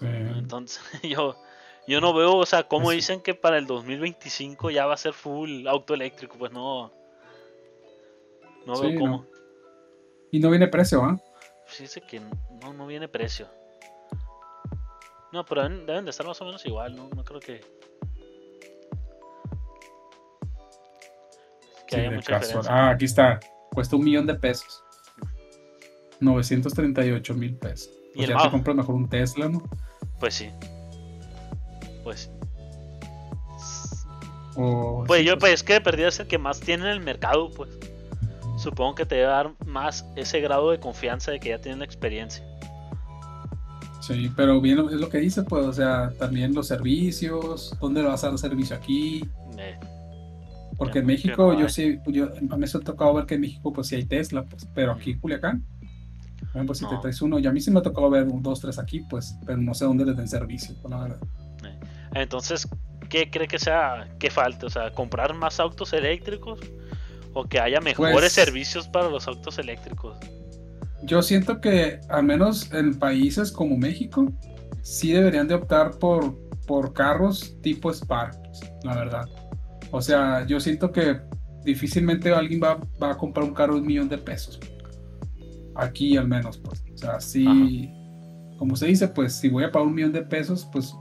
Entonces, 0.00 0.82
yo, 1.02 1.36
yo 1.86 2.00
no 2.00 2.12
veo, 2.12 2.36
o 2.36 2.46
sea, 2.46 2.64
cómo 2.64 2.90
dicen 2.90 3.20
que 3.20 3.34
para 3.34 3.58
el 3.58 3.66
2025 3.66 4.70
ya 4.70 4.86
va 4.86 4.94
a 4.94 4.96
ser 4.96 5.12
full 5.12 5.66
auto 5.68 5.94
eléctrico, 5.94 6.36
pues 6.38 6.52
no. 6.52 6.92
No 8.66 8.80
veo 8.80 8.98
cómo. 8.98 9.26
Y 10.32 10.40
no 10.40 10.50
viene 10.50 10.66
precio, 10.66 11.02
¿ah? 11.04 11.20
Sí, 11.66 11.84
dice 11.84 12.00
que 12.00 12.20
no, 12.20 12.72
no 12.72 12.86
viene 12.86 13.08
precio. 13.08 13.46
No, 15.32 15.44
pero 15.44 15.68
deben, 15.68 16.04
de 16.04 16.10
estar 16.10 16.26
más 16.26 16.40
o 16.42 16.44
menos 16.44 16.64
igual, 16.66 16.96
¿no? 16.96 17.08
No 17.14 17.24
creo 17.24 17.40
que. 17.40 17.60
Que 21.86 21.96
haya 21.96 22.10
mucha 22.10 22.38
diferencia. 22.38 22.72
Ah, 22.72 22.90
aquí 22.90 23.04
está 23.04 23.40
cuesta 23.72 23.96
un 23.96 24.04
millón 24.04 24.26
de 24.26 24.34
pesos. 24.34 24.82
938 26.20 27.34
mil 27.34 27.56
pesos. 27.56 27.90
Pues 28.14 28.28
ya 28.28 28.36
te 28.36 28.50
compras 28.50 28.76
mejor 28.76 28.94
un 28.94 29.08
Tesla, 29.08 29.48
¿no? 29.48 29.62
Pues 30.20 30.34
sí. 30.34 30.50
Pues. 32.04 32.30
pues 35.06 35.24
yo, 35.24 35.38
pues, 35.38 35.54
es 35.54 35.62
que 35.62 35.80
perdí 35.80 36.02
es 36.02 36.20
el 36.20 36.26
que 36.26 36.38
más 36.38 36.60
tiene 36.60 36.84
en 36.84 36.90
el 36.90 37.00
mercado, 37.00 37.50
pues. 37.50 37.70
Supongo 38.58 38.94
que 38.94 39.06
te 39.06 39.16
debe 39.16 39.28
dar 39.28 39.52
más 39.66 40.04
ese 40.14 40.40
grado 40.40 40.70
de 40.70 40.78
confianza 40.78 41.32
de 41.32 41.40
que 41.40 41.48
ya 41.48 41.58
tienen 41.58 41.80
la 41.80 41.84
experiencia. 41.84 42.44
Sí, 44.00 44.30
pero 44.36 44.60
bien 44.60 44.78
es 44.90 45.00
lo 45.00 45.08
que 45.08 45.18
dice, 45.18 45.42
pues, 45.42 45.64
o 45.64 45.72
sea, 45.72 46.12
también 46.18 46.54
los 46.54 46.68
servicios, 46.68 47.76
¿dónde 47.80 48.02
vas 48.02 48.24
a 48.24 48.28
dar 48.28 48.38
servicio 48.38 48.76
aquí? 48.76 49.24
Eh, 49.56 49.78
porque 50.82 50.98
en 50.98 51.06
México 51.06 51.56
yo 51.56 51.68
sí, 51.68 52.00
yo, 52.08 52.24
a 52.24 52.40
mí 52.40 52.48
me 52.58 52.66
ha 52.66 52.80
tocado 52.80 53.14
ver 53.14 53.24
que 53.24 53.36
en 53.36 53.42
México 53.42 53.72
pues 53.72 53.86
sí 53.86 53.94
hay 53.94 54.04
Tesla, 54.04 54.44
pues, 54.44 54.66
pero 54.74 54.90
aquí 54.90 55.14
Culiacán, 55.14 55.64
pues 56.66 56.78
si 56.78 56.88
te 56.88 56.96
traes 56.96 57.22
uno, 57.22 57.38
y 57.38 57.46
a 57.46 57.52
mí 57.52 57.60
sí 57.60 57.70
me 57.70 57.78
ha 57.78 57.82
tocado 57.82 58.10
ver 58.10 58.24
un, 58.24 58.42
dos, 58.42 58.60
tres 58.60 58.80
aquí, 58.80 59.00
pues, 59.08 59.38
pero 59.46 59.58
no 59.58 59.74
sé 59.74 59.84
dónde 59.84 60.04
les 60.04 60.16
den 60.16 60.26
servicio, 60.26 60.74
pues, 60.82 60.92
eh, 61.64 61.78
Entonces, 62.14 62.68
¿qué 63.08 63.30
cree 63.30 63.46
que 63.46 63.60
sea, 63.60 64.08
que 64.18 64.28
falte? 64.28 64.66
O 64.66 64.70
sea, 64.70 64.92
comprar 64.92 65.34
más 65.34 65.60
autos 65.60 65.92
eléctricos 65.92 66.58
o 67.32 67.44
que 67.44 67.60
haya 67.60 67.80
mejores 67.80 68.14
pues 68.14 68.32
servicios 68.32 68.88
para 68.88 69.08
los 69.08 69.28
autos 69.28 69.60
eléctricos. 69.60 70.18
Yo 71.04 71.22
siento 71.22 71.60
que 71.60 72.00
al 72.08 72.24
menos 72.24 72.72
en 72.72 72.98
países 72.98 73.52
como 73.52 73.76
México, 73.76 74.26
sí 74.82 75.12
deberían 75.12 75.46
de 75.46 75.54
optar 75.54 75.92
por, 75.92 76.36
por 76.66 76.92
carros 76.92 77.56
tipo 77.62 77.92
Spark, 77.92 78.36
la 78.82 78.96
verdad. 78.96 79.28
O 79.92 80.00
sea, 80.00 80.44
yo 80.46 80.58
siento 80.58 80.90
que 80.90 81.20
difícilmente 81.64 82.32
alguien 82.32 82.60
va, 82.62 82.80
va 83.00 83.12
a 83.12 83.16
comprar 83.16 83.46
un 83.46 83.54
carro 83.54 83.74
de 83.74 83.82
un 83.82 83.86
millón 83.86 84.08
de 84.08 84.18
pesos. 84.18 84.58
Aquí 85.76 86.16
al 86.16 86.26
menos, 86.26 86.58
pues. 86.58 86.82
O 86.92 86.96
sea, 86.96 87.20
sí, 87.20 87.90
como 88.58 88.74
se 88.74 88.86
dice, 88.86 89.08
pues 89.08 89.34
si 89.34 89.48
voy 89.48 89.64
a 89.64 89.70
pagar 89.70 89.86
un 89.86 89.94
millón 89.94 90.12
de 90.12 90.22
pesos, 90.22 90.68
pues 90.72 90.94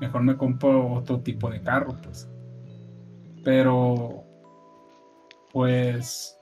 mejor 0.00 0.22
me 0.22 0.36
compro 0.36 0.94
otro 0.94 1.20
tipo 1.20 1.48
de 1.48 1.62
carro, 1.62 1.96
pues. 2.02 2.28
Pero, 3.44 4.24
pues, 5.52 6.36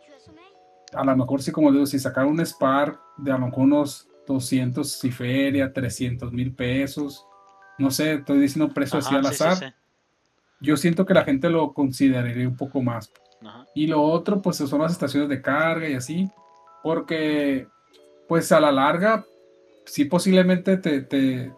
a 0.94 1.04
lo 1.04 1.16
mejor 1.16 1.42
sí, 1.42 1.52
como 1.52 1.72
digo, 1.72 1.84
si 1.84 1.98
sacar 1.98 2.24
un 2.24 2.40
Spark 2.44 2.98
de 3.18 3.32
a 3.32 3.38
lo 3.38 3.46
mejor 3.46 3.64
unos 3.64 4.08
200 4.26 4.90
si 4.90 5.10
feria, 5.10 5.72
300 5.72 6.32
mil 6.32 6.54
pesos, 6.54 7.26
no 7.78 7.90
sé, 7.90 8.14
estoy 8.14 8.38
diciendo 8.38 8.72
precio 8.72 8.98
así 8.98 9.14
al 9.14 9.26
azar. 9.26 9.74
Yo 10.62 10.76
siento 10.76 11.04
que 11.04 11.14
la 11.14 11.24
gente 11.24 11.50
lo 11.50 11.72
consideraría 11.72 12.48
un 12.48 12.56
poco 12.56 12.82
más. 12.82 13.12
Y 13.74 13.86
lo 13.88 14.02
otro, 14.02 14.40
pues 14.40 14.56
son 14.58 14.80
las 14.80 14.92
estaciones 14.92 15.28
de 15.28 15.42
carga 15.42 15.88
y 15.88 15.94
así, 15.94 16.30
porque, 16.82 17.66
pues 18.28 18.52
a 18.52 18.60
la 18.60 18.70
larga, 18.70 19.24
sí 19.84 20.04
posiblemente 20.04 20.76
te, 20.76 21.02
te, 21.02 21.52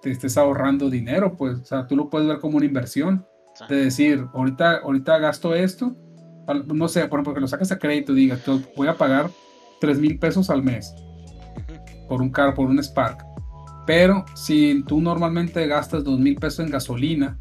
te, 0.00 0.10
estés 0.10 0.36
ahorrando 0.36 0.90
dinero, 0.90 1.36
pues, 1.36 1.60
o 1.60 1.64
sea, 1.64 1.86
tú 1.86 1.96
lo 1.96 2.10
puedes 2.10 2.26
ver 2.26 2.40
como 2.40 2.56
una 2.56 2.66
inversión, 2.66 3.24
de 3.68 3.76
decir, 3.76 4.26
ahorita, 4.32 4.78
ahorita 4.78 5.18
gasto 5.18 5.54
esto, 5.54 5.94
no 6.66 6.88
sé, 6.88 7.06
por 7.06 7.18
ejemplo, 7.18 7.34
que 7.34 7.40
lo 7.40 7.48
sacas 7.48 7.70
a 7.70 7.78
crédito, 7.78 8.12
diga, 8.12 8.38
voy 8.76 8.88
a 8.88 8.96
pagar 8.96 9.30
3 9.80 9.98
mil 9.98 10.18
pesos 10.18 10.50
al 10.50 10.62
mes 10.62 10.92
por 12.08 12.20
un 12.20 12.30
carro, 12.30 12.54
por 12.54 12.68
un 12.68 12.82
Spark. 12.82 13.24
Pero 13.86 14.24
si 14.34 14.82
tú 14.86 15.00
normalmente 15.00 15.66
gastas 15.66 16.04
2 16.04 16.18
mil 16.18 16.36
pesos 16.36 16.64
en 16.64 16.70
gasolina 16.70 17.38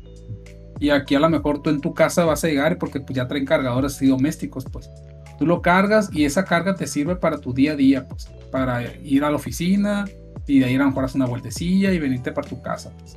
y 0.82 0.89
aquí 0.89 1.13
a 1.13 1.19
lo 1.19 1.29
mejor 1.29 1.61
tú 1.61 1.69
en 1.69 1.79
tu 1.79 1.93
casa 1.93 2.25
vas 2.25 2.43
a 2.43 2.47
llegar 2.47 2.79
porque 2.79 2.99
pues, 2.99 3.15
ya 3.15 3.27
traen 3.27 3.45
cargadores 3.45 4.01
y 4.01 4.07
domésticos, 4.07 4.65
pues 4.65 4.89
tú 5.38 5.45
lo 5.45 5.61
cargas 5.61 6.09
y 6.11 6.25
esa 6.25 6.43
carga 6.43 6.73
te 6.73 6.88
sirve 6.88 7.15
para 7.15 7.38
tu 7.38 7.53
día 7.53 7.73
a 7.73 7.75
día, 7.75 8.07
pues 8.07 8.27
para 8.51 8.84
ir 9.03 9.23
a 9.23 9.29
la 9.29 9.36
oficina 9.36 10.05
y 10.47 10.59
de 10.59 10.65
ahí 10.65 10.75
a 10.75 10.79
lo 10.79 10.88
mejor 10.88 11.05
hacer 11.05 11.17
una 11.17 11.27
vueltecilla 11.27 11.91
y 11.91 11.99
venirte 11.99 12.32
para 12.32 12.49
tu 12.49 12.63
casa, 12.63 12.91
pues, 12.97 13.15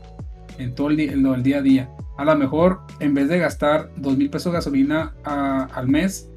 en 0.59 0.75
todo 0.75 0.91
el, 0.91 0.97
día, 0.99 1.59
a 1.59 1.63
día. 1.63 1.91
A 2.19 2.27
lo 2.27 2.37
mejor 2.37 2.81
en 3.01 3.15
vez 3.15 3.31
de 3.31 3.39
gastar 3.39 3.89
2 3.97 4.19
mil 4.19 4.29
pesos 4.29 4.53
de 4.53 4.59
gasolina 4.59 5.15
al 5.25 5.89
mes, 5.89 6.29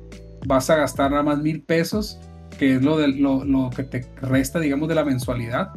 vas 0.45 0.69
a 0.69 0.78
gastar 0.78 1.11
nada 1.11 1.23
más 1.23 1.39
mil 1.39 1.61
pesos 1.61 2.19
que 2.57 2.75
es 2.75 2.82
lo, 2.82 2.97
de, 2.97 3.09
lo, 3.09 3.43
lo, 3.43 3.69
que 3.69 3.84
te 3.84 4.07
resta, 4.21 4.61
digamos, 4.61 4.88
de 4.88 4.95
la 4.95 5.03
mensualidad. 5.03 5.71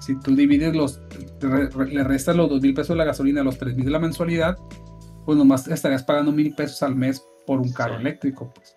Si 0.00 0.18
tú 0.18 0.34
divides 0.34 0.74
los, 0.74 1.00
le 1.40 2.02
restas 2.02 2.34
los 2.34 2.50
dos 2.50 2.60
mil 2.60 2.74
pesos 2.74 2.88
de 2.88 2.96
la 2.96 3.04
gasolina 3.04 3.44
los 3.44 3.56
tres 3.56 3.76
mil 3.76 3.84
de 3.84 3.92
la 3.92 4.00
mensualidad, 4.00 4.58
pues 5.26 5.36
nomás 5.36 5.66
estarías 5.66 6.04
pagando 6.04 6.30
mil 6.32 6.54
pesos 6.54 6.82
al 6.84 6.94
mes 6.94 7.22
por 7.46 7.60
un 7.60 7.72
carro 7.72 7.96
eléctrico, 7.96 8.50
pues. 8.54 8.76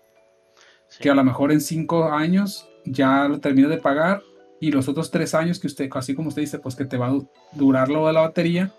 Que 0.98 1.08
a 1.08 1.14
lo 1.14 1.22
mejor 1.22 1.52
en 1.52 1.60
cinco 1.60 2.04
años 2.10 2.68
ya 2.84 3.28
lo 3.28 3.38
terminas 3.38 3.70
de 3.70 3.78
pagar 3.78 4.22
y 4.60 4.72
los 4.72 4.88
otros 4.88 5.10
tres 5.12 5.32
años 5.34 5.60
que 5.60 5.68
usted, 5.68 5.88
así 5.94 6.14
como 6.14 6.28
usted 6.28 6.42
dice, 6.42 6.58
pues 6.58 6.74
que 6.74 6.84
te 6.84 6.98
va 6.98 7.08
a 7.08 7.18
durar 7.52 7.88
lo 7.88 8.08
de 8.08 8.12
la 8.12 8.22
batería, 8.22 8.74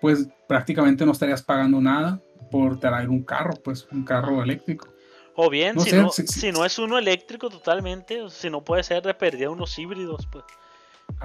pues 0.00 0.28
prácticamente 0.48 1.04
no 1.04 1.12
estarías 1.12 1.42
pagando 1.42 1.80
nada 1.80 2.20
por 2.50 2.80
traer 2.80 3.10
un 3.10 3.22
carro, 3.22 3.52
pues 3.62 3.86
un 3.92 4.04
carro 4.04 4.42
eléctrico. 4.42 4.88
O 5.36 5.50
bien, 5.50 5.78
si, 5.80 5.92
no, 5.92 6.10
si, 6.10 6.52
no, 6.52 6.64
es 6.64 6.78
uno 6.78 6.96
eléctrico 6.96 7.50
totalmente, 7.50 8.30
si 8.30 8.48
no 8.48 8.64
puede 8.64 8.82
ser 8.82 9.02
de 9.02 9.12
pérdida 9.14 9.50
unos 9.50 9.78
híbridos, 9.78 10.26
pues. 10.32 10.44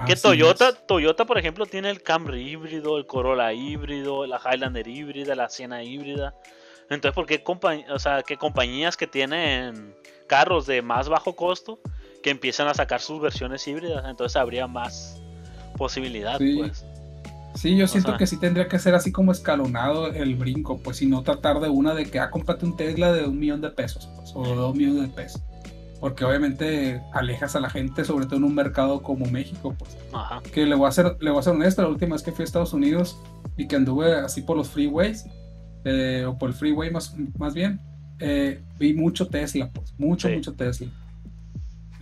Que 0.06 0.16
Toyota, 0.16 0.72
Toyota, 0.72 1.24
por 1.24 1.38
ejemplo, 1.38 1.66
tiene 1.66 1.90
el 1.90 2.02
Camry 2.02 2.50
híbrido, 2.50 2.98
el 2.98 3.06
Corolla 3.06 3.52
híbrido, 3.52 4.26
la 4.26 4.40
Highlander 4.40 4.86
híbrida, 4.86 5.34
la 5.34 5.48
Siena 5.48 5.82
híbrida. 5.82 6.34
Entonces, 6.88 7.14
¿por 7.14 7.26
qué, 7.26 7.42
o 7.92 7.98
sea, 7.98 8.22
que 8.22 8.36
compañías 8.36 8.96
que 8.96 9.06
tienen 9.06 9.94
carros 10.26 10.66
de 10.66 10.82
más 10.82 11.08
bajo 11.08 11.36
costo 11.36 11.78
que 12.22 12.30
empiezan 12.30 12.66
a 12.68 12.74
sacar 12.74 13.00
sus 13.00 13.20
versiones 13.20 13.66
híbridas? 13.68 14.04
Entonces 14.06 14.36
habría 14.36 14.66
más 14.66 15.20
posibilidad, 15.76 16.38
pues. 16.38 16.84
Sí, 17.54 17.76
yo 17.76 17.86
siento 17.88 18.16
que 18.16 18.26
sí 18.26 18.38
tendría 18.38 18.68
que 18.68 18.78
ser 18.78 18.94
así 18.94 19.10
como 19.10 19.32
escalonado 19.32 20.06
el 20.12 20.36
brinco, 20.36 20.78
pues 20.78 20.98
si 20.98 21.06
no 21.06 21.22
tratar 21.22 21.60
de 21.60 21.68
una 21.68 21.94
de 21.94 22.08
que, 22.08 22.20
ah, 22.20 22.30
cómprate 22.30 22.64
un 22.64 22.76
Tesla 22.76 23.12
de 23.12 23.24
un 23.24 23.38
millón 23.38 23.60
de 23.60 23.70
pesos, 23.70 24.08
pues, 24.16 24.32
o 24.34 24.44
de 24.44 24.54
dos 24.54 24.74
millones 24.74 25.02
de 25.02 25.08
pesos. 25.08 25.42
Porque 26.00 26.24
obviamente 26.24 27.02
alejas 27.12 27.56
a 27.56 27.60
la 27.60 27.68
gente, 27.68 28.04
sobre 28.04 28.24
todo 28.24 28.36
en 28.36 28.44
un 28.44 28.54
mercado 28.54 29.02
como 29.02 29.26
México, 29.26 29.74
pues. 29.78 29.96
Ajá. 30.12 30.40
Que 30.52 30.64
le 30.64 30.74
voy 30.74 30.88
a 30.88 30.92
ser, 30.92 31.16
le 31.20 31.30
voy 31.30 31.40
a 31.40 31.42
ser 31.42 31.52
honesto, 31.52 31.82
la 31.82 31.88
última 31.88 32.14
vez 32.14 32.22
que 32.22 32.32
fui 32.32 32.42
a 32.42 32.44
Estados 32.44 32.72
Unidos 32.72 33.20
y 33.56 33.68
que 33.68 33.76
anduve 33.76 34.14
así 34.14 34.40
por 34.40 34.56
los 34.56 34.70
freeways, 34.70 35.26
eh, 35.84 36.24
o 36.26 36.38
por 36.38 36.50
el 36.50 36.54
freeway 36.54 36.90
más, 36.90 37.14
más 37.38 37.54
bien, 37.54 37.80
eh, 38.18 38.62
vi 38.78 38.94
mucho 38.94 39.28
Tesla, 39.28 39.70
pues, 39.72 39.94
mucho, 39.98 40.28
mucho 40.28 40.54
Tesla. 40.54 40.88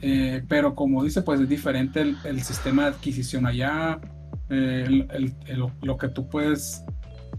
Eh, 0.00 0.44
pero 0.48 0.76
como 0.76 1.02
dice, 1.02 1.22
pues 1.22 1.40
es 1.40 1.48
diferente 1.48 2.00
el, 2.00 2.16
el 2.24 2.42
sistema 2.42 2.82
de 2.84 2.88
adquisición 2.90 3.46
allá, 3.46 4.00
el, 4.48 5.34
lo 5.82 5.96
que 5.98 6.08
tú 6.08 6.28
puedes 6.28 6.84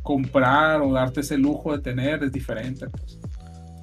comprar 0.04 0.82
o 0.82 0.92
darte 0.94 1.22
ese 1.22 1.38
lujo 1.38 1.76
de 1.76 1.82
tener 1.82 2.24
es 2.24 2.32
diferente. 2.32 2.88
Pues. 2.90 3.20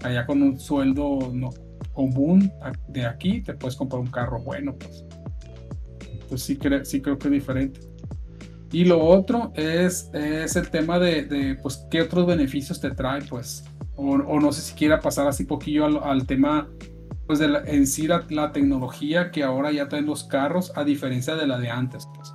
Allá 0.03 0.27
con 0.27 0.43
un 0.43 0.59
sueldo 0.59 1.31
no, 1.33 1.51
común 1.97 2.53
de 2.89 3.07
aquí 3.07 3.41
te 3.41 3.55
puedes 3.55 3.75
comprar 3.75 4.01
un 4.01 4.11
carro 4.11 4.41
bueno. 4.41 4.77
Pues. 4.77 5.05
Entonces 6.13 6.43
sí, 6.43 6.59
sí 6.85 7.01
creo 7.01 7.19
que 7.19 7.29
es 7.29 7.33
diferente. 7.33 7.81
Y 8.73 8.85
lo 8.85 9.03
otro 9.03 9.53
es, 9.55 10.11
es 10.13 10.55
el 10.57 10.71
tema 10.71 10.99
de, 10.99 11.25
de, 11.25 11.55
pues, 11.55 11.87
qué 11.91 12.03
otros 12.03 12.27
beneficios 12.27 12.81
te 12.81 12.91
trae, 12.91 13.23
pues. 13.23 13.65
O, 13.95 14.19
no 14.19 14.53
sé 14.53 14.61
si 14.61 14.75
quiera 14.75 15.01
pasar 15.01 15.27
así 15.27 15.45
poquillo 15.45 16.05
al, 16.05 16.27
tema, 16.27 16.69
pues, 17.27 17.39
de 17.39 17.47
en 17.67 17.87
sí 17.87 18.07
la, 18.07 18.27
la, 18.29 18.53
tecnología 18.53 19.31
que 19.31 19.45
ahora 19.45 19.73
ya 19.73 19.89
traen 19.89 20.07
los 20.07 20.25
carros, 20.25 20.73
a 20.77 20.85
diferencia 20.85 21.37
de 21.37 21.47
la 21.47 21.59
de 21.59 21.71
antes, 21.71 22.07
pues. 22.15 22.35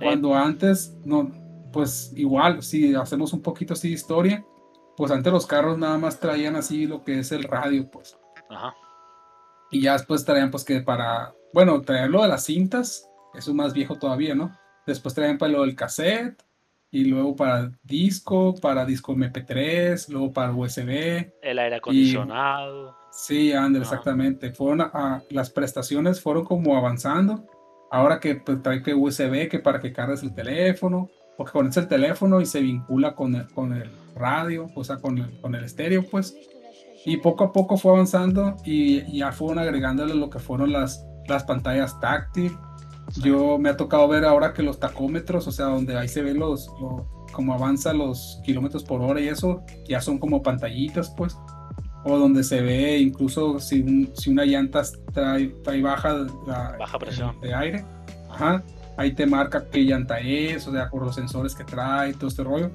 Cuando 0.00 0.34
antes, 0.34 0.96
no, 1.04 1.30
pues 1.72 2.12
igual, 2.16 2.62
si 2.62 2.94
hacemos 2.94 3.32
un 3.32 3.42
poquito 3.42 3.74
así 3.74 3.88
de 3.88 3.94
historia, 3.94 4.44
pues 4.96 5.12
antes 5.12 5.32
los 5.32 5.46
carros 5.46 5.76
nada 5.76 5.98
más 5.98 6.18
traían 6.18 6.56
así 6.56 6.86
lo 6.86 7.04
que 7.04 7.18
es 7.18 7.30
el 7.30 7.44
radio, 7.44 7.90
pues. 7.90 8.18
Ajá. 8.48 8.74
Y 9.70 9.82
ya 9.82 9.92
después 9.92 10.24
traían, 10.24 10.50
pues 10.50 10.64
que 10.64 10.80
para, 10.80 11.34
bueno, 11.52 11.80
traían 11.82 12.12
lo 12.12 12.22
de 12.22 12.28
las 12.28 12.44
cintas, 12.44 13.08
eso 13.34 13.54
más 13.54 13.72
viejo 13.72 13.96
todavía, 13.96 14.34
¿no? 14.34 14.56
Después 14.86 15.14
traían 15.14 15.38
para 15.38 15.52
lo 15.52 15.62
del 15.62 15.76
cassette, 15.76 16.42
y 16.90 17.04
luego 17.04 17.36
para 17.36 17.70
disco, 17.82 18.54
para 18.54 18.86
disco 18.86 19.14
MP3, 19.14 20.08
luego 20.08 20.32
para 20.32 20.52
USB. 20.52 21.32
El 21.42 21.58
aire 21.58 21.76
acondicionado. 21.76 22.96
sí, 23.12 23.52
André, 23.52 23.82
exactamente. 23.82 24.52
Fueron 24.52 24.80
a, 24.80 25.22
las 25.30 25.50
prestaciones 25.50 26.20
fueron 26.20 26.44
como 26.44 26.76
avanzando 26.76 27.44
Ahora 27.90 28.20
que 28.20 28.36
pues, 28.36 28.62
trae 28.62 28.82
que 28.82 28.94
USB, 28.94 29.48
que 29.48 29.58
para 29.60 29.80
que 29.80 29.92
cargues 29.92 30.22
el 30.22 30.34
teléfono, 30.34 31.08
porque 31.36 31.52
conectas 31.52 31.84
el 31.84 31.88
teléfono 31.88 32.40
y 32.40 32.46
se 32.46 32.60
vincula 32.60 33.14
con 33.14 33.34
el, 33.34 33.48
con 33.48 33.72
el 33.72 33.90
radio, 34.14 34.70
o 34.74 34.84
sea, 34.84 34.96
con 34.96 35.18
el, 35.18 35.40
con 35.40 35.54
el 35.54 35.64
estéreo, 35.64 36.04
pues. 36.10 36.36
Y 37.04 37.18
poco 37.18 37.44
a 37.44 37.52
poco 37.52 37.76
fue 37.76 37.92
avanzando 37.92 38.56
y, 38.64 39.18
ya 39.18 39.32
fueron 39.32 39.58
agregándole 39.58 40.14
lo 40.14 40.30
que 40.30 40.38
fueron 40.38 40.72
las, 40.72 41.04
las 41.26 41.44
pantallas 41.44 41.98
táctil. 42.00 42.56
Yo 43.22 43.58
me 43.58 43.70
ha 43.70 43.76
tocado 43.76 44.06
ver 44.08 44.24
ahora 44.24 44.52
que 44.52 44.62
los 44.62 44.78
tacómetros, 44.78 45.46
o 45.46 45.52
sea, 45.52 45.66
donde 45.66 45.96
ahí 45.96 46.08
se 46.08 46.22
ve 46.22 46.34
los, 46.34 46.68
como 47.32 47.54
avanza 47.54 47.92
los 47.92 48.40
kilómetros 48.44 48.84
por 48.84 49.00
hora 49.00 49.20
y 49.20 49.28
eso, 49.28 49.62
ya 49.88 50.00
son 50.00 50.18
como 50.18 50.42
pantallitas, 50.42 51.10
pues. 51.16 51.36
O 52.04 52.18
donde 52.18 52.44
se 52.44 52.60
ve 52.60 52.98
incluso 52.98 53.58
si, 53.58 54.10
si 54.14 54.30
una 54.30 54.44
llanta 54.44 54.82
trae, 55.12 55.48
trae 55.62 55.82
baja, 55.82 56.26
la, 56.46 56.76
baja 56.78 56.98
presión. 56.98 57.40
de, 57.40 57.54
aire, 57.54 57.84
ajá, 58.30 58.62
ahí 58.96 59.12
te 59.12 59.26
marca 59.26 59.66
qué 59.70 59.80
llanta 59.80 60.20
es, 60.20 60.66
o 60.66 60.72
sea, 60.72 60.90
por 60.90 61.04
los 61.04 61.14
sensores 61.14 61.54
que 61.54 61.64
trae, 61.64 62.12
todo 62.14 62.28
este 62.28 62.44
rollo. 62.44 62.70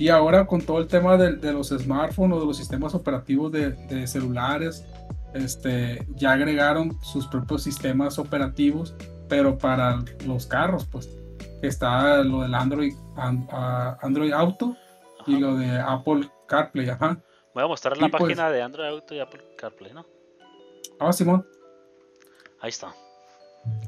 Y 0.00 0.08
ahora 0.08 0.46
con 0.46 0.62
todo 0.62 0.78
el 0.78 0.86
tema 0.86 1.18
de, 1.18 1.36
de 1.36 1.52
los 1.52 1.68
smartphones 1.68 2.38
o 2.38 2.40
de 2.40 2.46
los 2.46 2.56
sistemas 2.56 2.94
operativos 2.94 3.52
de, 3.52 3.72
de, 3.72 4.06
celulares, 4.06 4.86
este, 5.34 6.06
ya 6.14 6.32
agregaron 6.32 6.98
sus 7.02 7.26
propios 7.26 7.64
sistemas 7.64 8.18
operativos, 8.18 8.94
pero 9.28 9.58
para 9.58 10.02
los 10.26 10.46
carros, 10.46 10.86
pues 10.86 11.06
está 11.60 12.24
lo 12.24 12.40
del 12.40 12.54
Android, 12.54 12.94
Android 14.00 14.32
Auto 14.32 14.74
y 15.26 15.38
lo 15.38 15.56
de 15.56 15.78
Apple 15.78 16.30
CarPlay, 16.48 16.88
ajá 16.88 17.22
Voy 17.52 17.64
a 17.64 17.66
mostrar 17.66 17.98
la 17.98 18.08
pues 18.08 18.22
página 18.22 18.50
de 18.50 18.62
Android 18.62 18.88
Auto 18.88 19.14
y 19.14 19.20
Apple 19.20 19.42
CarPlay, 19.58 19.92
¿no? 19.92 20.06
Ah, 20.98 21.12
Simón. 21.12 21.46
Ahí 22.62 22.70
está. 22.70 22.94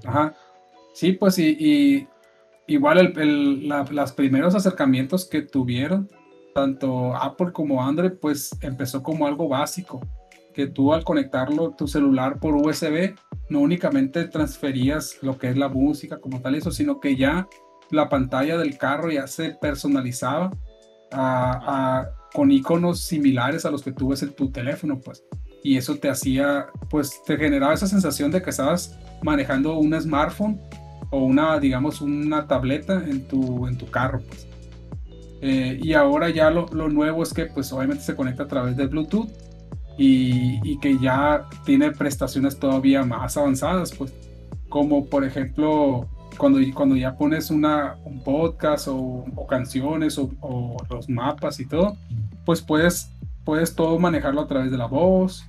Ajá. 0.04 0.34
Sí, 0.92 1.12
pues 1.12 1.38
y, 1.38 2.06
igual 2.72 3.12
el, 3.16 3.68
los 3.68 4.12
primeros 4.12 4.54
acercamientos 4.54 5.26
que 5.26 5.42
tuvieron, 5.42 6.08
tanto 6.54 7.14
Apple 7.14 7.52
como 7.52 7.82
Android, 7.82 8.12
pues 8.20 8.56
empezó 8.60 9.02
como 9.02 9.26
algo 9.26 9.48
básico, 9.48 10.00
que 10.52 10.66
tú 10.66 10.92
al 10.92 11.04
conectarlo 11.04 11.70
tu 11.70 11.88
celular 11.88 12.38
por 12.38 12.54
USB, 12.54 13.14
no 13.48 13.60
únicamente 13.60 14.24
transferías 14.24 15.18
lo 15.22 15.38
que 15.38 15.48
es 15.48 15.56
la 15.56 15.68
música 15.68 16.18
como 16.18 16.40
tal 16.40 16.54
eso, 16.54 16.70
sino 16.70 17.00
que 17.00 17.16
ya 17.16 17.48
la 17.90 18.08
pantalla 18.08 18.56
del 18.58 18.78
carro 18.78 19.10
ya 19.10 19.26
se 19.26 19.50
personalizaba 19.50 20.50
con 22.32 22.50
iconos 22.50 23.00
similares 23.00 23.66
a 23.66 23.70
los 23.70 23.82
que 23.82 23.92
tú 23.92 24.08
ves 24.08 24.22
en 24.22 24.32
tu 24.32 24.50
teléfono, 24.50 24.98
pues. 24.98 25.24
Y 25.62 25.76
eso 25.76 25.96
te 25.96 26.08
hacía, 26.08 26.66
pues 26.88 27.22
te 27.26 27.36
generaba 27.36 27.74
esa 27.74 27.86
sensación 27.86 28.30
de 28.30 28.40
que 28.40 28.50
estabas 28.50 28.98
manejando 29.22 29.78
un 29.78 29.98
smartphone 30.00 30.58
o 31.12 31.18
una, 31.18 31.60
digamos, 31.60 32.00
una 32.00 32.48
tableta 32.48 33.04
en 33.06 33.28
tu, 33.28 33.68
en 33.68 33.76
tu 33.76 33.86
carro, 33.86 34.20
pues. 34.26 34.48
Eh, 35.42 35.78
y 35.82 35.92
ahora 35.92 36.30
ya 36.30 36.50
lo, 36.50 36.66
lo, 36.72 36.88
nuevo 36.88 37.22
es 37.22 37.34
que 37.34 37.46
pues 37.46 37.72
obviamente 37.72 38.04
se 38.04 38.14
conecta 38.14 38.44
a 38.44 38.48
través 38.48 38.76
de 38.76 38.86
Bluetooth 38.86 39.28
y, 39.98 40.60
y, 40.62 40.78
que 40.78 40.98
ya 40.98 41.48
tiene 41.64 41.90
prestaciones 41.90 42.58
todavía 42.60 43.02
más 43.04 43.36
avanzadas, 43.36 43.92
pues 43.92 44.14
como 44.68 45.06
por 45.06 45.24
ejemplo 45.24 46.08
cuando, 46.38 46.60
cuando 46.74 46.96
ya 46.96 47.16
pones 47.16 47.50
una, 47.50 47.96
un 48.04 48.22
podcast 48.22 48.86
o, 48.88 49.24
canciones 49.48 50.16
o, 50.16 50.30
o, 50.40 50.76
los 50.88 51.08
mapas 51.08 51.60
y 51.60 51.66
todo, 51.66 51.96
pues 52.44 52.62
puedes, 52.62 53.10
puedes 53.44 53.74
todo 53.74 53.98
manejarlo 53.98 54.42
a 54.42 54.46
través 54.46 54.70
de 54.70 54.78
la 54.78 54.86
voz 54.86 55.44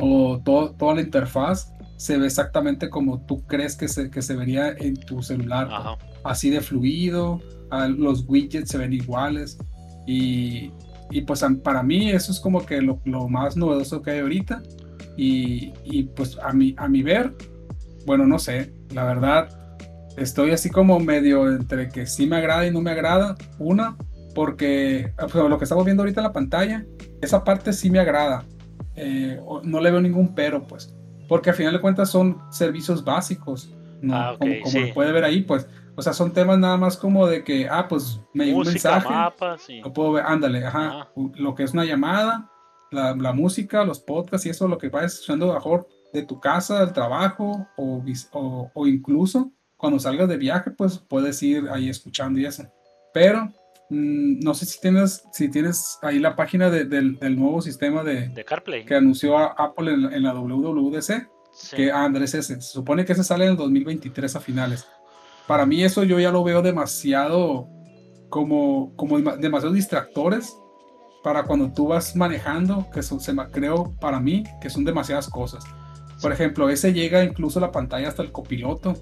o 0.00 0.40
todo, 0.44 0.72
toda 0.72 0.96
la 0.96 1.00
interfaz 1.00 1.72
se 2.00 2.16
ve 2.16 2.24
exactamente 2.24 2.88
como 2.88 3.20
tú 3.26 3.46
crees 3.46 3.76
que 3.76 3.86
se, 3.86 4.10
que 4.10 4.22
se 4.22 4.34
vería 4.34 4.70
en 4.70 4.96
tu 4.96 5.22
celular. 5.22 5.68
Así 6.24 6.48
de 6.48 6.62
fluido, 6.62 7.42
los 7.98 8.24
widgets 8.26 8.70
se 8.70 8.78
ven 8.78 8.94
iguales. 8.94 9.58
Y, 10.06 10.72
y 11.10 11.20
pues 11.20 11.44
para 11.62 11.82
mí 11.82 12.10
eso 12.10 12.32
es 12.32 12.40
como 12.40 12.64
que 12.64 12.80
lo, 12.80 13.02
lo 13.04 13.28
más 13.28 13.54
novedoso 13.54 14.00
que 14.00 14.12
hay 14.12 14.20
ahorita. 14.20 14.62
Y, 15.18 15.74
y, 15.84 16.04
pues 16.04 16.38
a 16.42 16.54
mi, 16.54 16.74
a 16.78 16.88
mi 16.88 17.02
ver, 17.02 17.34
bueno, 18.06 18.26
no 18.26 18.38
sé, 18.38 18.72
la 18.94 19.04
verdad, 19.04 19.76
estoy 20.16 20.52
así 20.52 20.70
como 20.70 21.00
medio 21.00 21.52
entre 21.52 21.90
que 21.90 22.06
sí 22.06 22.26
me 22.26 22.36
agrada 22.36 22.66
y 22.66 22.70
no 22.70 22.80
me 22.80 22.92
agrada. 22.92 23.36
Una, 23.58 23.98
porque 24.34 25.12
lo 25.34 25.58
que 25.58 25.64
estamos 25.64 25.84
viendo 25.84 26.02
ahorita 26.02 26.22
en 26.22 26.26
la 26.28 26.32
pantalla, 26.32 26.86
esa 27.20 27.44
parte 27.44 27.74
sí 27.74 27.90
me 27.90 27.98
agrada. 27.98 28.46
Eh, 28.96 29.38
no 29.64 29.80
le 29.82 29.90
veo 29.90 30.00
ningún 30.00 30.34
pero, 30.34 30.66
pues 30.66 30.94
porque 31.30 31.50
al 31.50 31.56
final 31.56 31.74
de 31.74 31.80
cuentas 31.80 32.10
son 32.10 32.42
servicios 32.50 33.04
básicos, 33.04 33.72
¿no? 34.02 34.16
Ah, 34.16 34.36
como, 34.36 34.52
lo 34.52 34.92
puede 34.94 35.12
ver 35.12 35.22
ahí, 35.22 35.42
pues, 35.42 35.64
o 35.94 36.02
sea, 36.02 36.12
son 36.12 36.32
temas 36.32 36.58
nada 36.58 36.76
más 36.76 36.96
como 36.96 37.24
de 37.28 37.44
que, 37.44 37.68
ah, 37.68 37.86
pues 37.86 38.20
me 38.34 38.46
llegó 38.46 38.58
un 38.58 38.66
mensaje, 38.66 39.08
mapas, 39.08 39.68
lo 39.68 39.92
puedo 39.92 40.10
ver, 40.10 40.24
ándale, 40.26 40.66
ajá, 40.66 41.08
lo 41.36 41.54
que 41.54 41.62
es 41.62 41.72
una 41.72 41.84
llamada, 41.84 42.50
la, 42.90 43.14
la, 43.14 43.32
música, 43.32 43.84
los 43.84 44.00
podcasts 44.00 44.44
y 44.46 44.50
eso, 44.50 44.66
lo 44.66 44.76
que 44.76 44.88
vayas 44.88 45.14
escuchando 45.14 45.54
mejor 45.54 45.86
de 46.12 46.24
tu 46.24 46.40
casa, 46.40 46.80
del 46.80 46.92
trabajo 46.92 47.68
o, 47.76 48.02
o, 48.32 48.70
o 48.74 48.86
incluso 48.88 49.52
cuando 49.76 50.00
salgas 50.00 50.28
de 50.28 50.36
viaje, 50.36 50.72
pues 50.72 50.98
puedes 50.98 51.40
ir 51.44 51.68
ahí 51.70 51.88
escuchando 51.88 52.40
y 52.40 52.46
eso. 52.46 52.64
Pero 53.14 53.52
Mm, 53.90 54.38
no 54.40 54.54
sé 54.54 54.66
si 54.66 54.80
tienes, 54.80 55.24
si 55.32 55.50
tienes 55.50 55.98
ahí 56.02 56.20
la 56.20 56.36
página 56.36 56.70
del, 56.70 57.18
nuevo 57.36 57.60
sistema 57.60 58.04
de, 58.04 58.32
CarPlay 58.44 58.84
que 58.84 58.94
anunció 58.94 59.36
Apple 59.36 59.92
en, 59.92 60.22
la 60.22 60.32
WWDC, 60.32 61.28
que 61.74 61.90
ah, 61.90 62.04
Andrés 62.04 62.34
ese. 62.34 62.60
Se 62.60 62.72
supone 62.72 63.04
que 63.04 63.12
ese 63.12 63.24
sale 63.24 63.44
en 63.46 63.52
el 63.52 63.56
2023 63.56 64.36
a 64.36 64.40
finales. 64.40 64.86
Para 65.48 65.66
mí 65.66 65.82
eso 65.82 66.04
yo 66.04 66.20
ya 66.20 66.30
lo 66.30 66.44
veo 66.44 66.62
demasiado 66.62 67.68
como, 68.28 68.94
como 68.94 69.18
demasiados 69.18 69.74
distractores 69.74 70.56
para 71.24 71.42
cuando 71.42 71.72
tú 71.72 71.88
vas 71.88 72.14
manejando, 72.14 72.88
que 72.94 73.02
son, 73.02 73.20
se 73.20 73.34
creo 73.50 73.96
para 74.00 74.20
mí 74.20 74.44
que 74.60 74.70
son 74.70 74.84
demasiadas 74.84 75.28
cosas. 75.28 75.64
Por 76.22 76.32
ejemplo, 76.32 76.70
ese 76.70 76.92
llega 76.92 77.24
incluso 77.24 77.58
la 77.58 77.72
pantalla 77.72 78.06
hasta 78.06 78.22
el 78.22 78.30
copiloto, 78.30 78.94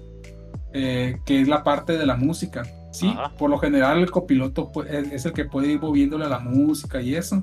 eh, 0.73 1.19
que 1.25 1.41
es 1.41 1.47
la 1.47 1.63
parte 1.63 1.95
de 1.95 2.07
la 2.07 2.15
música 2.15 2.63
Sí, 2.91 3.15
por 3.37 3.49
lo 3.49 3.57
general 3.59 3.99
el 3.99 4.09
copiloto 4.09 4.71
es 4.87 5.25
el 5.25 5.33
que 5.33 5.45
puede 5.45 5.73
ir 5.73 5.79
moviéndole 5.79 6.25
a 6.25 6.29
la 6.29 6.39
música 6.39 7.01
y 7.01 7.15
eso. 7.15 7.41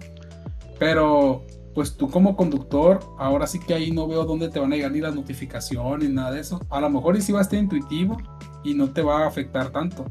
Pero 0.78 1.44
pues 1.74 1.94
tú 1.97 2.09
como 2.09 2.36
conductor, 2.36 3.01
ahora 3.18 3.47
sí 3.47 3.61
que 3.61 3.74
ahí 3.74 3.92
no 3.92 4.09
veo 4.09 4.24
dónde 4.24 4.49
te 4.49 4.59
van 4.59 4.72
a 4.72 4.76
llegar 4.76 4.92
ni 4.92 5.01
las 5.01 5.14
notificaciones, 5.14 6.09
nada 6.11 6.32
de 6.32 6.40
eso. 6.40 6.61
A 6.70 6.80
lo 6.80 6.88
mejor 6.88 7.16
y 7.16 7.20
sí 7.20 7.32
va 7.32 7.40
a 7.40 7.42
estar 7.42 7.59
intuitivo 7.59 8.16
y 8.64 8.74
no 8.74 8.90
te 8.90 9.03
va 9.03 9.24
a 9.24 9.26
afectar 9.26 9.70
tanto. 9.70 10.07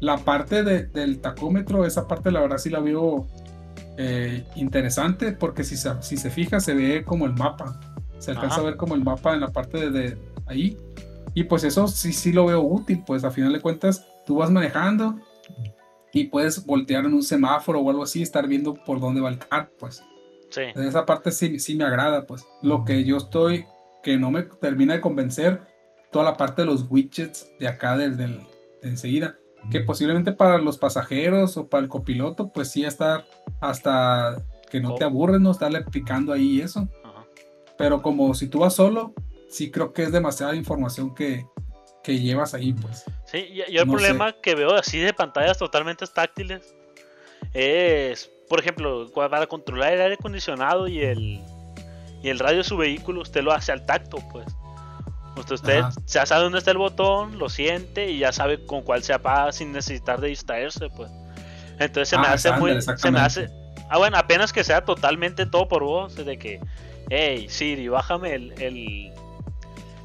La 0.00 0.16
parte 0.16 0.64
del 0.64 1.20
tacómetro, 1.20 1.84
esa 1.84 2.08
parte 2.08 2.32
la 2.32 2.40
verdad 2.40 2.58
sí 2.58 2.70
la 2.70 2.80
veo 2.80 3.26
eh, 3.98 4.44
interesante 4.56 5.32
porque 5.32 5.64
si 5.64 5.76
se, 5.76 5.90
si 6.02 6.16
se 6.16 6.30
fija 6.30 6.60
se 6.60 6.74
ve 6.74 7.04
como 7.04 7.26
el 7.26 7.34
mapa. 7.34 7.78
Se 8.18 8.30
alcanza 8.30 8.60
a 8.60 8.64
ver 8.64 8.76
como 8.76 8.94
el 8.94 9.04
mapa 9.04 9.34
en 9.34 9.40
la 9.40 9.48
parte 9.48 9.90
de, 9.90 9.90
de 9.90 10.18
ahí. 10.46 10.78
Y 11.34 11.44
pues 11.44 11.62
eso 11.64 11.88
sí, 11.88 12.12
sí 12.12 12.32
lo 12.32 12.46
veo 12.46 12.62
útil, 12.62 13.02
pues 13.06 13.22
a 13.24 13.30
final 13.30 13.52
de 13.52 13.60
cuentas 13.60 14.06
tú 14.26 14.36
vas 14.36 14.50
manejando 14.50 15.18
y 16.12 16.24
puedes 16.24 16.64
voltear 16.66 17.06
en 17.06 17.14
un 17.14 17.22
semáforo 17.22 17.80
o 17.80 17.90
algo 17.90 18.02
así, 18.02 18.22
estar 18.22 18.46
viendo 18.46 18.74
por 18.74 19.00
dónde 19.00 19.20
va 19.20 19.30
el 19.30 19.38
carro, 19.38 19.70
pues. 19.78 20.04
Sí. 20.50 20.62
esa 20.74 21.06
parte 21.06 21.32
sí, 21.32 21.58
sí 21.58 21.74
me 21.74 21.84
agrada, 21.84 22.26
pues. 22.26 22.46
Lo 22.60 22.84
que 22.84 23.04
yo 23.04 23.16
estoy, 23.16 23.64
que 24.02 24.18
no 24.18 24.30
me 24.30 24.42
termina 24.42 24.94
de 24.94 25.00
convencer, 25.00 25.62
toda 26.10 26.26
la 26.26 26.36
parte 26.36 26.62
de 26.62 26.66
los 26.66 26.86
widgets 26.90 27.50
de 27.58 27.68
acá 27.68 27.96
desde 27.96 28.26
de 28.26 28.40
enseguida. 28.82 29.38
Que 29.70 29.80
posiblemente 29.80 30.32
para 30.32 30.58
los 30.58 30.76
pasajeros 30.76 31.56
o 31.56 31.68
para 31.68 31.84
el 31.84 31.88
copiloto, 31.88 32.52
pues 32.52 32.70
sí 32.70 32.84
estar 32.84 33.24
hasta 33.60 34.42
que 34.70 34.80
no 34.80 34.96
te 34.96 35.04
aburres, 35.04 35.40
no 35.40 35.52
estarle 35.52 35.82
picando 35.84 36.32
ahí 36.32 36.60
eso. 36.60 36.88
Pero 37.78 38.02
como 38.02 38.34
si 38.34 38.48
tú 38.48 38.60
vas 38.60 38.74
solo, 38.74 39.14
sí 39.48 39.70
creo 39.70 39.92
que 39.92 40.02
es 40.02 40.12
demasiada 40.12 40.56
información 40.56 41.14
que, 41.14 41.46
que 42.02 42.18
llevas 42.18 42.54
ahí, 42.54 42.72
pues. 42.72 43.04
Sí, 43.26 43.38
y, 43.38 43.76
el 43.76 43.88
problema 43.88 44.32
que 44.32 44.54
veo 44.54 44.74
así 44.74 44.98
de 44.98 45.12
pantallas 45.12 45.58
totalmente 45.58 46.06
táctiles 46.06 46.74
es, 47.54 48.30
por 48.48 48.60
ejemplo, 48.60 49.10
para 49.14 49.46
controlar 49.46 49.92
el 49.92 50.00
aire 50.00 50.14
acondicionado 50.14 50.88
y 50.88 51.00
el, 51.00 51.40
y 52.22 52.28
el 52.28 52.38
radio 52.38 52.58
de 52.58 52.64
su 52.64 52.76
vehículo, 52.76 53.22
usted 53.22 53.42
lo 53.42 53.52
hace 53.52 53.72
al 53.72 53.86
tacto, 53.86 54.18
pues. 54.30 54.46
Usted, 55.36 55.54
usted 55.54 55.82
ya 56.06 56.26
sabe 56.26 56.44
dónde 56.44 56.58
está 56.58 56.72
el 56.72 56.78
botón, 56.78 57.38
lo 57.38 57.48
siente 57.48 58.10
y 58.10 58.18
ya 58.18 58.32
sabe 58.32 58.66
con 58.66 58.82
cuál 58.82 59.02
se 59.02 59.14
apaga 59.14 59.50
sin 59.50 59.72
necesitar 59.72 60.20
de 60.20 60.28
distraerse, 60.28 60.90
pues. 60.90 61.10
Entonces 61.78 62.10
se 62.10 62.18
me 62.18 62.26
ah, 62.26 62.34
hace 62.34 62.52
muy. 62.52 62.80
Se 62.82 63.10
me 63.10 63.18
hace. 63.18 63.48
Ah, 63.88 63.98
bueno, 63.98 64.18
apenas 64.18 64.52
que 64.52 64.62
sea 64.62 64.84
totalmente 64.84 65.46
todo 65.46 65.68
por 65.68 65.82
voz, 65.82 66.14
de 66.14 66.38
que, 66.38 66.60
hey 67.08 67.46
Siri, 67.48 67.88
bájame 67.88 68.34
el 68.34 69.12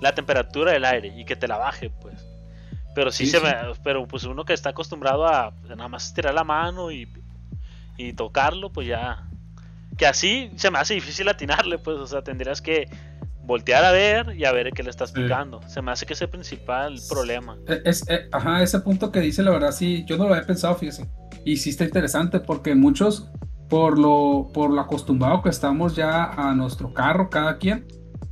la 0.01 0.13
temperatura 0.13 0.71
del 0.71 0.85
aire 0.85 1.13
y 1.15 1.25
que 1.25 1.35
te 1.35 1.47
la 1.47 1.57
baje, 1.57 1.89
pues. 1.89 2.15
Pero 2.95 3.11
sí, 3.11 3.27
se 3.27 3.39
me. 3.39 3.53
Pero 3.83 4.07
pues 4.07 4.23
uno 4.23 4.43
que 4.43 4.53
está 4.53 4.69
acostumbrado 4.69 5.27
a 5.27 5.53
nada 5.69 5.87
más 5.87 6.07
estirar 6.07 6.33
la 6.33 6.43
mano 6.43 6.91
y, 6.91 7.07
y 7.95 8.13
tocarlo, 8.13 8.71
pues 8.71 8.87
ya. 8.87 9.27
Que 9.97 10.07
así 10.07 10.51
se 10.55 10.71
me 10.71 10.79
hace 10.79 10.95
difícil 10.95 11.29
atinarle, 11.29 11.77
pues. 11.77 11.97
O 11.97 12.07
sea, 12.07 12.23
tendrías 12.23 12.61
que 12.61 12.89
voltear 13.47 13.85
a 13.85 13.91
ver 13.91 14.35
y 14.35 14.45
a 14.45 14.51
ver 14.51 14.71
qué 14.71 14.83
le 14.83 14.89
estás 14.89 15.11
picando. 15.11 15.61
Se 15.67 15.81
me 15.81 15.91
hace 15.91 16.05
que 16.05 16.13
es 16.13 16.21
el 16.21 16.29
principal 16.29 16.99
problema. 17.07 17.57
E, 17.67 17.81
es, 17.85 18.07
e, 18.09 18.27
ajá, 18.31 18.61
ese 18.61 18.79
punto 18.81 19.11
que 19.11 19.21
dice, 19.21 19.41
la 19.41 19.51
verdad, 19.51 19.71
sí, 19.71 20.03
yo 20.05 20.17
no 20.17 20.27
lo 20.27 20.33
había 20.33 20.45
pensado, 20.45 20.75
fíjese. 20.75 21.07
Y 21.45 21.57
sí 21.57 21.69
está 21.69 21.85
interesante 21.85 22.39
porque 22.39 22.75
muchos, 22.75 23.29
por 23.69 23.97
lo, 23.97 24.49
por 24.53 24.69
lo 24.69 24.81
acostumbrado 24.81 25.41
que 25.41 25.49
estamos 25.49 25.95
ya 25.95 26.25
a 26.25 26.53
nuestro 26.55 26.93
carro, 26.93 27.29
cada 27.29 27.57
quien, 27.57 27.87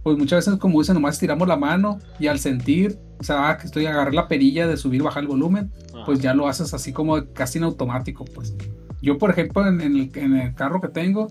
pues 0.05 0.19
muchas 0.19 0.45
veces, 0.45 0.59
como 0.59 0.79
dicen, 0.79 0.93
nomás 0.93 1.17
tiramos 1.17 1.47
la 1.47 1.57
mano 1.57 1.97
y 2.19 2.27
al 2.27 2.37
sentir, 2.37 2.99
o 3.19 3.23
sea, 3.23 3.49
ah, 3.49 3.57
que 3.57 3.65
estoy 3.65 3.87
a 3.87 3.89
agarrar 3.89 4.13
la 4.13 4.27
perilla 4.27 4.67
de 4.67 4.77
subir, 4.77 5.01
bajar 5.01 5.23
el 5.23 5.27
volumen, 5.27 5.71
pues 6.05 6.19
ya 6.19 6.35
lo 6.35 6.47
haces 6.47 6.75
así 6.75 6.93
como 6.93 7.25
casi 7.33 7.57
en 7.57 7.63
automático, 7.63 8.23
pues. 8.23 8.55
Yo, 9.01 9.17
por 9.17 9.31
ejemplo, 9.31 9.67
en, 9.67 9.81
el, 9.81 10.53
carro 10.53 10.79
que 10.79 10.89
tengo, 10.89 11.27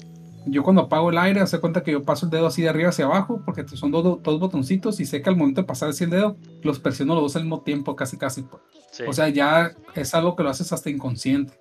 yo 0.47 0.65
cuando 0.65 0.83
apago 0.83 1.11
el 1.11 1.19
aire, 1.19 1.41
hace 1.41 1.61
cuenta 1.61 1.85
que 1.85 1.93
yo 1.93 2.03
paso 2.03 2.27
el 2.27 2.33
dedo 2.33 2.49
así 2.49 2.63
de 2.63 2.69
arriba 2.69 2.89
hacia 2.89 3.05
abajo, 3.05 3.43
porque 3.45 3.65
son 3.77 3.93
dos, 3.93 4.21
dos 4.21 4.41
botoncitos 4.41 4.99
y 4.99 5.07
sé 5.07 5.23
que 5.23 5.31
al 5.31 5.37
momento 5.37 5.61
de 5.61 5.69
pasar 5.69 5.91
así 5.91 6.03
el 6.03 6.11
dedo, 6.11 6.37
los 6.65 6.81
presiono 6.81 7.15
los 7.15 7.23
dos 7.23 7.37
al 7.37 7.43
mismo 7.43 7.61
tiempo, 7.61 7.95
casi, 7.95 8.17
casi. 8.17 8.43
Pues. 8.43 9.09
O 9.09 9.13
sea, 9.13 9.29
ya 9.29 9.71
es 9.95 10.13
algo 10.17 10.35
que 10.35 10.43
lo 10.43 10.51
haces 10.51 10.73
hasta 10.73 10.91
inconsciente. 10.91 11.53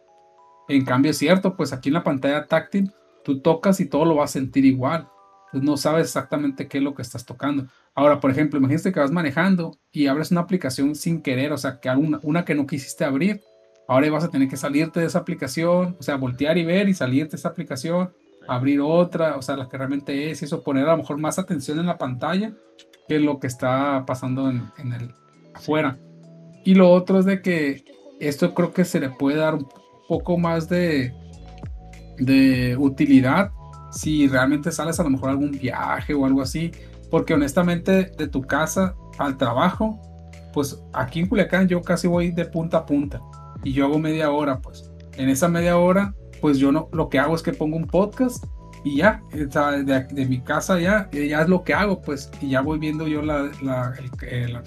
En 0.68 0.84
cambio, 0.84 1.12
es 1.12 1.20
cierto, 1.20 1.56
pues 1.56 1.74
aquí 1.74 1.90
en 1.90 1.94
la 1.94 2.04
pantalla 2.04 2.48
táctil, 2.48 2.92
tú 3.24 3.40
tocas 3.40 3.80
y 3.82 3.86
todo 3.86 4.04
lo 4.04 4.16
vas 4.16 4.32
a 4.32 4.34
sentir 4.34 4.66
igual 4.66 5.08
no 5.54 5.78
sabes 5.78 6.08
exactamente 6.08 6.68
qué 6.68 6.80
es 6.80 6.84
lo 6.84 6.96
que 6.96 7.02
estás 7.02 7.26
tocando. 7.26 7.68
Ahora, 7.94 8.20
por 8.20 8.32
ejemplo, 8.32 8.60
imagínate 8.60 8.92
que 8.92 9.00
vas 9.00 9.12
manejando 9.12 9.78
y 9.92 10.08
abres 10.08 10.32
una 10.32 10.42
aplicación 10.42 10.96
sin 10.96 11.22
querer, 11.22 11.52
o 11.54 11.58
sea, 11.58 11.80
que 11.80 11.90
una, 11.90 12.20
una 12.24 12.46
que 12.46 12.56
no 12.56 12.66
quisiste 12.66 13.06
abrir. 13.06 13.42
Ahora 13.88 14.10
vas 14.10 14.24
a 14.24 14.30
tener 14.30 14.48
que 14.48 14.58
salirte 14.58 15.00
de 15.00 15.06
esa 15.06 15.20
aplicación, 15.20 15.96
o 16.00 16.04
sea, 16.04 16.16
voltear 16.16 16.58
y 16.58 16.66
ver 16.66 16.90
y 16.90 16.94
salirte 16.94 17.32
de 17.32 17.38
esa 17.38 17.50
aplicación, 17.50 18.12
abrir 18.48 18.82
otra, 18.82 19.38
o 19.38 19.42
sea, 19.42 19.58
la 19.58 19.70
que 19.70 19.78
realmente 19.78 20.32
es, 20.32 20.42
y 20.42 20.46
eso, 20.46 20.64
poner 20.64 20.88
a 20.88 20.92
lo 20.92 20.98
mejor 20.98 21.18
más 21.18 21.38
atención 21.38 21.80
en 21.80 21.86
la 21.86 21.98
pantalla 21.98 22.54
que 23.08 23.20
lo 23.20 23.40
que 23.40 23.48
está 23.48 24.06
pasando 24.06 24.50
en, 24.50 24.64
en 24.78 24.94
el 24.94 25.12
afuera. 25.54 25.98
Y 26.66 26.76
lo 26.76 26.90
otro 26.92 27.20
es 27.20 27.26
de 27.26 27.42
que 27.42 27.84
esto 28.20 28.54
creo 28.54 28.74
que 28.74 28.86
se 28.86 29.00
le 29.00 29.10
puede 29.10 29.38
dar 29.38 29.56
un 29.56 29.68
poco 30.08 30.38
más 30.38 30.70
de, 30.70 31.14
de 32.18 32.78
utilidad 32.78 33.52
si 33.94 34.28
realmente 34.28 34.72
sales 34.72 35.00
a 35.00 35.04
lo 35.04 35.10
mejor 35.10 35.30
a 35.30 35.32
algún 35.34 35.52
viaje 35.52 36.14
o 36.14 36.26
algo 36.26 36.42
así, 36.42 36.72
porque 37.10 37.34
honestamente 37.34 38.12
de 38.18 38.28
tu 38.28 38.42
casa 38.42 38.96
al 39.20 39.38
trabajo, 39.38 40.00
pues 40.54 40.82
aquí 40.94 41.20
en 41.20 41.28
Culiacán 41.28 41.68
yo 41.68 41.82
casi 41.82 42.08
voy 42.08 42.32
de 42.32 42.46
punta 42.46 42.80
a 42.80 42.86
punta 42.86 43.22
y 43.64 43.74
yo 43.74 43.86
hago 43.86 44.00
media 44.00 44.32
hora, 44.32 44.60
pues. 44.60 44.92
En 45.16 45.30
esa 45.30 45.48
media 45.48 45.78
hora, 45.78 46.14
pues 46.42 46.58
yo 46.58 46.72
no, 46.72 46.90
lo 46.92 47.10
que 47.10 47.20
hago 47.20 47.36
es 47.36 47.44
que 47.44 47.54
pongo 47.54 47.78
un 47.78 47.88
podcast 47.88 48.44
y 48.84 48.98
ya, 48.98 49.22
de, 49.32 50.06
de, 50.12 50.26
mi 50.26 50.42
casa 50.42 50.80
ya, 50.80 51.10
ya 51.12 51.42
es 51.42 51.48
lo 51.48 51.64
que 51.64 51.74
hago, 51.74 52.02
pues, 52.02 52.30
y 52.42 52.50
ya 52.50 52.62
voy 52.62 52.80
viendo 52.80 53.08
yo 53.08 53.22
la, 53.22 53.50
la, 53.62 53.94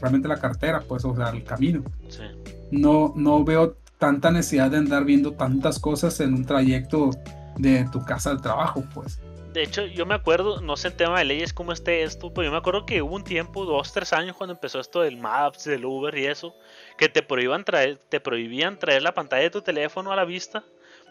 realmente 0.00 0.26
la 0.26 0.38
cartera, 0.38 0.80
pues, 0.88 1.04
o 1.04 1.14
sea, 1.14 1.28
el 1.30 1.44
camino. 1.44 1.82
Sí. 2.08 2.22
No, 2.70 3.12
no 3.14 3.44
veo 3.44 3.76
tanta 3.98 4.30
necesidad 4.30 4.70
de 4.70 4.78
andar 4.78 5.04
viendo 5.04 5.32
tantas 5.32 5.78
cosas 5.78 6.18
en 6.20 6.32
un 6.32 6.44
trayecto 6.46 7.10
de 7.56 7.88
tu 7.90 8.04
casa 8.04 8.30
al 8.30 8.40
trabajo, 8.40 8.84
pues. 8.94 9.20
De 9.52 9.62
hecho, 9.62 9.86
yo 9.86 10.04
me 10.04 10.14
acuerdo, 10.14 10.60
no 10.60 10.76
sé 10.76 10.88
el 10.88 10.94
tema 10.94 11.18
de 11.18 11.24
leyes 11.24 11.54
cómo 11.54 11.72
esté 11.72 12.02
esto, 12.02 12.30
pero 12.32 12.44
yo 12.44 12.50
me 12.50 12.58
acuerdo 12.58 12.84
que 12.84 13.00
hubo 13.00 13.16
un 13.16 13.24
tiempo, 13.24 13.64
dos, 13.64 13.90
tres 13.90 14.12
años, 14.12 14.36
cuando 14.36 14.52
empezó 14.52 14.80
esto 14.80 15.00
del 15.00 15.16
Maps, 15.16 15.64
del 15.64 15.86
Uber 15.86 16.14
y 16.16 16.26
eso, 16.26 16.54
que 16.98 17.08
te 17.08 17.22
prohibían 17.22 17.64
traer, 17.64 17.96
te 17.96 18.20
prohibían 18.20 18.78
traer 18.78 19.02
la 19.02 19.14
pantalla 19.14 19.44
de 19.44 19.50
tu 19.50 19.62
teléfono 19.62 20.12
a 20.12 20.16
la 20.16 20.26
vista 20.26 20.62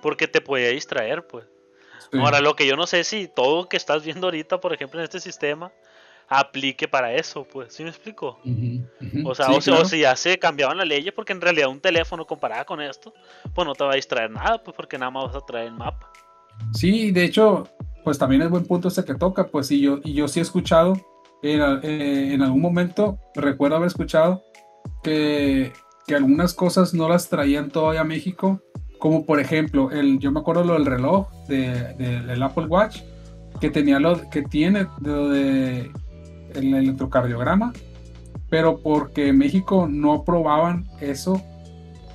porque 0.04 0.28
te 0.28 0.41
podía 0.41 0.70
distraer, 0.70 1.26
pues. 1.26 1.46
Ahora, 2.14 2.39
lo 2.39 2.56
que 2.56 2.68
yo 2.68 2.76
no 2.76 2.86
sé 2.86 3.04
si 3.04 3.28
todo 3.28 3.68
que 3.68 3.78
estás 3.78 4.04
viendo 4.04 4.28
ahorita, 4.28 4.62
por 4.62 4.74
ejemplo, 4.74 5.00
en 5.00 5.06
este 5.06 5.20
sistema, 5.20 5.72
aplique 6.28 6.88
para 6.88 7.14
eso, 7.14 7.46
pues, 7.46 7.74
¿sí 7.74 7.84
me 7.84 7.89
explico? 7.89 8.39
O 9.26 9.36
sea, 9.36 9.50
o, 9.50 9.86
si 9.86 10.00
ya 10.00 10.16
se 10.16 10.38
cambiaban 10.38 10.78
las 10.78 10.88
leyes, 10.88 11.14
porque 11.14 11.34
en 11.34 11.41
realidad 11.41 11.70
un 11.70 11.82
teléfono 11.82 12.26
comparado 12.26 12.66
con 12.66 12.82
esto, 12.82 13.14
pues 13.54 13.68
no 13.68 13.74
te 13.74 13.84
va 13.84 13.93
a 13.93 13.96
distraer 13.96 14.32
nada, 14.32 14.64
pues 14.64 14.76
porque 14.76 14.98
nada 14.98 15.12
más 15.12 15.26
vas 15.26 15.36
a 15.36 15.46
traer 15.46 15.68
el 15.68 15.74
mapa. 15.74 16.12
Sí, 16.74 17.12
de 17.12 17.26
hecho, 17.26 17.68
pues 18.03 18.18
también 18.18 18.41
es 18.41 18.49
buen 18.49 18.66
punto 18.66 18.88
ese 18.88 19.03
que 19.03 19.16
toca, 19.16 19.47
pues 19.47 19.72
y 19.72 19.82
yo, 19.82 19.99
y 20.03 20.14
yo 20.14 20.28
sí 20.28 20.39
he 20.39 20.43
escuchado, 20.43 20.93
en, 21.41 21.62
eh, 21.84 22.34
en 22.34 22.41
algún 22.41 22.62
momento, 22.62 23.20
recuerdo 23.36 23.78
haber 23.78 23.88
escuchado 23.88 24.43
que, 25.03 25.72
que, 26.08 26.16
algunas 26.16 26.53
cosas 26.53 26.93
no 26.93 27.08
las 27.08 27.30
traían 27.30 27.70
todavía 27.70 28.01
a 28.01 28.06
México, 28.06 28.62
como 28.99 29.26
por 29.26 29.39
ejemplo, 29.39 29.91
el, 29.91 30.20
yo 30.20 30.32
me 30.32 30.39
acuerdo 30.39 30.64
lo 30.64 30.74
del 30.74 30.86
reloj 30.86 31.28
de, 31.47 31.93
del 31.93 32.41
Apple 32.41 32.66
Watch, 32.66 33.01
que 33.60 33.70
tenía 33.70 33.99
lo 33.99 34.30
que 34.30 34.41
tiene 34.41 34.88
lo 35.01 35.30
de 35.30 35.91
el 36.53 36.74
electrocardiograma, 36.74 37.74
pero 38.49 38.80
porque 38.80 39.34
México 39.34 39.88
no 39.89 40.14
aprobaban 40.14 40.86
eso, 41.01 41.41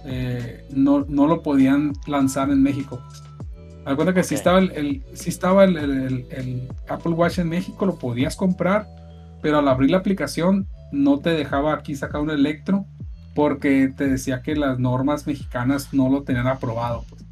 eh, 0.04 0.64
no, 0.70 1.04
no 1.08 1.26
lo 1.26 1.42
podían 1.42 1.92
lanzar 2.06 2.50
en 2.50 2.62
México. 2.62 3.00
Recuerda 3.86 4.12
que 4.14 4.22
si 4.22 4.34
estaba, 4.34 4.58
el, 4.58 5.02
si 5.14 5.30
estaba 5.30 5.64
el, 5.64 5.76
el, 5.76 6.68
Apple 6.88 7.12
Watch 7.12 7.38
en 7.38 7.48
México, 7.48 7.86
lo 7.86 7.96
podías 7.96 8.36
comprar, 8.36 8.86
pero 9.42 9.58
al 9.58 9.68
abrir 9.68 9.90
la 9.90 9.98
aplicación 9.98 10.68
no 10.92 11.20
te 11.20 11.30
dejaba 11.30 11.74
aquí 11.74 11.94
sacar 11.94 12.20
un 12.20 12.30
electro 12.30 12.86
porque 13.34 13.92
te 13.96 14.08
decía 14.08 14.42
que 14.42 14.54
las 14.56 14.78
normas 14.78 15.26
mexicanas 15.26 15.94
no 15.94 16.08
lo 16.08 16.22
tenían 16.24 16.46
aprobado. 16.46 17.04
Pues. 17.08 17.24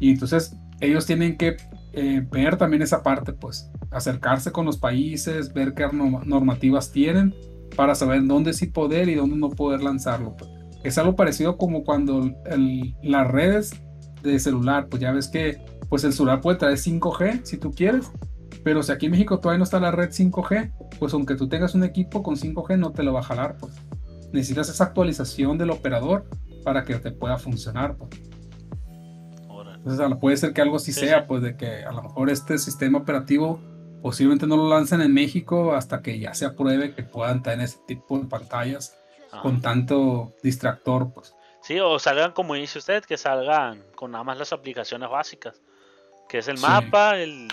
Y 0.00 0.10
entonces 0.10 0.56
ellos 0.80 1.06
tienen 1.06 1.36
que 1.36 1.56
eh, 1.92 2.26
ver 2.30 2.56
también 2.56 2.82
esa 2.82 3.02
parte, 3.02 3.32
pues 3.32 3.70
acercarse 3.90 4.52
con 4.52 4.64
los 4.64 4.78
países, 4.78 5.52
ver 5.52 5.74
qué 5.74 5.86
normativas 5.92 6.90
tienen 6.90 7.34
para 7.76 7.94
saber 7.94 8.24
dónde 8.24 8.54
sí 8.54 8.66
poder 8.66 9.08
y 9.08 9.14
dónde 9.14 9.36
no 9.36 9.50
poder 9.50 9.82
lanzarlo. 9.82 10.36
Pues. 10.36 10.50
Es 10.84 10.98
algo 10.98 11.14
parecido 11.14 11.58
como 11.58 11.84
cuando 11.84 12.32
las 13.02 13.28
redes 13.28 13.82
de 14.22 14.38
celular, 14.38 14.88
pues 14.88 15.02
ya 15.02 15.12
ves 15.12 15.28
que 15.28 15.60
pues 15.92 16.04
el 16.04 16.14
celular 16.14 16.40
puede 16.40 16.56
traer 16.56 16.78
5G 16.78 17.44
si 17.44 17.58
tú 17.58 17.70
quieres, 17.70 18.10
pero 18.64 18.82
si 18.82 18.90
aquí 18.92 19.04
en 19.04 19.12
México 19.12 19.38
todavía 19.38 19.58
no 19.58 19.64
está 19.64 19.78
la 19.78 19.90
red 19.90 20.08
5G, 20.08 20.72
pues 20.98 21.12
aunque 21.12 21.34
tú 21.34 21.50
tengas 21.50 21.74
un 21.74 21.84
equipo 21.84 22.22
con 22.22 22.34
5G 22.34 22.78
no 22.78 22.92
te 22.92 23.02
lo 23.02 23.12
va 23.12 23.20
a 23.20 23.24
jalar, 23.24 23.58
pues. 23.58 23.74
Necesitas 24.32 24.70
esa 24.70 24.84
actualización 24.84 25.58
del 25.58 25.68
operador 25.68 26.24
para 26.64 26.84
que 26.84 26.94
te 26.94 27.12
pueda 27.12 27.36
funcionar, 27.36 27.98
pues. 27.98 28.10
Entonces 29.76 30.16
puede 30.18 30.38
ser 30.38 30.54
que 30.54 30.62
algo 30.62 30.76
así 30.76 30.94
sea, 30.94 31.26
pues 31.26 31.42
de 31.42 31.58
que 31.58 31.84
a 31.84 31.92
lo 31.92 32.04
mejor 32.04 32.30
este 32.30 32.56
sistema 32.56 32.96
operativo 33.00 33.60
posiblemente 34.00 34.46
no 34.46 34.56
lo 34.56 34.70
lancen 34.70 35.02
en 35.02 35.12
México 35.12 35.74
hasta 35.74 36.00
que 36.00 36.18
ya 36.18 36.32
se 36.32 36.46
apruebe 36.46 36.94
que 36.94 37.02
puedan 37.02 37.42
tener 37.42 37.66
ese 37.66 37.80
tipo 37.86 38.18
de 38.18 38.24
pantallas 38.24 38.96
con 39.42 39.60
tanto 39.60 40.32
distractor, 40.42 41.12
pues. 41.12 41.36
Sí, 41.60 41.78
o 41.80 41.98
salgan 41.98 42.32
como 42.32 42.54
dice 42.54 42.78
usted, 42.78 43.04
que 43.04 43.18
salgan 43.18 43.84
con 43.94 44.12
nada 44.12 44.24
más 44.24 44.38
las 44.38 44.54
aplicaciones 44.54 45.10
básicas 45.10 45.60
que 46.32 46.38
es 46.38 46.48
el 46.48 46.58
mapa, 46.60 47.18
el 47.18 47.46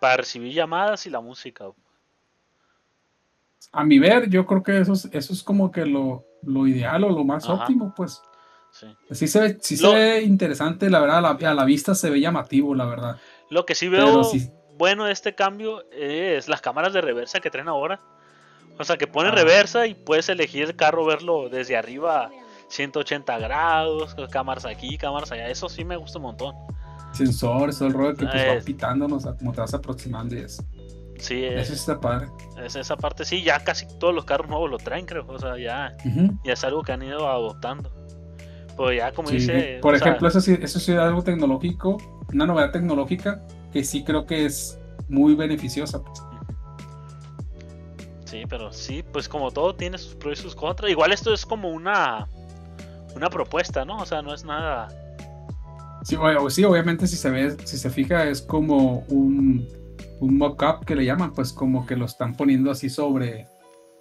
para 0.00 0.16
recibir 0.16 0.52
llamadas 0.52 1.06
y 1.06 1.10
la 1.10 1.20
música. 1.20 1.66
A 3.70 3.84
mi 3.84 4.00
ver, 4.00 4.28
yo 4.28 4.44
creo 4.44 4.60
que 4.60 4.80
eso 4.80 4.94
es, 4.94 5.08
eso 5.12 5.32
es 5.32 5.44
como 5.44 5.70
que 5.70 5.86
lo, 5.86 6.24
lo 6.42 6.66
ideal 6.66 7.04
o 7.04 7.10
lo 7.10 7.22
más 7.22 7.48
óptimo, 7.48 7.94
pues. 7.96 8.20
Sí. 8.72 9.28
se 9.28 9.40
ve, 9.40 9.58
sí 9.60 9.76
se 9.76 9.86
ve 9.86 10.22
interesante, 10.22 10.90
la 10.90 10.98
verdad, 10.98 11.24
a 11.24 11.54
la, 11.54 11.64
vista 11.64 11.94
se 11.94 12.10
ve 12.10 12.18
llamativo, 12.18 12.74
la 12.74 12.86
verdad. 12.86 13.20
Lo 13.50 13.64
que 13.64 13.76
sí 13.76 13.86
veo 13.86 14.22
bueno 14.76 15.04
de 15.04 15.12
este 15.12 15.36
cambio 15.36 15.88
es 15.92 16.48
las 16.48 16.60
cámaras 16.60 16.92
de 16.92 17.02
reversa 17.02 17.38
que 17.38 17.50
traen 17.50 17.68
ahora. 17.68 18.00
O 18.80 18.82
sea, 18.82 18.96
que 18.96 19.06
pone 19.06 19.28
ah. 19.28 19.32
reversa 19.32 19.86
y 19.86 19.94
puedes 19.94 20.28
elegir 20.28 20.64
el 20.64 20.74
carro, 20.74 21.06
verlo 21.06 21.48
desde 21.48 21.76
arriba 21.76 22.32
180 22.66 23.38
grados, 23.38 24.16
cámaras 24.32 24.64
aquí, 24.64 24.98
cámaras 24.98 25.30
allá. 25.30 25.48
Eso 25.48 25.68
sí 25.68 25.84
me 25.84 25.96
gusta 25.96 26.18
un 26.18 26.24
montón 26.24 26.56
sensores, 27.14 27.78
todo 27.78 27.88
el 27.88 27.94
rollo 27.94 28.14
que 28.16 28.26
pues, 28.26 28.60
va 28.60 28.64
pitándonos 28.64 29.26
a 29.26 29.36
como 29.36 29.52
te 29.52 29.60
vas 29.60 29.74
aproximando 29.74 30.34
y 30.34 30.40
eso. 30.40 30.64
Sí, 31.18 31.44
eso 31.44 31.72
está 31.72 32.00
padre. 32.00 32.28
Es 32.62 32.76
esa 32.76 32.96
parte, 32.96 33.24
sí, 33.24 33.42
ya 33.42 33.62
casi 33.62 33.86
todos 33.98 34.14
los 34.14 34.24
carros 34.24 34.48
nuevos 34.48 34.70
lo 34.70 34.78
traen, 34.78 35.06
creo. 35.06 35.24
O 35.26 35.38
sea, 35.38 35.56
ya, 35.58 35.96
ya 36.44 36.52
es 36.52 36.64
algo 36.64 36.82
que 36.82 36.92
han 36.92 37.02
ido 37.02 37.28
adoptando. 37.28 37.90
Pues 38.76 38.98
ya, 38.98 39.12
como 39.12 39.30
dice. 39.30 39.78
Por 39.80 39.94
ejemplo, 39.94 40.28
eso 40.28 40.40
sí, 40.40 40.58
eso 40.60 40.80
sí 40.80 40.92
es 40.92 40.98
algo 40.98 41.22
tecnológico, 41.22 41.96
una 42.32 42.46
novedad 42.46 42.72
tecnológica 42.72 43.40
que 43.72 43.84
sí 43.84 44.04
creo 44.04 44.26
que 44.26 44.44
es 44.44 44.78
muy 45.08 45.34
beneficiosa. 45.34 46.02
Pues. 46.02 46.22
Sí, 48.24 48.44
pero 48.48 48.72
sí, 48.72 49.04
pues 49.12 49.28
como 49.28 49.50
todo 49.52 49.74
tiene 49.76 49.96
sus 49.96 50.16
pros 50.16 50.40
y 50.40 50.42
sus 50.42 50.54
contras. 50.54 50.90
Igual 50.90 51.12
esto 51.12 51.32
es 51.32 51.46
como 51.46 51.70
una, 51.70 52.28
una 53.14 53.30
propuesta, 53.30 53.84
¿no? 53.84 53.98
O 53.98 54.06
sea, 54.06 54.22
no 54.22 54.34
es 54.34 54.44
nada 54.44 54.88
Sí, 56.04 56.16
sí, 56.50 56.64
obviamente 56.64 57.06
si 57.06 57.16
se 57.16 57.30
ve, 57.30 57.56
si 57.64 57.78
se 57.78 57.90
fija, 57.90 58.28
es 58.28 58.42
como 58.42 59.00
un, 59.08 59.66
un 60.20 60.38
mock-up 60.38 60.84
que 60.84 60.94
le 60.94 61.04
llaman, 61.04 61.32
pues 61.32 61.52
como 61.52 61.86
que 61.86 61.96
lo 61.96 62.04
están 62.04 62.34
poniendo 62.34 62.70
así 62.70 62.90
sobre 62.90 63.46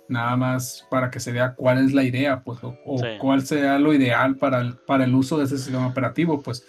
nada 0.10 0.36
más 0.36 0.86
para 0.92 1.10
que 1.10 1.20
se 1.20 1.32
vea 1.32 1.56
cuál 1.56 1.84
es 1.84 1.94
la 1.94 2.04
idea, 2.04 2.44
pues, 2.44 2.60
o, 2.62 2.76
cuál 3.20 3.46
sea 3.46 3.80
lo 3.80 3.94
ideal 3.94 4.36
para 4.36 4.62
el, 4.62 4.76
para 4.76 5.06
el 5.06 5.16
uso 5.16 5.38
de 5.38 5.46
ese 5.46 5.58
sistema 5.58 5.88
operativo, 5.88 6.42
pues. 6.42 6.66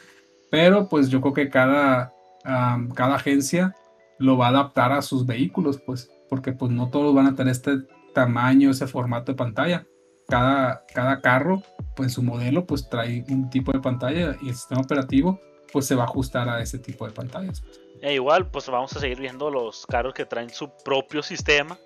Pero 0.50 0.88
pues 0.88 1.08
yo 1.10 1.20
creo 1.20 1.34
que 1.34 1.48
cada, 1.48 2.12
cada 2.44 3.16
agencia 3.16 3.74
lo 4.18 4.38
va 4.38 4.46
a 4.46 4.50
adaptar 4.50 4.92
a 4.92 5.02
sus 5.02 5.26
vehículos, 5.26 5.80
pues, 5.84 6.10
porque 6.30 6.52
pues 6.52 6.70
no 6.70 6.90
todos 6.90 7.12
van 7.12 7.26
a 7.26 7.34
tener 7.34 7.50
este 7.50 7.78
tamaño, 8.14 8.70
ese 8.70 8.86
formato 8.86 9.32
de 9.32 9.36
pantalla 9.36 9.84
cada, 10.28 10.84
cada 10.92 11.20
carro, 11.20 11.62
pues 11.94 12.12
su 12.12 12.22
modelo, 12.22 12.66
pues 12.66 12.88
trae 12.88 13.24
un 13.28 13.50
tipo 13.50 13.72
de 13.72 13.80
pantalla 13.80 14.36
y 14.42 14.48
el 14.48 14.54
sistema 14.54 14.80
operativo, 14.80 15.40
pues 15.72 15.86
se 15.86 15.94
va 15.94 16.02
a 16.02 16.06
ajustar 16.06 16.48
a 16.48 16.60
ese 16.60 16.78
tipo 16.78 17.06
de 17.06 17.12
pantallas. 17.12 17.62
E 18.00 18.14
igual, 18.14 18.50
pues 18.50 18.68
vamos 18.68 18.94
a 18.96 19.00
seguir 19.00 19.20
viendo 19.20 19.50
los 19.50 19.86
carros 19.86 20.14
que 20.14 20.26
traen 20.26 20.50
su 20.50 20.70
propio 20.84 21.22
sistema, 21.22 21.78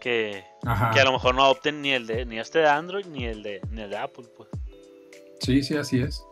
que, 0.00 0.44
que 0.92 1.00
a 1.00 1.04
lo 1.04 1.12
mejor 1.12 1.34
no 1.34 1.42
adopten 1.42 1.82
ni 1.82 1.90
el 1.90 2.06
de 2.06 2.24
ni 2.26 2.38
este 2.38 2.60
de 2.60 2.68
Android 2.68 3.06
ni 3.06 3.24
el 3.24 3.42
de, 3.42 3.60
ni 3.70 3.82
el 3.82 3.90
de 3.90 3.96
Apple, 3.96 4.26
pues. 4.36 4.48
Sí, 5.40 5.62
sí, 5.62 5.76
así 5.76 6.00
es. 6.00 6.22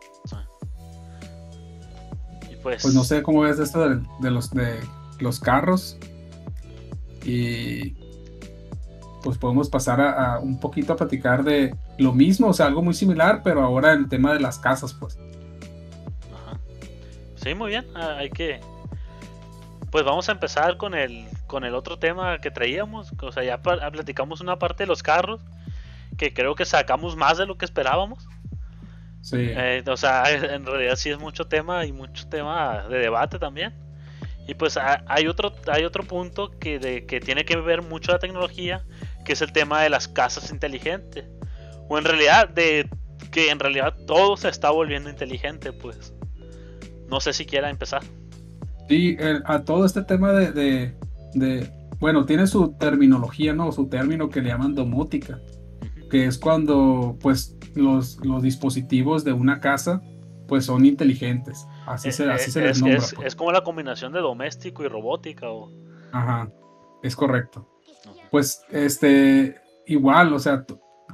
pues, 2.61 2.81
pues 2.81 2.93
no 2.93 3.03
sé 3.03 3.23
cómo 3.23 3.41
ves 3.41 3.59
esto 3.59 3.89
de, 3.89 4.01
de 4.19 4.31
los 4.31 4.51
de 4.51 4.79
los 5.19 5.39
carros. 5.39 5.97
Y 7.23 7.95
pues 9.23 9.37
podemos 9.37 9.69
pasar 9.69 9.99
a, 9.99 10.39
un 10.39 10.59
poquito 10.59 10.93
a 10.93 10.95
platicar 10.95 11.43
de 11.43 11.75
lo 11.97 12.13
mismo, 12.13 12.47
o 12.47 12.53
sea, 12.53 12.67
algo 12.67 12.81
muy 12.81 12.93
similar, 12.93 13.41
pero 13.43 13.63
ahora 13.63 13.93
en 13.93 13.99
el 14.01 14.09
tema 14.09 14.33
de 14.33 14.39
las 14.39 14.59
casas, 14.59 14.93
pues. 14.93 15.17
Ajá. 16.33 16.59
Sí, 17.35 17.53
muy 17.53 17.69
bien, 17.69 17.85
ah, 17.95 18.17
hay 18.17 18.29
que... 18.29 18.59
Pues 19.91 20.03
vamos 20.03 20.27
a 20.27 20.33
empezar 20.33 20.77
con 20.77 20.93
el, 20.93 21.25
con 21.47 21.63
el 21.63 21.73
otro 21.73 21.97
tema 21.97 22.39
que 22.39 22.51
traíamos, 22.51 23.13
o 23.21 23.31
sea, 23.31 23.43
ya 23.43 23.61
platicamos 23.61 24.41
una 24.41 24.59
parte 24.59 24.83
de 24.83 24.87
los 24.87 25.01
carros, 25.01 25.41
que 26.17 26.33
creo 26.33 26.55
que 26.55 26.65
sacamos 26.65 27.15
más 27.15 27.37
de 27.37 27.45
lo 27.45 27.57
que 27.57 27.65
esperábamos. 27.65 28.27
Sí. 29.21 29.37
Eh, 29.39 29.83
o 29.87 29.97
sea, 29.97 30.29
en 30.29 30.65
realidad 30.65 30.95
sí 30.97 31.09
es 31.09 31.19
mucho 31.19 31.45
tema 31.45 31.85
y 31.85 31.93
mucho 31.93 32.27
tema 32.27 32.85
de 32.89 32.99
debate 32.99 33.39
también. 33.39 33.73
Y 34.47 34.53
pues 34.53 34.77
hay 34.77 35.27
otro, 35.27 35.53
hay 35.67 35.83
otro 35.83 36.03
punto 36.03 36.51
que, 36.57 36.79
de, 36.79 37.05
que 37.05 37.19
tiene 37.19 37.43
que 37.43 37.57
ver 37.57 37.81
mucho 37.81 38.13
la 38.13 38.19
tecnología, 38.19 38.85
que 39.25 39.33
es 39.33 39.41
el 39.41 39.51
tema 39.51 39.81
de 39.81 39.89
las 39.89 40.07
casas 40.07 40.51
inteligentes. 40.51 41.25
O 41.89 41.97
en 41.97 42.03
realidad, 42.03 42.49
de 42.49 42.89
que 43.31 43.49
en 43.49 43.59
realidad 43.59 43.95
todo 44.05 44.37
se 44.37 44.49
está 44.49 44.71
volviendo 44.71 45.09
inteligente, 45.09 45.71
pues. 45.73 46.13
No 47.09 47.19
sé 47.19 47.33
si 47.33 47.45
quiera 47.45 47.69
empezar. 47.69 48.03
Sí, 48.89 49.17
a 49.45 49.63
todo 49.63 49.85
este 49.85 50.01
tema 50.03 50.31
de, 50.33 50.93
de, 51.33 51.71
bueno, 51.99 52.25
tiene 52.25 52.47
su 52.47 52.73
terminología, 52.73 53.53
¿no? 53.53 53.71
Su 53.71 53.87
término 53.87 54.29
que 54.29 54.41
le 54.41 54.49
llaman 54.49 54.75
domótica. 54.75 55.39
que 56.09 56.25
es 56.25 56.37
cuando 56.37 57.17
pues 57.21 57.57
los, 57.75 58.17
los 58.25 58.41
dispositivos 58.41 59.23
de 59.23 59.33
una 59.33 59.59
casa 59.59 60.01
pues 60.47 60.65
son 60.65 60.85
inteligentes. 60.85 61.67
Así, 61.85 62.11
se, 62.11 62.29
así 62.29 62.51
se 62.51 62.61
les 62.61 62.79
nombra. 62.79 62.99
Es, 62.99 63.13
pues. 63.13 63.27
es, 63.27 63.35
como 63.35 63.51
la 63.51 63.63
combinación 63.63 64.13
de 64.13 64.19
doméstico 64.19 64.83
y 64.83 64.87
robótica. 64.87 65.49
O... 65.49 65.69
Ajá, 66.11 66.49
es 67.03 67.15
correcto. 67.15 67.67
Pues 68.31 68.61
este, 68.71 69.55
igual, 69.85 70.33
o 70.33 70.39
sea, 70.39 70.65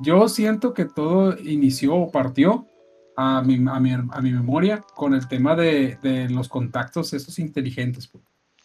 yo 0.04 0.28
siento 0.28 0.74
que 0.74 0.86
todo 0.86 1.38
inició 1.40 1.96
o 1.96 2.12
partió 2.12 2.68
a 3.16 3.42
mi, 3.42 3.56
a 3.56 3.80
mi, 3.80 3.92
a 3.92 4.22
mi 4.22 4.32
memoria 4.32 4.84
con 4.96 5.14
el 5.14 5.28
tema 5.28 5.56
de, 5.56 5.98
de, 6.02 6.30
los 6.30 6.50
contactos 6.50 7.14
esos 7.14 7.40
inteligentes. 7.40 8.08
Pues. 8.08 8.24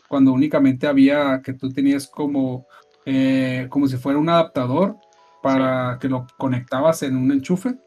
Cuando 0.08 0.32
únicamente 0.32 0.86
había 0.86 1.40
que 1.42 1.52
tú 1.52 1.70
tenías 1.70 2.06
como, 2.06 2.66
eh, 3.06 3.66
como 3.70 3.86
si 3.86 3.96
fuera 3.96 4.18
un 4.18 4.28
adaptador 4.28 4.96
para 5.42 5.98
que 6.00 6.08
lo 6.08 6.26
conectabas 6.38 7.02
en 7.02 7.16
un 7.16 7.30
enchufe 7.30 7.78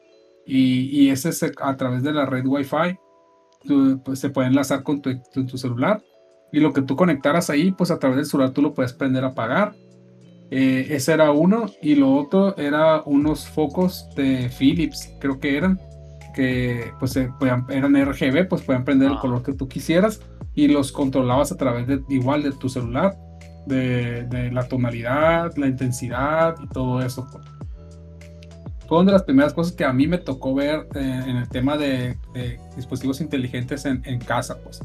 y, 0.46 0.90
y 0.92 1.10
ese 1.10 1.32
se, 1.32 1.52
a 1.60 1.76
través 1.78 2.04
de 2.04 2.14
la 2.14 2.26
red 2.26 2.46
Wi-Fi 2.46 2.98
pues, 4.04 4.20
se 4.20 4.30
puede 4.30 4.48
enlazar 4.48 4.84
con 4.84 5.02
tu, 5.02 5.22
tu, 5.34 5.58
celular 5.58 6.02
y 6.52 6.60
lo 6.60 6.74
que 6.74 6.82
tú 6.82 6.96
conectaras 6.96 7.50
ahí, 7.50 7.72
pues 7.72 7.92
a 7.92 8.00
través 8.00 8.18
del 8.18 8.26
celular 8.26 8.52
tú 8.52 8.62
lo 8.62 8.74
puedes 8.74 8.94
prender 8.94 9.24
a 9.24 9.28
apagar. 9.28 9.74
Eh, 10.52 10.88
ese 10.90 11.14
era 11.14 11.32
uno 11.32 11.68
y 11.82 11.96
lo 11.96 12.14
otro 12.14 12.58
era 12.58 13.02
unos 13.06 13.48
focos 13.48 14.10
de 14.16 14.50
Philips, 14.50 15.14
creo 15.20 15.40
que 15.40 15.58
eran, 15.58 15.80
que 16.36 16.92
pues 17.00 17.16
eran 17.16 17.96
RGB, 17.96 18.48
pues 18.50 18.62
podían 18.62 18.84
prender 18.84 19.10
el 19.10 19.18
ah. 19.18 19.22
color 19.22 19.44
que 19.44 19.54
tú 19.54 19.68
quisieras 19.68 20.22
y 20.54 20.68
los 20.68 20.92
controlabas 20.92 21.52
a 21.52 21.58
través 21.58 21.88
de 21.88 22.04
igual 22.10 22.44
de 22.44 22.52
tu 22.52 22.68
celular, 22.68 23.18
de, 23.66 24.24
de 24.26 24.52
la 24.52 24.68
tonalidad, 24.68 25.56
la 25.56 25.68
intensidad 25.68 26.56
y 26.62 26.68
todo 26.68 27.02
eso. 27.02 27.26
Fue 28.92 29.00
una 29.00 29.14
de 29.14 29.20
las 29.20 29.24
primeras 29.24 29.54
cosas 29.54 29.72
que 29.72 29.86
a 29.86 29.94
mí 29.94 30.06
me 30.06 30.18
tocó 30.18 30.54
ver 30.54 30.86
eh, 30.96 31.24
en 31.26 31.38
el 31.38 31.48
tema 31.48 31.78
de, 31.78 32.18
dispositivos 32.76 33.22
inteligentes 33.22 33.86
en, 33.86 34.20
casa, 34.20 34.58
pues. 34.62 34.82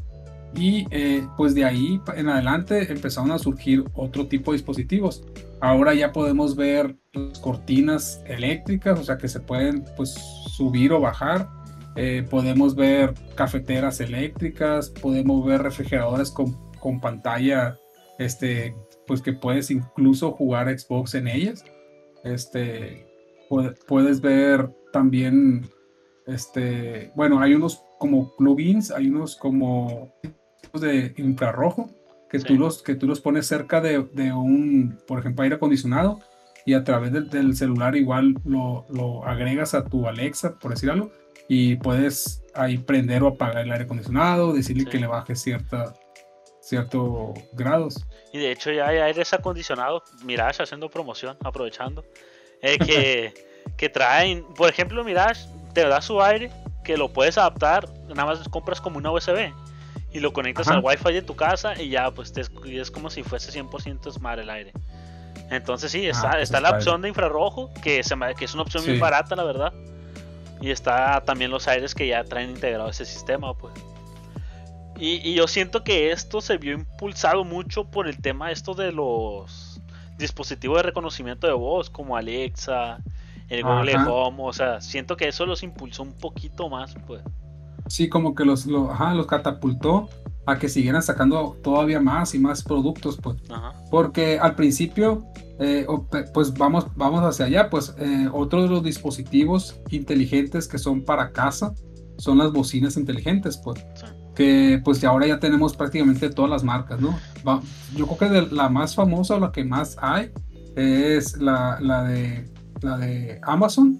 Y 0.55 0.87
eh, 0.93 1.27
pues 1.37 1.57
de 1.57 1.65
ahí 1.65 2.01
en 2.15 2.29
adelante 2.29 2.93
empezaron 2.93 3.33
a 3.33 3.39
surgir 3.41 3.83
otro 3.95 4.29
tipo 4.29 4.53
de 4.53 4.59
dispositivos. 4.59 5.25
Ahora 5.61 5.95
ya 5.95 6.13
podemos 6.13 6.55
ver 6.55 6.97
cortinas 7.41 8.23
eléctricas, 8.27 8.99
o 8.99 9.05
sea 9.05 9.17
que 9.17 9.29
se 9.29 9.41
pueden 9.41 9.85
pues 9.97 10.13
subir 10.57 10.93
o 10.93 11.01
bajar. 11.01 11.49
Eh, 11.97 12.27
podemos 12.29 12.75
ver 12.75 13.15
cafeteras 13.35 14.01
eléctricas, 14.01 14.91
podemos 14.91 15.47
ver 15.47 15.63
refrigeradores 15.63 16.31
con, 16.31 16.55
con 16.79 17.01
pantalla, 17.01 17.79
este, 18.19 18.75
pues 19.07 19.23
que 19.23 19.33
puedes 19.33 19.71
incluso 19.71 20.33
jugar 20.33 20.79
Xbox 20.79 21.15
en 21.15 21.29
ellas. 21.29 21.65
Este, 22.23 23.07
puedes 23.87 24.21
ver 24.21 24.69
también, 24.93 25.67
este, 26.27 27.13
bueno, 27.15 27.41
hay 27.41 27.55
unos 27.55 27.83
como 27.99 28.37
plugins, 28.37 28.91
hay 28.91 29.09
unos 29.09 29.37
como 29.37 30.13
de 30.75 31.15
infrarrojo 31.17 31.89
que, 32.29 32.39
tú, 32.41 32.55
los, 32.57 32.83
que 32.83 32.95
tú 32.95 33.07
los 33.07 33.21
pones 33.21 33.47
cerca 33.47 33.81
de, 33.81 34.03
de, 34.13 34.33
un, 34.33 34.99
por 35.07 35.19
ejemplo, 35.21 35.43
aire 35.43 35.57
acondicionado 35.57 36.21
y 36.65 36.75
a 36.75 36.83
través 36.83 37.13
del 37.13 37.57
celular 37.57 37.95
igual 37.95 38.35
lo, 38.45 38.87
lo, 38.91 39.25
agregas 39.25 39.75
a 39.75 39.85
tu 39.85 40.09
Alexa, 40.09 40.59
por 40.59 40.73
decir 40.73 40.91
algo, 40.91 41.13
y 41.49 41.77
puedes 41.77 42.43
ahí 42.55 42.79
prender 42.79 43.23
o 43.23 43.29
apagar 43.29 43.65
el 43.65 43.71
aire 43.71 43.85
acondicionado, 43.85 44.53
decirle 44.53 44.85
que 44.85 44.99
le 44.99 45.07
baje 45.07 45.37
cierta, 45.37 45.95
ciertos 46.61 47.39
grados. 47.53 48.05
Y 48.33 48.39
de 48.39 48.51
hecho 48.51 48.73
ya 48.73 48.89
hay 48.89 48.99
aires 48.99 49.33
acondicionados, 49.33 50.03
Mirage 50.25 50.63
haciendo 50.63 50.91
promoción, 50.91 51.37
aprovechando, 51.45 52.05
que, 52.61 53.33
que 53.77 53.89
traen, 53.89 54.45
por 54.57 54.69
ejemplo, 54.69 55.05
Mirage 55.05 55.49
te 55.73 55.87
da 55.87 56.03
su 56.03 56.21
aire 56.21 56.51
que 56.83 56.97
lo 56.97 57.13
puedes 57.13 57.39
adaptar, 57.39 57.89
nada 58.09 58.25
más 58.25 58.49
compras 58.49 58.81
como 58.81 58.99
una 58.99 59.13
USB 59.13 59.53
y 60.17 60.21
lo 60.21 60.33
conectas 60.33 60.69
al 60.69 60.81
wifi 60.83 61.13
de 61.13 61.21
tu 61.21 61.37
casa 61.37 61.81
y 61.81 61.91
ya 61.91 62.11
pues 62.11 62.33
te, 62.33 62.41
es 62.41 62.91
como 62.91 63.11
si 63.11 63.23
fuese 63.23 63.53
100% 63.53 64.11
smart 64.11 64.41
el 64.41 64.49
aire. 64.49 64.73
Entonces 65.51 65.93
sí, 65.93 66.07
está, 66.07 66.33
ah, 66.33 66.41
está 66.41 66.61
la 66.61 66.71
opción 66.71 67.03
de 67.03 67.09
infrarrojo, 67.09 67.71
que, 67.83 68.03
se, 68.03 68.17
que 68.39 68.47
es 68.47 68.55
una 68.55 68.63
opción 68.63 68.85
muy 68.87 68.99
barata 68.99 69.37
la 69.37 69.45
verdad. 69.45 69.73
Y 70.63 70.71
está 70.71 71.21
también 71.21 71.51
los 71.51 71.69
aires 71.69 71.95
que 71.95 72.07
ya 72.07 72.25
traen 72.25 72.49
integrado 72.49 72.89
ese 72.89 73.05
sistema 73.05 73.53
pues. 73.53 73.75
Y, 74.99 75.21
y 75.29 75.35
yo 75.35 75.47
siento 75.47 75.85
que 75.85 76.11
esto 76.11 76.41
se 76.41 76.57
vio 76.57 76.73
impulsado 76.73 77.45
mucho 77.45 77.85
por 77.85 78.09
el 78.09 78.19
tema 78.23 78.51
esto 78.51 78.73
de 78.73 78.93
los 78.93 79.83
dispositivos 80.17 80.79
de 80.79 80.85
reconocimiento 80.85 81.47
de 81.47 81.53
voz 81.53 81.91
como 81.91 82.17
Alexa, 82.17 83.01
el 83.51 83.63
Google 83.63 83.97
Home, 83.97 84.39
o 84.41 84.53
sea, 84.55 84.81
siento 84.81 85.19
que 85.19 85.29
eso 85.29 85.45
los 85.45 85.63
impulsó 85.63 86.03
un 86.03 86.15
poquito 86.15 86.71
más, 86.71 86.95
pues. 87.07 87.23
Sí, 87.89 88.09
como 88.09 88.35
que 88.35 88.45
los, 88.45 88.67
los 88.67 89.27
catapultó 89.27 90.09
a 90.47 90.59
que 90.59 90.69
siguieran 90.69 91.03
sacando 91.03 91.57
todavía 91.63 92.01
más 92.01 92.35
y 92.35 92.39
más 92.39 92.63
productos, 92.63 93.19
pues. 93.21 93.37
Porque 93.91 94.39
al 94.39 94.55
principio, 94.55 95.27
eh, 95.59 95.87
pues 96.33 96.55
vamos, 96.55 96.87
vamos 96.95 97.23
hacia 97.25 97.47
allá, 97.47 97.69
pues 97.69 97.95
eh, 97.99 98.29
otro 98.33 98.63
de 98.63 98.69
los 98.69 98.83
dispositivos 98.83 99.81
inteligentes 99.91 100.69
que 100.69 100.79
son 100.79 101.05
para 101.05 101.33
casa 101.33 101.75
son 102.19 102.39
las 102.39 102.53
bocinas 102.53 102.97
inteligentes, 102.97 103.59
pues 103.59 103.85
que 104.35 104.81
pues 104.85 105.03
ahora 105.03 105.27
ya 105.27 105.41
tenemos 105.41 105.75
prácticamente 105.75 106.29
todas 106.29 106.51
las 106.51 106.63
marcas, 106.63 107.01
¿no? 107.01 107.19
yo 107.97 108.07
creo 108.07 108.19
que 108.19 108.29
de 108.29 108.55
la 108.55 108.69
más 108.69 108.95
famosa 108.95 109.37
o 109.37 109.41
la 109.41 109.51
que 109.51 109.65
más 109.65 109.97
hay 110.01 110.31
es 110.77 111.39
la, 111.39 111.79
la, 111.81 112.05
de, 112.05 112.53
la 112.83 112.99
de 112.99 113.41
Amazon, 113.43 113.99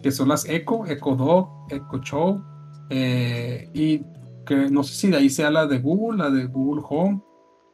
que 0.00 0.12
son 0.12 0.28
las 0.28 0.48
Echo, 0.48 0.86
Echo 0.86 1.16
Dog, 1.16 1.48
Echo 1.70 1.98
Show, 2.02 2.44
eh, 2.90 3.68
y 3.72 4.02
que 4.46 4.70
no 4.70 4.82
sé 4.82 4.94
si 4.94 5.10
de 5.10 5.16
ahí 5.16 5.30
sea 5.30 5.50
la 5.50 5.66
de 5.66 5.78
Google, 5.78 6.18
la 6.18 6.30
de 6.30 6.46
Google 6.46 6.82
Home, 6.88 7.22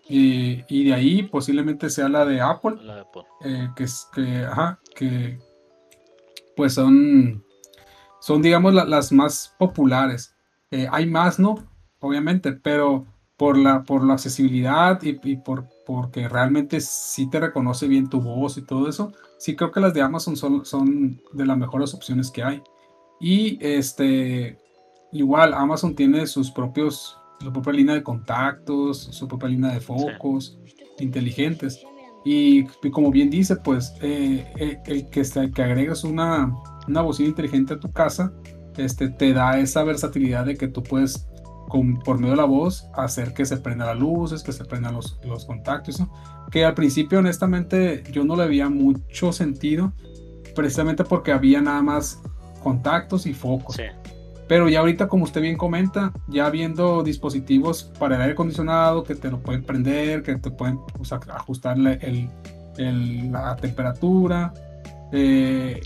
y, 0.09 0.65
y 0.69 0.85
de 0.85 0.95
ahí 0.95 1.23
posiblemente 1.23 1.89
sea 1.91 2.09
la 2.09 2.25
de 2.25 2.41
Apple, 2.41 2.77
eh, 3.45 3.69
que, 3.77 3.85
es, 3.85 4.09
que, 4.13 4.45
ajá, 4.45 4.81
que 4.95 5.39
pues 6.57 6.75
son, 6.75 7.45
son 8.21 8.43
digamos 8.43 8.75
las 8.75 9.13
más 9.13 9.55
populares. 9.59 10.35
Eh, 10.71 10.87
hay 10.91 11.07
más, 11.07 11.39
¿no? 11.39 11.71
obviamente, 12.01 12.53
pero 12.53 13.07
por 13.37 13.57
la, 13.57 13.83
por 13.85 14.05
la 14.05 14.15
accesibilidad 14.15 15.01
y, 15.03 15.37
por 15.37 15.67
porque 15.87 16.29
realmente 16.29 16.81
sí 16.81 17.29
te 17.31 17.41
reconoce 17.41 17.89
bien 17.89 18.11
tu 18.11 18.21
voz 18.21 18.59
y 18.59 18.63
todo 18.63 18.89
eso, 18.89 19.13
sí 19.39 19.57
creo 19.57 19.71
que 19.71 19.81
las 19.81 19.95
de 19.95 20.03
Amazon 20.03 20.37
son, 20.37 20.65
son 20.65 21.21
de 21.33 21.47
las 21.47 21.57
mejores 21.57 21.95
opciones 21.95 22.31
que 22.31 22.43
hay. 22.43 22.63
Y 23.21 23.59
este, 23.61 24.59
igual 25.13 25.55
Amazon 25.55 25.95
tiene 25.95 26.27
sus 26.27 26.51
propios, 26.51 27.19
su 27.41 27.53
propia 27.53 27.73
línea 27.73 27.95
de 27.95 28.03
contactos, 28.03 28.99
su 28.99 29.29
propia 29.29 29.49
línea 29.49 29.73
de 29.73 29.81
focos 29.81 30.59
inteligentes. 30.99 31.81
Y, 32.25 32.65
como 32.91 33.11
bien 33.11 33.31
dice, 33.31 33.57
pues 33.57 33.95
eh, 34.03 34.47
eh, 34.57 34.79
el, 34.87 35.09
que, 35.09 35.23
que 35.55 35.63
agregas 35.63 36.05
una, 36.05 36.55
una 36.87 37.01
bocina 37.01 37.31
inteligente 37.31 37.75
a 37.75 37.81
tu 37.81 37.91
casa, 37.91 38.33
este, 38.77 39.09
te 39.09 39.33
da 39.33 39.59
esa 39.59 39.83
versatilidad 39.85 40.45
de 40.45 40.57
que 40.57 40.69
tú 40.69 40.83
puedes 40.83 41.27
por 42.05 42.19
medio 42.19 42.33
de 42.33 42.37
la 42.37 42.45
voz 42.45 42.89
hacer 42.95 43.33
que 43.33 43.45
se 43.47 43.57
prendan 43.57 43.87
las 43.87 43.99
luces, 43.99 44.43
que 44.43 44.53
se 44.53 44.65
prendan 44.65 44.95
los, 44.95 45.19
los 45.25 45.45
contactos, 45.45 46.03
que 46.51 46.65
al 46.65 46.75
principio 46.75 47.21
honestamente 47.21 48.03
yo 48.11 48.25
no 48.25 48.35
le 48.35 48.49
veía 48.49 48.69
mucho 48.69 49.33
sentido, 49.33 49.93
precisamente 50.57 51.05
porque 51.05 51.31
había 51.31 51.63
nada 51.63 51.81
más 51.81 52.21
contactos 52.63 53.25
y 53.27 53.35
focos. 53.35 53.77
Pero 54.51 54.69
ya 54.69 54.81
ahorita, 54.81 55.07
como 55.07 55.23
usted 55.23 55.43
bien 55.43 55.57
comenta, 55.57 56.13
ya 56.27 56.51
viendo 56.51 57.05
dispositivos 57.05 57.85
para 58.01 58.17
el 58.17 58.23
aire 58.23 58.33
acondicionado 58.33 59.05
que 59.05 59.15
te 59.15 59.31
lo 59.31 59.39
pueden 59.39 59.63
prender, 59.63 60.25
que 60.25 60.35
te 60.35 60.51
pueden 60.51 60.81
ajustarle 61.29 62.01
el, 62.77 63.31
la 63.31 63.55
temperatura, 63.55 64.53
eh, 65.13 65.81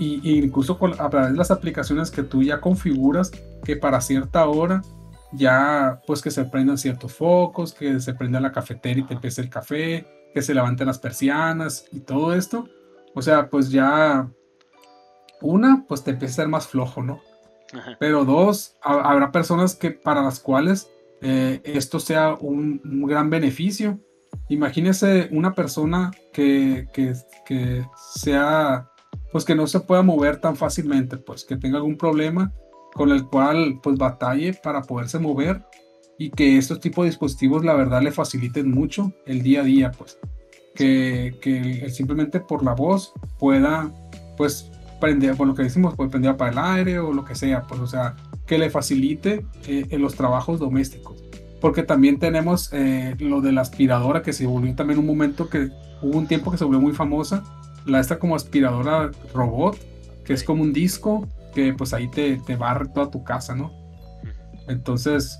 y, 0.00 0.36
incluso 0.36 0.76
a 0.98 1.08
través 1.08 1.30
de 1.30 1.38
las 1.38 1.52
aplicaciones 1.52 2.10
que 2.10 2.24
tú 2.24 2.42
ya 2.42 2.60
configuras 2.60 3.30
que 3.62 3.76
para 3.76 4.00
cierta 4.00 4.48
hora 4.48 4.82
ya 5.30 6.00
pues 6.04 6.20
que 6.20 6.32
se 6.32 6.44
prendan 6.44 6.76
ciertos 6.76 7.14
focos, 7.14 7.72
que 7.72 8.00
se 8.00 8.14
prenda 8.14 8.40
la 8.40 8.50
cafetera 8.50 8.98
y 8.98 9.04
te 9.04 9.14
empiece 9.14 9.42
el 9.42 9.48
café, 9.48 10.04
que 10.34 10.42
se 10.42 10.54
levanten 10.54 10.88
las 10.88 10.98
persianas 10.98 11.84
y 11.92 12.00
todo 12.00 12.34
esto. 12.34 12.68
O 13.14 13.22
sea, 13.22 13.48
pues 13.48 13.70
ya 13.70 14.28
una, 15.40 15.84
pues 15.86 16.02
te 16.02 16.10
empieza 16.10 16.32
a 16.32 16.36
ser 16.36 16.48
más 16.48 16.66
flojo, 16.66 17.00
¿no? 17.00 17.27
Pero 17.98 18.24
dos, 18.24 18.76
habrá 18.82 19.30
personas 19.30 19.74
que 19.74 19.90
para 19.90 20.22
las 20.22 20.40
cuales 20.40 20.90
eh, 21.20 21.60
esto 21.64 22.00
sea 22.00 22.34
un, 22.34 22.80
gran 23.06 23.30
beneficio. 23.30 23.98
Imagínese 24.48 25.28
una 25.32 25.54
persona 25.54 26.10
que, 26.32 26.88
que, 26.92 27.84
sea, 28.12 28.90
pues 29.32 29.44
que 29.44 29.54
no 29.54 29.66
se 29.66 29.80
pueda 29.80 30.02
mover 30.02 30.40
tan 30.40 30.56
fácilmente, 30.56 31.16
pues 31.16 31.44
que 31.44 31.56
tenga 31.56 31.78
algún 31.78 31.96
problema 31.96 32.52
con 32.94 33.10
el 33.10 33.26
cual 33.26 33.80
pues 33.82 33.98
batalle 33.98 34.54
para 34.54 34.82
poderse 34.82 35.18
mover 35.18 35.64
y 36.18 36.30
que 36.30 36.56
estos 36.56 36.80
tipos 36.80 37.04
de 37.04 37.10
dispositivos 37.10 37.64
la 37.64 37.74
verdad 37.74 38.02
le 38.02 38.10
faciliten 38.10 38.70
mucho 38.70 39.12
el 39.24 39.42
día 39.42 39.60
a 39.60 39.64
día 39.64 39.92
pues 39.92 40.18
que, 40.74 41.38
que 41.40 41.88
simplemente 41.90 42.40
por 42.40 42.64
la 42.64 42.74
voz 42.74 43.12
pueda 43.38 43.92
pues 44.36 44.70
prende, 45.00 45.34
por 45.34 45.46
lo 45.46 45.54
que 45.54 45.62
decimos, 45.62 45.94
pues 45.96 46.10
prendía 46.10 46.36
para 46.36 46.52
el 46.52 46.58
aire 46.58 46.98
o 46.98 47.12
lo 47.12 47.24
que 47.24 47.34
sea, 47.34 47.62
pues, 47.62 47.80
o 47.80 47.86
sea, 47.86 48.16
que 48.46 48.58
le 48.58 48.70
facilite 48.70 49.44
eh, 49.66 49.86
en 49.90 50.02
los 50.02 50.14
trabajos 50.14 50.58
domésticos. 50.58 51.22
Porque 51.60 51.82
también 51.82 52.18
tenemos 52.18 52.70
eh, 52.72 53.16
lo 53.18 53.40
de 53.40 53.52
la 53.52 53.62
aspiradora 53.62 54.22
que 54.22 54.32
se 54.32 54.46
volvió 54.46 54.74
también 54.74 54.98
un 54.98 55.06
momento 55.06 55.48
que 55.48 55.70
hubo 56.02 56.18
un 56.18 56.26
tiempo 56.26 56.50
que 56.50 56.58
se 56.58 56.64
volvió 56.64 56.80
muy 56.80 56.92
famosa, 56.92 57.42
la 57.84 58.00
esta 58.00 58.18
como 58.18 58.36
aspiradora 58.36 59.10
robot, 59.34 59.76
que 60.24 60.34
es 60.34 60.44
como 60.44 60.62
un 60.62 60.72
disco 60.72 61.26
que 61.54 61.72
pues 61.72 61.92
ahí 61.92 62.08
te, 62.08 62.36
te 62.36 62.56
barre 62.56 62.88
toda 62.88 63.10
tu 63.10 63.24
casa, 63.24 63.54
¿no? 63.54 63.72
Entonces, 64.68 65.38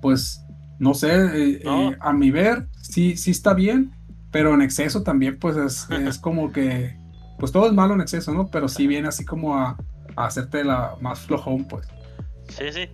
pues, 0.00 0.40
no 0.78 0.94
sé, 0.94 1.58
eh, 1.58 1.62
a 2.00 2.12
mi 2.12 2.30
ver, 2.30 2.68
sí, 2.82 3.16
sí 3.16 3.30
está 3.30 3.54
bien, 3.54 3.92
pero 4.32 4.54
en 4.54 4.62
exceso 4.62 5.02
también, 5.02 5.38
pues 5.38 5.56
es, 5.56 5.88
es 5.90 6.18
como 6.18 6.50
que 6.50 6.96
pues 7.38 7.52
todo 7.52 7.66
es 7.66 7.72
malo 7.72 7.94
en 7.94 8.00
exceso, 8.00 8.32
¿no? 8.32 8.48
Pero 8.48 8.68
sí 8.68 8.86
viene 8.86 9.08
así 9.08 9.24
como 9.24 9.56
a, 9.56 9.76
hacerte 10.16 10.64
la 10.64 10.96
más 11.00 11.20
flojón, 11.20 11.66
pues. 11.66 11.86
Sí, 12.48 12.72
sí. 12.72 12.88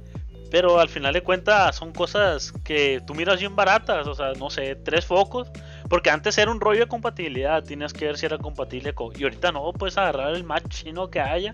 Pero 0.51 0.81
al 0.81 0.89
final 0.89 1.13
de 1.13 1.23
cuentas 1.23 1.77
son 1.77 1.93
cosas 1.93 2.53
que 2.65 3.01
tú 3.07 3.15
miras 3.15 3.39
bien 3.39 3.55
baratas, 3.55 4.07
o 4.07 4.15
sea, 4.15 4.33
no 4.33 4.51
sé, 4.51 4.75
tres 4.75 5.07
focos. 5.07 5.49
Porque 5.89 6.11
antes 6.11 6.39
era 6.39 6.51
un 6.51 6.61
rollo 6.61 6.81
de 6.81 6.89
compatibilidad, 6.89 7.63
tienes 7.63 7.93
que 7.93 8.07
ver 8.07 8.17
si 8.17 8.27
era 8.27 8.39
compatible 8.39 8.93
con... 8.93 9.13
Y 9.17 9.23
ahorita 9.23 9.53
no, 9.53 9.73
puedes 9.73 9.97
agarrar 9.97 10.35
el 10.35 10.45
más 10.45 10.63
chino 10.69 11.11
que 11.11 11.21
haya 11.21 11.53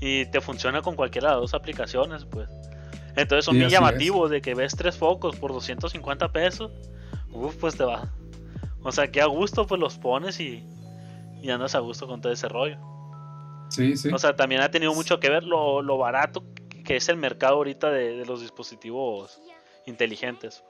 y 0.00 0.26
te 0.26 0.40
funciona 0.40 0.82
con 0.82 0.94
cualquiera 0.94 1.28
de 1.28 1.34
las 1.34 1.40
dos 1.42 1.54
aplicaciones, 1.54 2.24
pues. 2.24 2.48
Entonces 3.16 3.44
son 3.44 3.58
muy 3.58 3.68
llamativos 3.68 4.30
de 4.30 4.40
que 4.40 4.54
ves 4.54 4.76
tres 4.76 4.96
focos 4.96 5.36
por 5.36 5.52
250 5.52 6.30
pesos. 6.32 6.70
Uf, 7.32 7.56
pues 7.56 7.76
te 7.76 7.84
va. 7.84 8.08
O 8.82 8.92
sea, 8.92 9.10
que 9.10 9.20
a 9.20 9.26
gusto 9.26 9.66
pues 9.66 9.80
los 9.80 9.98
pones 9.98 10.38
y, 10.38 10.64
y 11.42 11.50
andas 11.50 11.74
a 11.74 11.80
gusto 11.80 12.06
con 12.06 12.20
todo 12.20 12.32
ese 12.32 12.48
rollo. 12.48 12.78
Sí, 13.70 13.96
sí. 13.96 14.10
O 14.12 14.18
sea, 14.18 14.34
también 14.34 14.60
ha 14.62 14.70
tenido 14.70 14.94
mucho 14.94 15.20
que 15.20 15.28
ver 15.28 15.44
lo, 15.44 15.82
lo 15.82 15.98
barato 15.98 16.42
que 16.88 16.96
es 16.96 17.10
el 17.10 17.18
mercado 17.18 17.56
ahorita 17.56 17.90
de, 17.90 18.24
los 18.24 18.40
dispositivos 18.40 19.42
inteligentes. 19.84 20.64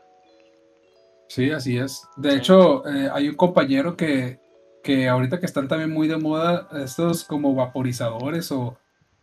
Sí, 1.29 1.53
así 1.53 1.79
es. 1.79 2.03
De 2.17 2.35
hecho, 2.35 2.85
eh, 2.89 3.09
hay 3.13 3.29
un 3.29 3.37
compañero 3.37 3.97
que, 3.97 4.41
que 4.83 5.09
ahorita 5.09 5.39
que 5.39 5.47
están 5.47 5.69
también 5.69 5.93
muy 5.93 6.09
de 6.09 6.17
moda 6.17 6.69
estos 6.83 7.23
como 7.23 7.55
vaporizadores 7.55 8.51
o, 8.51 8.77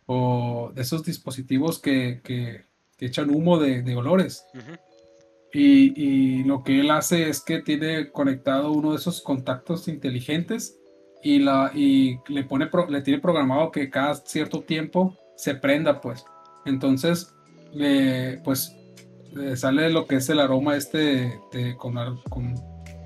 o 0.06 0.72
esos 0.74 1.04
dispositivos 1.04 1.78
que, 1.78 2.22
que, 2.24 2.64
echan 2.98 3.28
humo 3.28 3.58
de, 3.58 3.82
de 3.82 3.94
olores. 3.94 4.46
y, 5.52 5.92
y, 6.02 6.44
lo 6.44 6.64
que 6.64 6.80
él 6.80 6.90
hace 6.90 7.28
es 7.28 7.42
que 7.42 7.60
tiene 7.60 8.10
conectado 8.10 8.72
uno 8.72 8.92
de 8.92 8.96
esos 8.96 9.20
contactos 9.20 9.86
inteligentes 9.86 10.78
y, 11.22 11.38
la, 11.38 11.70
y 11.74 12.18
le, 12.28 12.44
pone 12.44 12.68
le 12.88 13.02
tiene 13.02 13.20
programado 13.20 13.70
que 13.70 13.90
cada 13.90 14.14
cierto 14.14 14.62
tiempo 14.62 15.16
se 15.36 15.54
prenda, 15.54 16.00
pues. 16.00 16.24
Entonces, 16.64 17.34
pues 18.44 18.74
sale 19.54 19.90
lo 19.90 20.06
que 20.06 20.16
es 20.16 20.28
el 20.28 20.40
aroma 20.40 20.76
este 20.76 21.40
con, 21.78 21.94
con, 22.30 22.54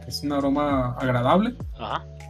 es 0.06 0.22
un 0.22 0.32
aroma 0.32 0.96
agradable. 0.98 1.56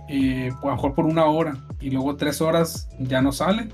Y 0.08 0.50
pues, 0.50 0.64
a 0.64 0.66
lo 0.66 0.72
mejor 0.72 0.94
por 0.94 1.06
una 1.06 1.26
hora 1.26 1.56
y 1.80 1.90
luego 1.90 2.16
tres 2.16 2.40
horas 2.40 2.88
ya 2.98 3.22
no 3.22 3.32
sale 3.32 3.68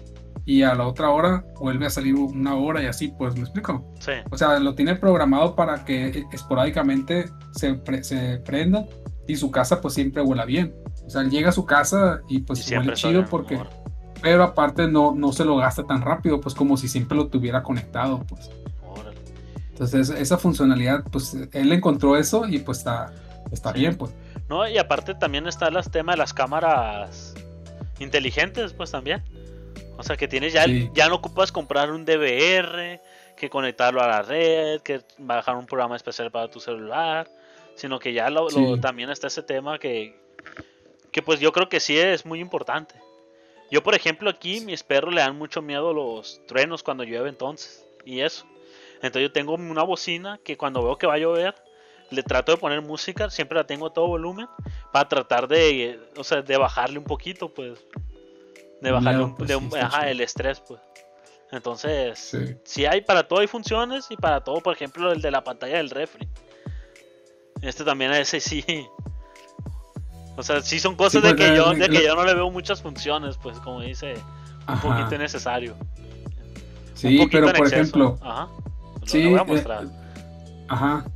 y 0.44 0.62
a 0.62 0.74
la 0.74 0.86
otra 0.86 1.10
hora 1.10 1.44
vuelve 1.58 1.86
a 1.86 1.90
salir 1.90 2.14
una 2.14 2.54
hora 2.54 2.82
y 2.82 2.86
así, 2.86 3.08
pues 3.08 3.34
me 3.34 3.42
explico. 3.42 3.92
Sí. 3.98 4.12
O 4.30 4.38
sea, 4.38 4.58
lo 4.60 4.74
tiene 4.74 4.94
programado 4.94 5.56
para 5.56 5.84
que 5.84 6.24
esporádicamente 6.32 7.26
se, 7.52 7.80
se 8.02 8.38
prenda 8.38 8.86
y 9.26 9.36
su 9.36 9.50
casa 9.50 9.80
pues 9.80 9.94
siempre 9.94 10.22
huela 10.22 10.44
bien. 10.44 10.74
O 11.06 11.10
sea, 11.10 11.22
llega 11.24 11.50
a 11.50 11.52
su 11.52 11.64
casa 11.64 12.20
y 12.28 12.40
pues 12.40 12.68
huele 12.70 12.94
chido 12.94 13.24
porque... 13.26 13.60
Pero 14.22 14.42
aparte 14.42 14.88
no, 14.88 15.14
no 15.14 15.30
se 15.32 15.44
lo 15.44 15.56
gasta 15.56 15.84
tan 15.84 16.00
rápido, 16.00 16.40
pues 16.40 16.54
como 16.54 16.76
si 16.76 16.88
siempre 16.88 17.16
lo 17.16 17.28
tuviera 17.28 17.62
conectado, 17.62 18.24
pues. 18.26 18.50
Entonces 19.70 20.08
esa 20.08 20.38
funcionalidad, 20.38 21.04
pues 21.12 21.36
él 21.52 21.70
encontró 21.70 22.16
eso 22.16 22.48
y 22.48 22.58
pues 22.60 22.78
está, 22.78 23.12
está 23.52 23.72
bien, 23.72 23.94
pues. 23.96 24.14
No, 24.48 24.66
y 24.66 24.78
aparte 24.78 25.14
también 25.14 25.46
está 25.46 25.68
el 25.68 25.90
tema 25.90 26.12
de 26.12 26.18
las 26.18 26.32
cámaras 26.32 27.34
inteligentes, 27.98 28.72
pues 28.72 28.90
también. 28.90 29.22
O 29.98 30.02
sea 30.02 30.16
que 30.16 30.28
tienes 30.28 30.54
ya, 30.54 30.64
ya 30.94 31.08
no 31.08 31.16
ocupas 31.16 31.52
comprar 31.52 31.90
un 31.90 32.06
DVR, 32.06 33.00
que 33.36 33.50
conectarlo 33.50 34.02
a 34.02 34.08
la 34.08 34.22
red, 34.22 34.80
que 34.80 35.02
bajar 35.18 35.56
un 35.56 35.66
programa 35.66 35.96
especial 35.96 36.30
para 36.30 36.48
tu 36.48 36.58
celular, 36.58 37.28
sino 37.76 37.98
que 37.98 38.12
ya 38.12 38.28
lo, 38.30 38.48
también 38.80 39.10
está 39.10 39.28
ese 39.28 39.42
tema 39.42 39.78
que, 39.78 40.18
que 41.12 41.22
pues 41.22 41.40
yo 41.40 41.52
creo 41.52 41.68
que 41.68 41.80
sí 41.80 41.96
es 41.96 42.26
muy 42.26 42.40
importante. 42.40 42.94
Yo, 43.70 43.82
por 43.82 43.94
ejemplo, 43.94 44.30
aquí 44.30 44.60
mis 44.60 44.82
perros 44.82 45.12
le 45.12 45.20
dan 45.20 45.36
mucho 45.36 45.62
miedo 45.62 45.92
los 45.92 46.40
truenos 46.46 46.82
cuando 46.82 47.04
llueve 47.04 47.28
entonces. 47.28 47.84
Y 48.04 48.20
eso. 48.20 48.46
Entonces 48.96 49.22
yo 49.22 49.32
tengo 49.32 49.54
una 49.54 49.82
bocina 49.82 50.38
que 50.42 50.56
cuando 50.56 50.82
veo 50.82 50.96
que 50.96 51.06
va 51.06 51.14
a 51.14 51.18
llover, 51.18 51.54
le 52.10 52.22
trato 52.22 52.52
de 52.52 52.58
poner 52.58 52.80
música, 52.82 53.28
siempre 53.30 53.56
la 53.56 53.66
tengo 53.66 53.86
a 53.86 53.92
todo 53.92 54.06
volumen, 54.06 54.46
para 54.92 55.08
tratar 55.08 55.48
de, 55.48 55.98
o 56.16 56.24
sea, 56.24 56.42
de 56.42 56.56
bajarle 56.56 56.98
un 56.98 57.04
poquito, 57.04 57.52
pues. 57.52 57.84
De 58.80 58.90
bajarle 58.90 59.34
pues, 59.36 59.50
el 60.06 60.20
estrés, 60.20 60.60
pues. 60.60 60.80
Entonces, 61.50 62.36
si 62.64 62.86
hay 62.86 63.00
para 63.02 63.26
todo 63.26 63.40
hay 63.40 63.46
funciones 63.46 64.06
y 64.10 64.16
para 64.16 64.42
todo, 64.42 64.60
por 64.60 64.74
ejemplo, 64.74 65.12
el 65.12 65.20
de 65.20 65.30
la 65.30 65.42
pantalla 65.42 65.76
del 65.76 65.90
refri. 65.90 66.28
Este 67.66 67.82
también 67.82 68.12
ese 68.12 68.38
sí, 68.38 68.64
o 70.36 70.42
sea, 70.44 70.60
sí 70.60 70.78
son 70.78 70.94
cosas 70.94 71.22
de, 71.24 71.34
pues, 71.34 71.50
que 71.50 71.56
yo, 71.56 71.74
de 71.74 71.88
que 71.88 72.04
yo 72.04 72.14
no 72.14 72.24
le 72.24 72.32
veo 72.32 72.48
muchas 72.48 72.80
funciones, 72.80 73.36
pues 73.42 73.58
como 73.58 73.80
dice, 73.80 74.14
un 74.68 74.78
poquito 74.78 75.18
necesario. 75.18 75.74
Sí, 76.94 77.26
pero 77.30 77.52
por 77.52 77.66
ejemplo, 77.66 78.18
ajá, 78.22 78.48
sí, 79.04 79.26
voy 79.26 79.40
a 79.40 79.44
mostrar. 79.44 79.84
Eh, 79.84 79.88
ajá, 80.68 81.06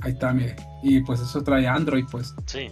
ahí 0.00 0.12
está, 0.12 0.32
mire. 0.32 0.56
Y 0.82 1.00
pues 1.00 1.20
eso 1.20 1.42
trae 1.42 1.66
Android, 1.66 2.06
pues. 2.10 2.34
Sí. 2.46 2.70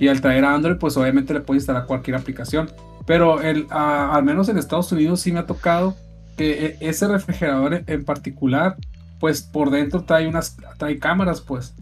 Y 0.00 0.08
al 0.08 0.22
traer 0.22 0.46
Android, 0.46 0.78
pues 0.78 0.96
obviamente 0.96 1.34
le 1.34 1.40
puede 1.40 1.58
instalar 1.58 1.84
cualquier 1.84 2.16
aplicación. 2.16 2.70
Pero 3.04 3.42
el, 3.42 3.66
al 3.70 4.22
menos 4.22 4.48
en 4.48 4.56
Estados 4.56 4.90
Unidos 4.92 5.20
sí 5.20 5.32
me 5.32 5.40
ha 5.40 5.46
tocado 5.46 5.96
que 6.38 6.78
e, 6.80 6.88
ese 6.88 7.08
refrigerador 7.08 7.82
en 7.86 8.04
particular, 8.06 8.76
pues 9.18 9.42
por 9.42 9.70
dentro 9.70 10.04
trae 10.04 10.28
unas 10.28 10.56
trae 10.78 10.98
cámaras, 10.98 11.40
pues. 11.40 11.74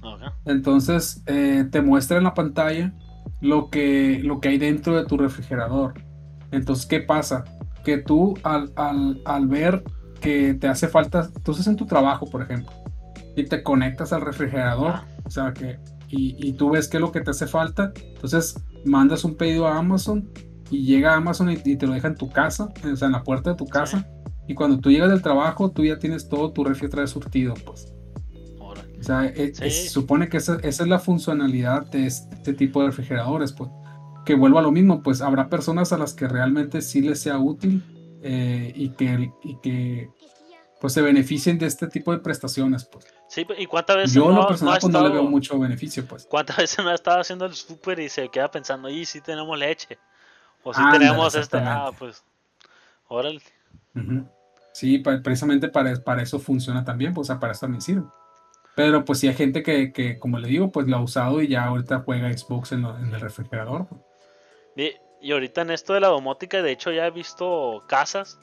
Entonces 0.44 1.22
eh, 1.26 1.66
te 1.70 1.80
muestra 1.82 2.18
en 2.18 2.24
la 2.24 2.34
pantalla 2.34 2.92
lo 3.40 3.70
que, 3.70 4.20
lo 4.22 4.40
que 4.40 4.50
hay 4.50 4.58
dentro 4.58 4.96
de 4.96 5.04
tu 5.04 5.16
refrigerador. 5.16 5.94
Entonces, 6.50 6.86
¿qué 6.86 7.00
pasa? 7.00 7.44
Que 7.84 7.98
tú 7.98 8.34
al, 8.42 8.72
al, 8.76 9.46
ver 9.48 9.84
que 10.20 10.54
te 10.54 10.68
hace 10.68 10.88
falta, 10.88 11.30
tú 11.44 11.52
estás 11.52 11.66
en 11.66 11.76
tu 11.76 11.86
trabajo, 11.86 12.26
por 12.26 12.42
ejemplo, 12.42 12.72
y 13.36 13.44
te 13.44 13.62
conectas 13.62 14.12
al 14.12 14.22
refrigerador, 14.22 14.94
o 15.24 15.30
sea 15.30 15.52
que, 15.52 15.78
y, 16.08 16.36
y, 16.38 16.52
tú 16.54 16.70
ves 16.70 16.88
qué 16.88 16.96
es 16.96 17.00
lo 17.00 17.12
que 17.12 17.20
te 17.20 17.30
hace 17.30 17.46
falta, 17.46 17.92
entonces 18.14 18.64
mandas 18.84 19.24
un 19.24 19.36
pedido 19.36 19.66
a 19.66 19.76
Amazon 19.76 20.30
y 20.70 20.84
llega 20.84 21.12
a 21.12 21.16
Amazon 21.16 21.50
y, 21.50 21.56
te 21.56 21.86
lo 21.86 21.92
deja 21.92 22.08
en 22.08 22.16
tu 22.16 22.30
casa, 22.30 22.68
o 22.90 22.96
sea, 22.96 23.06
en 23.06 23.12
la 23.12 23.22
puerta 23.22 23.50
de 23.50 23.56
tu 23.56 23.66
casa, 23.66 24.08
y 24.48 24.54
cuando 24.54 24.78
tú 24.78 24.90
llegas 24.90 25.10
del 25.10 25.22
trabajo, 25.22 25.70
tú 25.70 25.84
ya 25.84 25.98
tienes 25.98 26.28
todo 26.28 26.52
tu 26.52 26.64
refri 26.64 26.88
surtido, 27.06 27.54
pues. 27.64 27.92
O 28.98 29.02
sea, 29.02 29.32
se 29.34 29.88
supone 29.88 30.28
que 30.28 30.38
esa, 30.38 30.58
es 30.62 30.80
la 30.80 30.98
funcionalidad 30.98 31.86
de 31.86 32.06
este 32.06 32.54
tipo 32.54 32.80
de 32.80 32.88
refrigeradores, 32.88 33.52
pues. 33.52 33.70
Que 34.24 34.34
vuelva 34.34 34.60
a 34.60 34.62
lo 34.62 34.72
mismo, 34.72 35.02
pues 35.02 35.20
habrá 35.20 35.48
personas 35.48 35.92
a 35.92 35.98
las 35.98 36.14
que 36.14 36.26
realmente 36.26 36.80
sí 36.80 37.00
les 37.00 37.20
sea 37.20 37.38
útil 37.38 37.84
eh, 38.22 38.72
y, 38.74 38.88
que, 38.90 39.30
y 39.44 39.56
que 39.60 40.10
pues 40.80 40.92
se 40.92 41.02
beneficien 41.02 41.58
de 41.58 41.66
este 41.66 41.86
tipo 41.86 42.12
de 42.12 42.18
prestaciones, 42.18 42.84
pues. 42.84 43.06
Sí, 43.28 43.46
y 43.58 43.66
cuántas 43.66 43.96
veces 43.96 44.14
Yo, 44.14 44.30
no, 44.30 44.42
lo 44.42 44.48
personal, 44.48 44.78
pues, 44.80 44.92
no, 44.92 45.06
le 45.06 45.14
veo 45.14 45.24
mucho 45.24 45.58
beneficio, 45.58 46.04
pues. 46.06 46.26
¿Cuántas 46.26 46.56
veces 46.56 46.84
no 46.84 46.90
ha 46.90 46.94
estado 46.94 47.20
haciendo 47.20 47.46
el 47.46 47.54
súper 47.54 48.00
y 48.00 48.08
se 48.08 48.28
queda 48.28 48.50
pensando, 48.50 48.88
y 48.88 49.04
si 49.04 49.20
tenemos 49.20 49.58
leche? 49.58 49.98
O 50.62 50.74
si 50.74 50.80
tenemos 50.90 51.34
este, 51.34 51.58
ah, 51.58 51.90
pues, 51.96 52.24
órale. 53.08 53.40
Sí, 54.76 54.98
precisamente 54.98 55.68
para, 55.68 55.96
para 55.96 56.20
eso 56.20 56.38
funciona 56.38 56.84
también, 56.84 57.14
pues, 57.14 57.30
o 57.30 57.32
sea, 57.32 57.40
para 57.40 57.54
eso 57.54 57.62
también 57.62 57.80
sirve. 57.80 58.04
Pero 58.74 59.06
pues 59.06 59.20
sí 59.20 59.26
hay 59.26 59.32
gente 59.32 59.62
que, 59.62 59.90
que, 59.90 60.18
como 60.18 60.38
le 60.38 60.48
digo, 60.48 60.70
pues 60.70 60.86
lo 60.86 60.98
ha 60.98 61.00
usado 61.00 61.40
y 61.40 61.48
ya 61.48 61.64
ahorita 61.64 62.00
juega 62.00 62.30
Xbox 62.30 62.72
en, 62.72 62.84
el 62.84 63.18
refrigerador. 63.18 63.86
Y, 64.76 65.32
ahorita 65.32 65.62
en 65.62 65.70
esto 65.70 65.94
de 65.94 66.00
la 66.00 66.08
domótica, 66.08 66.60
de 66.60 66.72
hecho 66.72 66.92
ya 66.92 67.06
he 67.06 67.10
visto 67.10 67.84
casas 67.88 68.38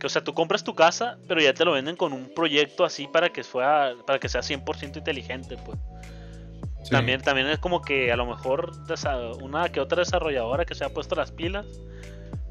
que, 0.00 0.08
o 0.08 0.10
sea, 0.10 0.24
tú 0.24 0.34
compras 0.34 0.64
tu 0.64 0.74
casa, 0.74 1.16
pero 1.28 1.40
ya 1.40 1.54
te 1.54 1.64
lo 1.64 1.70
venden 1.70 1.94
con 1.94 2.12
un 2.12 2.34
proyecto 2.34 2.84
así 2.84 3.06
para 3.06 3.28
que, 3.28 3.44
fuera, 3.44 3.94
para 4.04 4.18
que 4.18 4.28
sea 4.28 4.40
100% 4.40 4.96
inteligente, 4.96 5.56
pues. 5.64 5.78
También, 6.90 7.20
también 7.20 7.46
es 7.46 7.60
como 7.60 7.82
que 7.82 8.10
a 8.10 8.16
lo 8.16 8.26
mejor 8.26 8.72
una 9.42 9.68
que 9.68 9.78
otra 9.78 10.00
desarrolladora 10.00 10.64
que 10.64 10.74
se 10.74 10.84
ha 10.84 10.88
puesto 10.88 11.14
las 11.14 11.30
pilas 11.30 11.66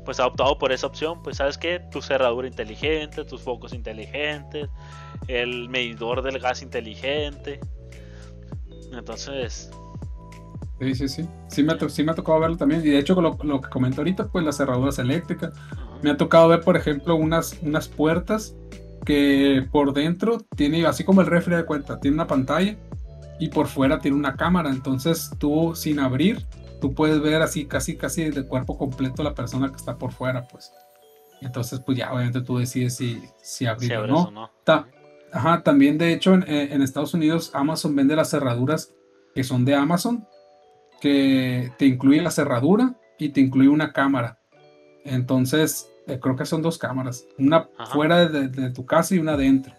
pues 0.07 0.21
ha 0.21 0.25
optado 0.25 0.57
por 0.57 0.71
esa 0.71 0.87
opción, 0.87 1.21
pues 1.21 1.35
sabes 1.35 1.57
que 1.57 1.81
tu 1.91 2.01
cerradura 2.01 2.47
inteligente, 2.47 3.25
tus 3.25 3.41
focos 3.41 3.73
inteligentes, 3.73 4.69
el 5.27 5.67
medidor 5.67 6.21
del 6.21 6.39
gas 6.39 6.61
inteligente. 6.61 7.59
Entonces, 8.93 9.69
Sí, 10.79 10.95
sí, 10.95 11.09
sí. 11.09 11.27
Sí 11.49 11.61
me, 11.61 11.73
ha, 11.73 11.89
sí 11.89 12.03
me 12.03 12.13
ha 12.13 12.15
tocado 12.15 12.39
verlo 12.39 12.55
también. 12.55 12.79
Y 12.85 12.89
de 12.89 12.99
hecho, 12.99 13.19
lo, 13.19 13.37
lo 13.43 13.59
que 13.59 13.69
comento 13.69 13.99
ahorita, 13.99 14.29
pues 14.29 14.45
las 14.45 14.55
cerraduras 14.55 14.97
eléctricas. 14.97 15.51
Me 16.01 16.11
ha 16.11 16.15
tocado 16.15 16.47
ver, 16.47 16.61
por 16.61 16.77
ejemplo, 16.77 17.17
unas, 17.17 17.57
unas 17.61 17.89
puertas 17.89 18.55
que 19.03 19.67
por 19.73 19.91
dentro 19.91 20.37
tiene, 20.55 20.85
así 20.85 21.03
como 21.03 21.19
el 21.19 21.27
refri 21.27 21.53
de 21.53 21.65
cuenta, 21.65 21.99
tiene 21.99 22.15
una 22.15 22.27
pantalla 22.27 22.77
y 23.41 23.49
por 23.49 23.67
fuera 23.67 23.99
tiene 23.99 24.15
una 24.15 24.37
cámara. 24.37 24.69
Entonces 24.69 25.31
tú, 25.37 25.75
sin 25.75 25.99
abrir, 25.99 26.45
tú 26.79 26.93
puedes 26.93 27.21
ver 27.21 27.41
así 27.41 27.65
casi, 27.65 27.97
casi 27.97 28.29
de 28.29 28.45
cuerpo 28.45 28.77
completo 28.77 29.23
la 29.23 29.33
persona 29.33 29.69
que 29.69 29.75
está 29.75 29.97
por 29.97 30.11
fuera, 30.11 30.47
pues. 30.47 30.71
Entonces, 31.41 31.79
pues 31.85 31.97
ya, 31.97 32.11
obviamente 32.11 32.41
tú 32.41 32.57
decides 32.57 32.95
si, 32.95 33.21
si 33.41 33.65
abrir 33.65 33.95
o 33.97 34.07
no. 34.31 34.51
ajá, 35.31 35.63
también, 35.63 35.97
de 35.97 36.13
hecho, 36.13 36.33
en, 36.33 36.43
en 36.47 36.81
Estados 36.81 37.13
Unidos, 37.13 37.51
Amazon 37.53 37.95
vende 37.95 38.15
las 38.15 38.29
cerraduras 38.29 38.93
que 39.35 39.43
son 39.43 39.65
de 39.65 39.75
Amazon 39.75 40.27
que 40.99 41.71
te 41.77 41.85
incluye 41.85 42.21
la 42.21 42.31
cerradura 42.31 42.95
y 43.17 43.29
te 43.29 43.41
incluye 43.41 43.69
una 43.69 43.93
cámara. 43.93 44.39
Entonces, 45.03 45.89
eh, 46.07 46.19
creo 46.19 46.35
que 46.35 46.45
son 46.45 46.61
dos 46.61 46.77
cámaras, 46.77 47.25
una 47.37 47.69
fuera 47.91 48.27
de, 48.27 48.69
tu 48.71 48.85
casa 48.85 49.15
y 49.15 49.19
una 49.19 49.37
dentro. 49.37 49.73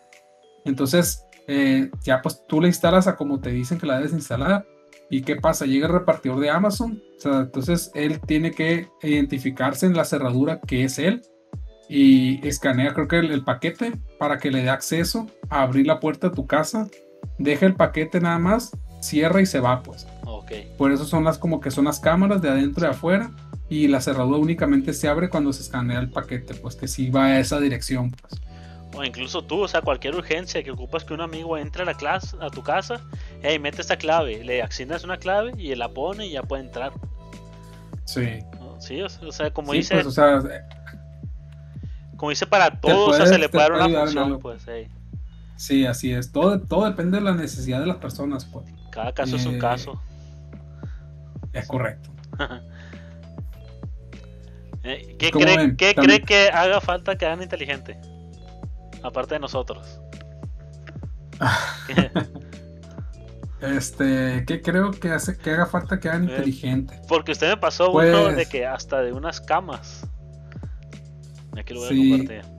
Entonces, 0.64 1.24
eh, 1.46 1.90
ya 2.02 2.20
pues 2.22 2.44
tú 2.46 2.60
la 2.60 2.68
instalas 2.68 3.06
a 3.06 3.16
como 3.16 3.40
te 3.40 3.50
dicen 3.50 3.78
que 3.78 3.86
la 3.86 3.96
debes 3.96 4.12
instalar. 4.12 4.66
¿Y 5.10 5.22
qué 5.22 5.36
pasa? 5.36 5.66
Llega 5.66 5.86
el 5.86 5.92
repartidor 5.92 6.40
de 6.40 6.50
Amazon. 6.50 7.02
O 7.16 7.20
sea, 7.20 7.40
entonces 7.40 7.90
él 7.94 8.20
tiene 8.20 8.50
que 8.50 8.88
identificarse 9.02 9.86
en 9.86 9.96
la 9.96 10.04
cerradura 10.04 10.60
que 10.60 10.84
es 10.84 10.98
él 10.98 11.22
y 11.88 12.46
escanea, 12.46 12.92
creo 12.92 13.08
que 13.08 13.18
el, 13.18 13.30
el, 13.30 13.44
paquete 13.44 13.92
para 14.18 14.38
que 14.38 14.50
le 14.50 14.62
dé 14.62 14.68
acceso 14.68 15.26
a 15.48 15.62
abrir 15.62 15.86
la 15.86 16.00
puerta 16.00 16.28
de 16.28 16.34
tu 16.34 16.46
casa. 16.46 16.86
Deja 17.38 17.66
el 17.66 17.74
paquete 17.74 18.20
nada 18.20 18.38
más, 18.38 18.76
cierra 19.00 19.40
y 19.40 19.46
se 19.46 19.60
va, 19.60 19.82
pues. 19.82 20.06
Por 20.76 20.92
eso 20.92 21.04
son 21.04 21.24
las 21.24 21.38
como 21.38 21.60
que 21.60 21.70
son 21.70 21.84
las 21.84 22.00
cámaras 22.00 22.40
de 22.40 22.48
adentro 22.48 22.86
y 22.86 22.90
afuera 22.90 23.30
y 23.68 23.86
la 23.88 24.00
cerradura 24.00 24.38
únicamente 24.38 24.92
se 24.92 25.08
abre 25.08 25.28
cuando 25.28 25.52
se 25.52 25.62
escanea 25.62 26.00
el 26.00 26.10
paquete, 26.10 26.54
pues 26.54 26.74
que 26.74 26.88
sí 26.88 27.10
va 27.10 27.26
a 27.26 27.40
esa 27.40 27.60
dirección, 27.60 28.10
pues. 28.10 28.40
O 28.96 29.04
incluso 29.04 29.42
tú, 29.42 29.60
o 29.60 29.68
sea, 29.68 29.82
cualquier 29.82 30.14
urgencia 30.14 30.62
que 30.62 30.70
ocupas 30.70 31.04
que 31.04 31.12
un 31.12 31.20
amigo 31.20 31.58
entre 31.58 31.82
a 31.82 31.84
la 31.84 31.94
clase, 31.94 32.36
a 32.40 32.48
tu 32.48 32.62
casa, 32.62 33.00
hey, 33.42 33.58
mete 33.58 33.80
esta 33.80 33.96
clave, 33.96 34.42
le 34.44 34.62
asignas 34.62 35.04
una 35.04 35.16
clave 35.16 35.52
y 35.56 35.74
la 35.74 35.88
pone 35.88 36.26
y 36.26 36.32
ya 36.32 36.42
puede 36.42 36.64
entrar. 36.64 36.92
Sí. 38.04 38.40
Sí, 38.78 39.02
o 39.02 39.08
sea, 39.08 39.50
como 39.52 39.72
dice. 39.72 39.94
Pues, 39.94 40.06
o 40.06 40.10
sea, 40.10 40.40
como 42.16 42.30
dice 42.30 42.46
para 42.46 42.80
todos, 42.80 43.10
o 43.10 43.12
sea, 43.14 43.26
se 43.26 43.38
le 43.38 43.48
puede 43.48 43.68
dar 43.68 43.72
una 43.72 44.00
función, 44.00 44.38
pues, 44.38 44.64
hey. 44.66 44.88
Sí, 45.56 45.84
así 45.86 46.12
es. 46.12 46.30
Todo, 46.30 46.60
todo 46.60 46.84
depende 46.84 47.18
de 47.18 47.24
la 47.24 47.34
necesidad 47.34 47.80
de 47.80 47.86
las 47.86 47.96
personas, 47.96 48.44
pues. 48.44 48.66
Cada 48.90 49.12
caso 49.12 49.36
es 49.36 49.44
un 49.44 49.56
eh, 49.56 49.58
caso. 49.58 50.00
Es 51.52 51.66
correcto. 51.66 52.10
Eh, 54.84 55.16
¿Qué, 55.18 55.32
cree, 55.32 55.76
¿qué 55.76 55.92
cree, 55.92 56.22
que 56.22 56.50
haga 56.50 56.80
falta 56.80 57.18
que 57.18 57.26
hagan 57.26 57.42
inteligente? 57.42 58.00
Aparte 59.02 59.34
de 59.34 59.40
nosotros. 59.40 60.00
este, 63.60 64.44
¿qué 64.46 64.62
creo 64.62 64.90
que 64.90 65.10
hace 65.10 65.36
que 65.36 65.50
haga 65.50 65.66
falta 65.66 65.98
que 65.98 66.08
hagan 66.08 66.28
eh, 66.28 66.32
inteligente? 66.32 67.00
Porque 67.08 67.32
usted 67.32 67.48
me 67.48 67.56
pasó 67.56 67.90
uno 67.90 68.28
de 68.28 68.34
pues 68.34 68.48
que 68.48 68.66
hasta 68.66 69.02
de 69.02 69.12
unas 69.12 69.40
camas. 69.40 70.06
Aquí 71.56 71.74
lo 71.74 71.80
voy 71.80 71.88
sí, 71.88 72.12
a 72.12 72.16
compartir. 72.18 72.58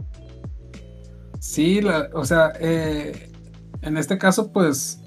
Sí, 1.39 1.81
o 2.13 2.25
sea, 2.25 2.51
eh, 2.59 3.31
en 3.81 3.97
este 3.97 4.17
caso, 4.17 4.51
pues 4.51 5.01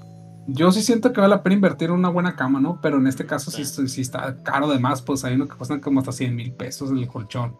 yo 0.47 0.71
sí 0.71 0.81
siento 0.81 1.13
que 1.13 1.21
vale 1.21 1.35
la 1.35 1.43
pena 1.43 1.55
invertir 1.55 1.89
en 1.89 1.95
una 1.95 2.09
buena 2.09 2.35
cama, 2.35 2.59
¿no? 2.59 2.79
Pero 2.81 2.97
en 2.97 3.07
este 3.07 3.25
caso 3.25 3.51
sí, 3.51 3.63
sí, 3.65 4.01
está 4.01 4.35
caro 4.43 4.67
de 4.67 4.79
más, 4.79 5.01
pues 5.01 5.23
hay 5.23 5.35
uno 5.35 5.47
que 5.47 5.55
cuestan 5.55 5.79
como 5.79 5.99
hasta 5.99 6.11
100 6.11 6.35
mil 6.35 6.53
pesos 6.53 6.91
el 6.91 7.07
colchón. 7.07 7.57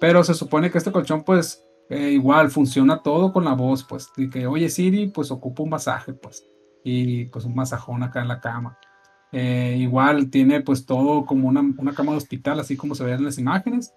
Pero 0.00 0.22
se 0.24 0.34
supone 0.34 0.70
que 0.70 0.78
este 0.78 0.92
colchón, 0.92 1.22
pues, 1.22 1.64
eh, 1.88 2.10
igual 2.10 2.50
funciona 2.50 3.02
todo 3.02 3.32
con 3.32 3.44
la 3.44 3.54
voz, 3.54 3.84
pues, 3.84 4.10
y 4.16 4.28
que, 4.28 4.46
oye 4.46 4.68
Siri, 4.68 5.08
pues 5.08 5.30
ocupa 5.30 5.62
un 5.62 5.70
masaje, 5.70 6.12
pues, 6.12 6.44
y 6.84 7.26
pues 7.26 7.44
un 7.44 7.54
masajón 7.54 8.02
acá 8.02 8.22
en 8.22 8.28
la 8.28 8.40
cama. 8.40 8.78
Eh, 9.32 9.76
igual 9.78 10.28
tiene 10.28 10.60
pues 10.60 10.84
todo 10.84 11.24
como 11.24 11.48
una, 11.48 11.62
una, 11.78 11.94
cama 11.94 12.12
de 12.12 12.18
hospital, 12.18 12.60
así 12.60 12.76
como 12.76 12.94
se 12.94 13.04
ve 13.04 13.12
en 13.12 13.24
las 13.24 13.38
imágenes. 13.38 13.94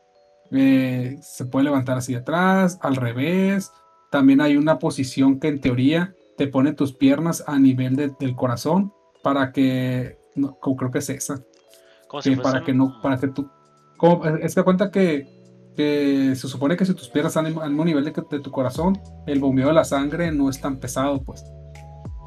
Eh, 0.52 1.18
se 1.22 1.46
puede 1.46 1.66
levantar 1.66 1.98
así 1.98 2.14
de 2.14 2.20
atrás, 2.20 2.80
al 2.82 2.96
revés. 2.96 3.72
También 4.12 4.40
hay 4.40 4.56
una 4.56 4.80
posición 4.80 5.40
que 5.40 5.50
en 5.50 5.60
teoría 5.60 6.14
te 6.38 6.48
pone 6.48 6.74
tus 6.74 6.94
piernas 6.94 7.44
a 7.48 7.60
nivel 7.60 7.96
del 7.96 8.36
corazón 8.36 8.94
para 9.24 9.52
que, 9.52 10.18
no, 10.36 10.58
creo 10.60 10.92
que 10.92 11.00
es 11.00 11.10
esa, 11.10 11.42
que 12.24 12.38
para 12.38 12.64
que 12.64 12.74
no, 12.74 13.02
para 13.02 13.18
que 13.18 13.28
tú, 13.30 13.50
es 14.42 14.54
que 14.54 14.64
cuenta 14.64 14.92
que, 14.92 15.74
que, 15.76 16.36
se 16.36 16.48
supone 16.48 16.78
que 16.78 16.86
si 16.86 16.94
tus 16.94 17.10
piernas 17.10 17.36
están 17.36 17.46
al 17.46 17.70
mismo 17.70 17.86
nivel 17.86 18.06
de, 18.06 18.12
de, 18.12 18.40
tu 18.40 18.52
corazón, 18.52 19.00
el 19.26 19.40
bombeo 19.40 19.68
de 19.68 19.74
la 19.74 19.84
sangre 19.84 20.32
no 20.32 20.50
es 20.50 20.62
tan 20.62 20.78
pesado, 20.78 21.24
pues. 21.24 21.44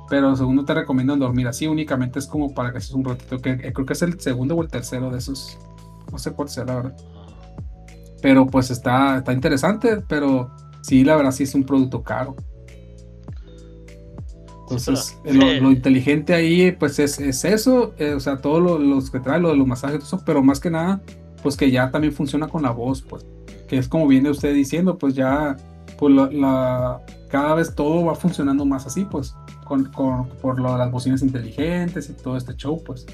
Pero 0.09 0.35
segundo 0.37 0.65
te 0.65 0.75
recomiendan 0.75 1.19
dormir 1.19 1.49
así, 1.49 1.67
únicamente 1.67 2.19
es 2.19 2.27
como 2.27 2.55
para 2.55 2.73
que 2.73 2.79
haces 2.79 2.93
un 2.93 3.05
ratito, 3.05 3.39
que, 3.41 3.73
creo 3.73 3.87
que 3.87 3.93
es 3.93 4.03
el 4.03 4.19
segundo 4.21 4.55
o 4.55 4.63
el 4.63 4.69
tercero 4.69 5.11
de 5.11 5.19
esos, 5.19 5.59
no 6.11 6.19
sé 6.19 6.33
cuál 6.33 6.49
sea 6.49 6.65
la 6.65 6.77
verdad. 6.77 6.97
Pero 8.23 8.47
pues 8.47 8.71
está, 8.71 9.19
está 9.19 9.33
interesante, 9.33 10.03
pero 10.09 10.51
sí, 10.83 11.05
la 11.05 11.17
verdad 11.17 11.33
sí 11.33 11.45
es 11.45 11.55
un 11.55 11.65
producto 11.65 12.03
caro. 12.03 12.37
Entonces, 14.71 15.19
lo, 15.25 15.71
inteligente 15.71 16.35
ahí, 16.35 16.73
pues 16.73 16.99
es, 16.99 17.19
eso, 17.45 17.95
eh, 17.99 18.13
o 18.13 18.21
sea, 18.21 18.39
todos 18.39 18.81
los 18.81 19.11
que 19.11 19.19
trae, 19.19 19.41
lo 19.41 19.49
de 19.49 19.57
los 19.57 19.67
masajes, 19.67 20.05
eso, 20.05 20.23
pero 20.27 20.43
más 20.43 20.61
que 20.61 20.71
nada, 20.71 21.01
pues 21.43 21.57
que 21.57 21.71
ya 21.71 21.91
también 21.91 22.13
funciona 22.13 22.49
con 22.49 22.63
la 22.63 22.71
voz, 22.71 23.01
pues, 23.01 23.25
que 23.67 23.79
es 23.79 23.89
como 23.89 24.07
viene 24.07 24.29
usted 24.29 24.53
diciendo, 24.55 24.99
pues 24.99 25.15
ya, 25.15 25.57
pues 25.99 26.15
la, 26.15 27.01
cada 27.31 27.55
vez 27.55 27.75
todo 27.75 28.05
va 28.05 28.15
funcionando 28.15 28.67
más 28.67 28.87
así, 28.87 29.07
pues, 29.07 29.35
con, 29.69 29.93
con, 29.93 30.29
por 30.39 30.59
lo 30.59 30.73
de 30.73 30.79
las 30.79 30.91
bocinas 30.91 31.23
inteligentes 31.23 32.09
y 32.09 32.15
todo 32.15 32.37
este 32.37 32.57
show, 32.57 32.83
pues. 32.83 33.07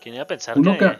¿Quién 0.00 0.14
iba 0.14 0.24
a 0.24 0.26
pensar 0.26 0.56
que, 0.60 0.96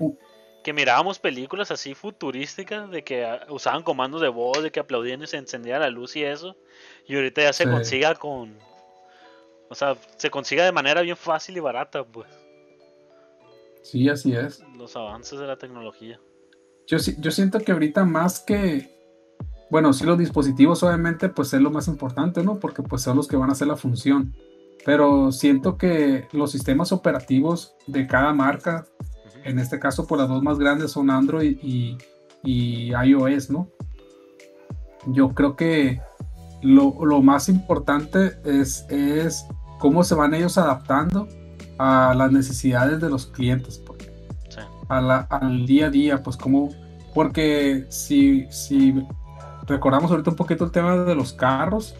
que 0.62 0.72
mirábamos 0.72 1.18
películas 1.18 1.70
así 1.70 1.94
futurísticas 1.94 2.90
de 2.90 3.02
que 3.02 3.26
usaban 3.48 3.82
comandos 3.82 4.20
de 4.20 4.28
voz, 4.28 4.62
de 4.62 4.70
que 4.70 4.80
aplaudían 4.80 5.22
y 5.22 5.26
se 5.26 5.38
encendía 5.38 5.78
la 5.78 5.88
luz 5.88 6.16
y 6.16 6.24
eso. 6.24 6.56
Y 7.06 7.16
ahorita 7.16 7.42
ya 7.42 7.52
se 7.52 7.64
consiga 7.64 8.14
con. 8.14 8.58
O 9.70 9.74
sea, 9.74 9.96
se 10.16 10.30
consiga 10.30 10.64
de 10.64 10.72
manera 10.72 11.00
bien 11.00 11.16
fácil 11.16 11.56
y 11.56 11.60
barata, 11.60 12.04
pues. 12.04 12.28
Sí, 13.82 14.08
así 14.08 14.34
es. 14.34 14.62
Los 14.76 14.94
avances 14.96 15.38
de 15.38 15.46
la 15.46 15.56
tecnología. 15.56 16.20
Yo, 16.86 16.98
yo 17.18 17.30
siento 17.30 17.60
que 17.60 17.72
ahorita 17.72 18.04
más 18.04 18.40
que. 18.40 18.99
Bueno, 19.70 19.92
sí, 19.92 20.04
los 20.04 20.18
dispositivos, 20.18 20.82
obviamente, 20.82 21.28
pues 21.28 21.52
es 21.52 21.60
lo 21.60 21.70
más 21.70 21.88
importante, 21.88 22.42
¿no? 22.42 22.58
Porque 22.58 22.82
pues 22.82 23.02
son 23.02 23.16
los 23.16 23.28
que 23.28 23.36
van 23.36 23.50
a 23.50 23.52
hacer 23.52 23.68
la 23.68 23.76
función. 23.76 24.34
Pero 24.84 25.30
siento 25.30 25.76
que 25.76 26.26
los 26.32 26.50
sistemas 26.50 26.90
operativos 26.90 27.74
de 27.86 28.06
cada 28.06 28.32
marca 28.32 28.86
en 29.44 29.58
este 29.58 29.78
caso, 29.78 30.06
pues 30.06 30.20
las 30.20 30.28
dos 30.28 30.42
más 30.42 30.58
grandes 30.58 30.92
son 30.92 31.10
Android 31.10 31.58
y, 31.62 31.98
iOS, 32.44 33.50
¿no? 33.50 33.68
Yo 35.06 35.30
creo 35.34 35.56
que 35.56 36.00
lo, 36.62 36.92
más 37.22 37.48
importante 37.48 38.38
es, 38.44 38.86
es, 38.88 39.46
cómo 39.78 40.04
se 40.04 40.14
van 40.14 40.34
ellos 40.34 40.58
adaptando 40.58 41.28
a 41.78 42.14
las 42.14 42.32
necesidades 42.32 43.00
de 43.00 43.08
los 43.08 43.26
clientes, 43.26 43.78
pues. 43.78 44.08
al 44.88 45.66
día 45.66 45.86
a 45.86 45.90
día, 45.90 46.22
pues 46.22 46.36
como, 46.36 46.70
porque 47.14 47.86
si, 47.88 48.46
si 48.50 48.94
recordamos 49.70 50.10
ahorita 50.10 50.30
un 50.30 50.36
poquito 50.36 50.64
el 50.64 50.70
tema 50.70 50.96
de 50.96 51.14
los 51.14 51.32
carros, 51.32 51.94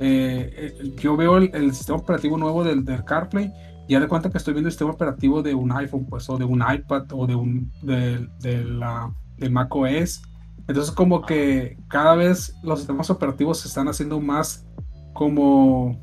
eh, 0.00 0.74
eh, 0.80 0.92
yo 0.96 1.16
veo 1.16 1.38
el, 1.38 1.74
sistema 1.74 1.98
operativo 1.98 2.38
nuevo 2.38 2.62
del, 2.62 2.84
del 2.84 3.04
CarPlay 3.04 3.52
ya 3.88 4.00
de 4.00 4.08
cuenta 4.08 4.30
que 4.30 4.38
estoy 4.38 4.52
viendo 4.52 4.68
el 4.68 4.72
sistema 4.72 4.90
operativo 4.90 5.42
de 5.42 5.54
un 5.54 5.72
iPhone, 5.72 6.04
pues, 6.04 6.28
o 6.28 6.36
de 6.36 6.44
un 6.44 6.62
iPad, 6.62 7.06
o 7.12 7.26
de 7.26 7.34
un 7.34 7.72
de, 7.82 8.28
de 8.40 8.64
la 8.64 9.12
de 9.38 9.48
Mac 9.48 9.74
OS. 9.74 10.22
Entonces, 10.66 10.92
como 10.92 11.22
que 11.22 11.78
cada 11.88 12.14
vez 12.14 12.54
los 12.62 12.80
sistemas 12.80 13.08
operativos 13.08 13.60
se 13.60 13.68
están 13.68 13.88
haciendo 13.88 14.20
más 14.20 14.66
como, 15.14 15.98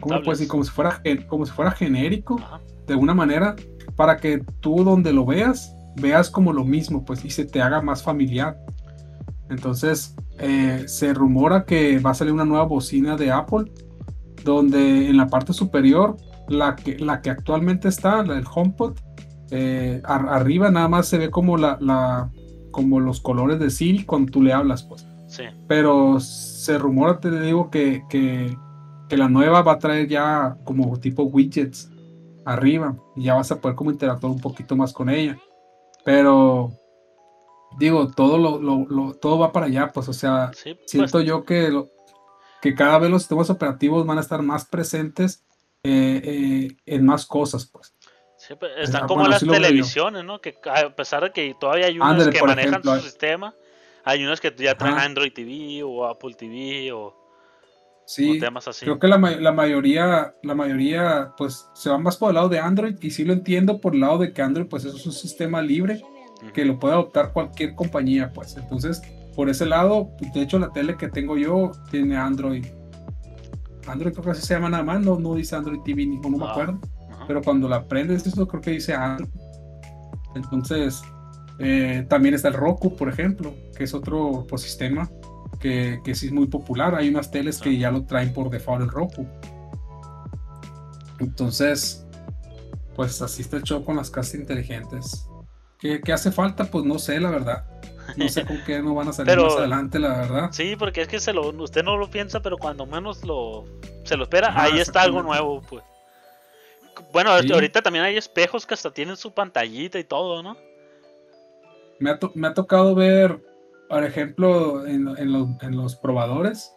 ¿cómo 0.00 0.22
pues, 0.24 0.46
como 0.48 0.64
si 0.64 0.70
fuera 0.70 1.02
como 1.28 1.44
si 1.44 1.52
fuera 1.52 1.70
genérico, 1.70 2.40
de 2.86 2.94
alguna 2.94 3.12
manera, 3.12 3.54
para 3.94 4.16
que 4.16 4.42
tú 4.60 4.82
donde 4.82 5.12
lo 5.12 5.26
veas, 5.26 5.76
veas 5.96 6.30
como 6.30 6.54
lo 6.54 6.64
mismo, 6.64 7.04
pues, 7.04 7.24
y 7.26 7.30
se 7.30 7.44
te 7.44 7.60
haga 7.60 7.82
más 7.82 8.02
familiar. 8.02 8.58
Entonces, 9.50 10.14
eh, 10.38 10.84
se 10.86 11.14
rumora 11.14 11.64
que 11.64 11.98
va 11.98 12.10
a 12.10 12.14
salir 12.14 12.32
una 12.32 12.44
nueva 12.44 12.64
bocina 12.64 13.16
de 13.16 13.30
Apple, 13.30 13.72
donde 14.44 15.08
en 15.08 15.16
la 15.16 15.26
parte 15.26 15.52
superior 15.52 16.16
la 16.48 16.76
que, 16.76 16.98
la 16.98 17.20
que 17.20 17.30
actualmente 17.30 17.88
está, 17.88 18.22
del 18.22 18.44
HomePod, 18.52 18.98
eh, 19.50 20.00
arriba 20.04 20.70
nada 20.70 20.88
más 20.88 21.08
se 21.08 21.18
ve 21.18 21.30
como 21.30 21.56
la, 21.56 21.78
la, 21.80 22.30
como 22.70 23.00
los 23.00 23.20
colores 23.20 23.58
de 23.58 23.70
Siri 23.70 24.04
cuando 24.04 24.32
tú 24.32 24.42
le 24.42 24.52
hablas, 24.52 24.82
pues. 24.82 25.06
Sí. 25.26 25.44
Pero 25.66 26.20
se 26.20 26.78
rumora, 26.78 27.20
te 27.20 27.30
digo, 27.40 27.70
que, 27.70 28.02
que, 28.08 28.56
que, 29.08 29.16
la 29.16 29.28
nueva 29.28 29.62
va 29.62 29.72
a 29.72 29.78
traer 29.78 30.08
ya 30.08 30.56
como 30.64 30.98
tipo 30.98 31.24
widgets 31.24 31.90
arriba 32.46 32.96
y 33.14 33.24
ya 33.24 33.34
vas 33.34 33.50
a 33.52 33.60
poder 33.60 33.76
como 33.76 33.90
interactuar 33.90 34.32
un 34.32 34.40
poquito 34.40 34.74
más 34.76 34.92
con 34.92 35.10
ella. 35.10 35.36
Pero 36.04 36.72
digo, 37.76 38.08
todo 38.08 38.38
lo, 38.38 39.14
todo 39.14 39.38
va 39.38 39.52
para 39.52 39.66
allá, 39.66 39.90
pues, 39.92 40.08
o 40.08 40.12
sea, 40.12 40.50
pues. 40.62 40.78
siento 40.86 41.20
yo 41.20 41.44
que, 41.44 41.70
que 42.62 42.74
cada 42.74 42.98
vez 42.98 43.10
los 43.10 43.22
sistemas 43.22 43.50
operativos 43.50 44.06
van 44.06 44.18
a 44.18 44.22
estar 44.22 44.42
más 44.42 44.66
presentes 44.66 45.44
eh, 45.82 46.20
eh, 46.24 46.76
en 46.86 47.04
más 47.04 47.26
cosas, 47.26 47.66
pues. 47.66 47.94
pues 48.58 48.72
están 48.78 49.06
como 49.06 49.26
las 49.28 49.44
televisiones, 49.44 50.24
¿no? 50.24 50.40
Que 50.40 50.56
a 50.70 50.94
pesar 50.94 51.24
de 51.24 51.32
que 51.32 51.54
todavía 51.58 51.86
hay 51.86 51.98
unas 51.98 52.28
que 52.28 52.42
manejan 52.42 52.82
su 52.82 53.00
sistema, 53.00 53.54
hay 54.04 54.24
unas 54.24 54.40
que 54.40 54.54
ya 54.56 54.76
traen 54.76 54.98
Android 54.98 55.32
TV 55.32 55.82
o 55.82 56.06
Apple 56.06 56.34
TV 56.34 56.90
o, 56.92 57.14
sí, 58.06 58.40
temas 58.40 58.66
así. 58.66 58.86
Creo 58.86 58.98
que 58.98 59.06
la, 59.06 59.18
la, 59.18 59.52
mayoría, 59.52 60.34
la 60.42 60.54
mayoría, 60.54 61.32
pues, 61.36 61.68
se 61.74 61.90
van 61.90 62.02
más 62.02 62.16
por 62.16 62.30
el 62.30 62.36
lado 62.36 62.48
de 62.48 62.58
Android 62.58 62.96
y 63.00 63.10
sí 63.10 63.24
lo 63.24 63.32
entiendo 63.32 63.80
por 63.80 63.94
el 63.94 64.00
lado 64.00 64.18
de 64.18 64.32
que 64.32 64.42
Android, 64.42 64.66
pues, 64.66 64.84
es 64.84 65.06
un 65.06 65.12
sistema 65.12 65.62
libre 65.62 66.02
que 66.52 66.64
lo 66.64 66.78
puede 66.78 66.94
adoptar 66.94 67.32
cualquier 67.32 67.74
compañía, 67.74 68.32
pues. 68.32 68.56
Entonces, 68.56 69.02
por 69.34 69.48
ese 69.48 69.66
lado, 69.66 70.10
de 70.34 70.42
hecho, 70.42 70.58
la 70.58 70.70
tele 70.70 70.96
que 70.96 71.08
tengo 71.08 71.36
yo 71.36 71.72
tiene 71.90 72.16
Android. 72.16 72.66
Android 73.86 74.12
creo 74.12 74.24
que 74.24 74.30
así 74.30 74.46
se 74.46 74.54
llama 74.54 74.68
nada 74.68 74.82
más, 74.82 75.00
no, 75.00 75.18
no 75.18 75.34
dice 75.34 75.56
Android 75.56 75.80
TV, 75.84 76.06
no 76.06 76.28
me 76.30 76.44
ah, 76.44 76.50
acuerdo. 76.50 76.80
Pero 77.26 77.42
cuando 77.42 77.68
la 77.68 77.86
prendes, 77.86 78.26
esto 78.26 78.46
creo 78.46 78.60
que 78.60 78.72
dice 78.72 78.94
Android. 78.94 79.30
Entonces, 80.34 81.02
eh, 81.58 82.06
también 82.08 82.34
está 82.34 82.48
el 82.48 82.54
Roku, 82.54 82.94
por 82.96 83.08
ejemplo, 83.08 83.54
que 83.76 83.84
es 83.84 83.94
otro 83.94 84.44
ecosistema 84.44 85.10
que, 85.58 86.00
que 86.04 86.14
sí 86.14 86.26
es 86.26 86.32
muy 86.32 86.46
popular. 86.46 86.94
Hay 86.94 87.08
unas 87.08 87.30
teles 87.30 87.60
que 87.60 87.76
ya 87.76 87.90
lo 87.90 88.04
traen 88.04 88.32
por 88.32 88.50
default 88.50 88.82
el 88.82 88.90
Roku. 88.90 89.26
Entonces, 91.18 92.06
pues 92.94 93.20
así 93.22 93.42
está 93.42 93.58
hecho 93.58 93.84
con 93.84 93.96
las 93.96 94.10
casas 94.10 94.34
inteligentes. 94.34 95.28
¿Qué, 95.78 96.00
hace 96.12 96.32
falta? 96.32 96.64
Pues 96.64 96.84
no 96.84 96.98
sé, 96.98 97.20
la 97.20 97.30
verdad. 97.30 97.64
No 98.16 98.28
sé 98.28 98.44
con 98.44 98.58
qué 98.64 98.80
no 98.80 98.94
van 98.94 99.08
a 99.08 99.12
salir 99.12 99.36
más 99.40 99.56
adelante, 99.56 99.98
la 99.98 100.08
verdad. 100.08 100.48
Sí, 100.50 100.74
porque 100.76 101.02
es 101.02 101.08
que 101.08 101.20
se 101.20 101.32
lo, 101.32 101.48
usted 101.50 101.84
no 101.84 101.96
lo 101.96 102.10
piensa, 102.10 102.40
pero 102.40 102.56
cuando 102.56 102.86
menos 102.86 103.24
lo 103.24 103.66
se 104.04 104.16
lo 104.16 104.24
espera, 104.24 104.52
ahí 104.60 104.80
está 104.80 105.02
algo 105.02 105.22
nuevo, 105.22 105.62
pues. 105.68 105.84
Bueno, 107.12 107.30
ahorita 107.30 107.82
también 107.82 108.04
hay 108.04 108.16
espejos 108.16 108.66
que 108.66 108.74
hasta 108.74 108.90
tienen 108.90 109.16
su 109.16 109.32
pantallita 109.32 109.98
y 109.98 110.04
todo, 110.04 110.42
¿no? 110.42 110.56
Me 112.00 112.10
ha, 112.10 112.18
me 112.34 112.48
ha 112.48 112.54
tocado 112.54 112.94
ver, 112.94 113.40
por 113.88 114.02
ejemplo, 114.04 114.86
en, 114.86 115.08
en, 115.16 115.76
los, 115.76 115.96
probadores, 115.96 116.72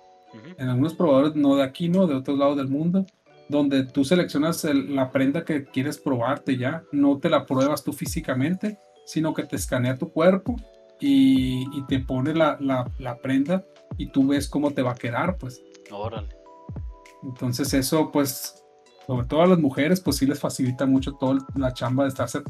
en 0.58 0.70
algunos 0.70 0.94
probadores, 0.94 1.36
no 1.36 1.56
de 1.56 1.64
aquí, 1.64 1.90
no, 1.90 2.06
de 2.08 2.16
otros 2.16 2.38
lados 2.38 2.58
del 2.58 2.68
mundo, 2.68 3.06
donde 3.50 3.84
tú 3.84 4.04
seleccionas 4.04 4.64
la 4.64 5.12
prenda 5.12 5.44
que 5.44 5.66
quieres 5.66 5.98
probarte 5.98 6.58
ya, 6.58 6.84
no 6.92 7.18
te 7.20 7.30
la 7.30 7.46
pruebas 7.46 7.84
tú 7.84 7.94
físicamente, 7.94 8.78
sino 9.12 9.34
que 9.34 9.44
te 9.44 9.58
escanea 9.58 9.98
tu 9.98 10.10
cuerpo 10.10 10.56
y, 11.02 11.84
te 11.88 12.00
pone 12.00 12.34
la, 12.34 13.20
prenda 13.22 13.62
y 13.98 14.08
tú 14.08 14.28
ves 14.28 14.48
cómo 14.48 14.72
te 14.72 14.82
va 14.82 14.92
a 14.92 14.96
quedar, 14.96 15.38
pues. 15.38 15.62
Órale. 15.92 16.30
Entonces 17.22 17.74
eso, 17.74 18.10
pues, 18.10 18.64
sobre 19.06 19.28
todo 19.28 19.42
a 19.42 19.48
las 19.48 19.60
mujeres, 19.60 20.00
pues 20.00 20.16
sí 20.16 20.26
les 20.26 20.40
facilita 20.40 20.86
mucho 20.86 21.14
toda 21.14 21.46
la 21.56 21.74
chamba 21.74 22.04
de 22.04 22.10
estarse 22.10 22.42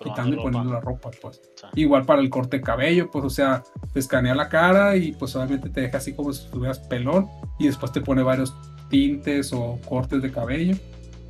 quitando 0.00 0.36
y 0.36 0.36
poniendo 0.36 0.72
la 0.72 0.80
ropa, 0.80 1.10
pues. 1.20 1.42
Igual 1.74 2.06
para 2.06 2.20
el 2.20 2.30
corte 2.30 2.58
de 2.58 2.62
cabello, 2.62 3.10
pues, 3.10 3.24
o 3.24 3.30
sea, 3.30 3.64
te 3.92 3.98
escanea 3.98 4.36
la 4.36 4.48
cara 4.48 4.94
y 4.94 5.10
pues 5.12 5.34
obviamente 5.34 5.68
te 5.68 5.80
deja 5.80 5.98
así 5.98 6.14
como 6.14 6.32
si 6.32 6.44
estuvieras 6.44 6.78
pelón 6.78 7.26
y 7.58 7.66
después 7.66 7.90
te 7.90 8.00
pone 8.00 8.22
varios 8.22 8.54
tintes 8.88 9.52
o 9.52 9.80
cortes 9.88 10.22
de 10.22 10.30
cabello 10.30 10.76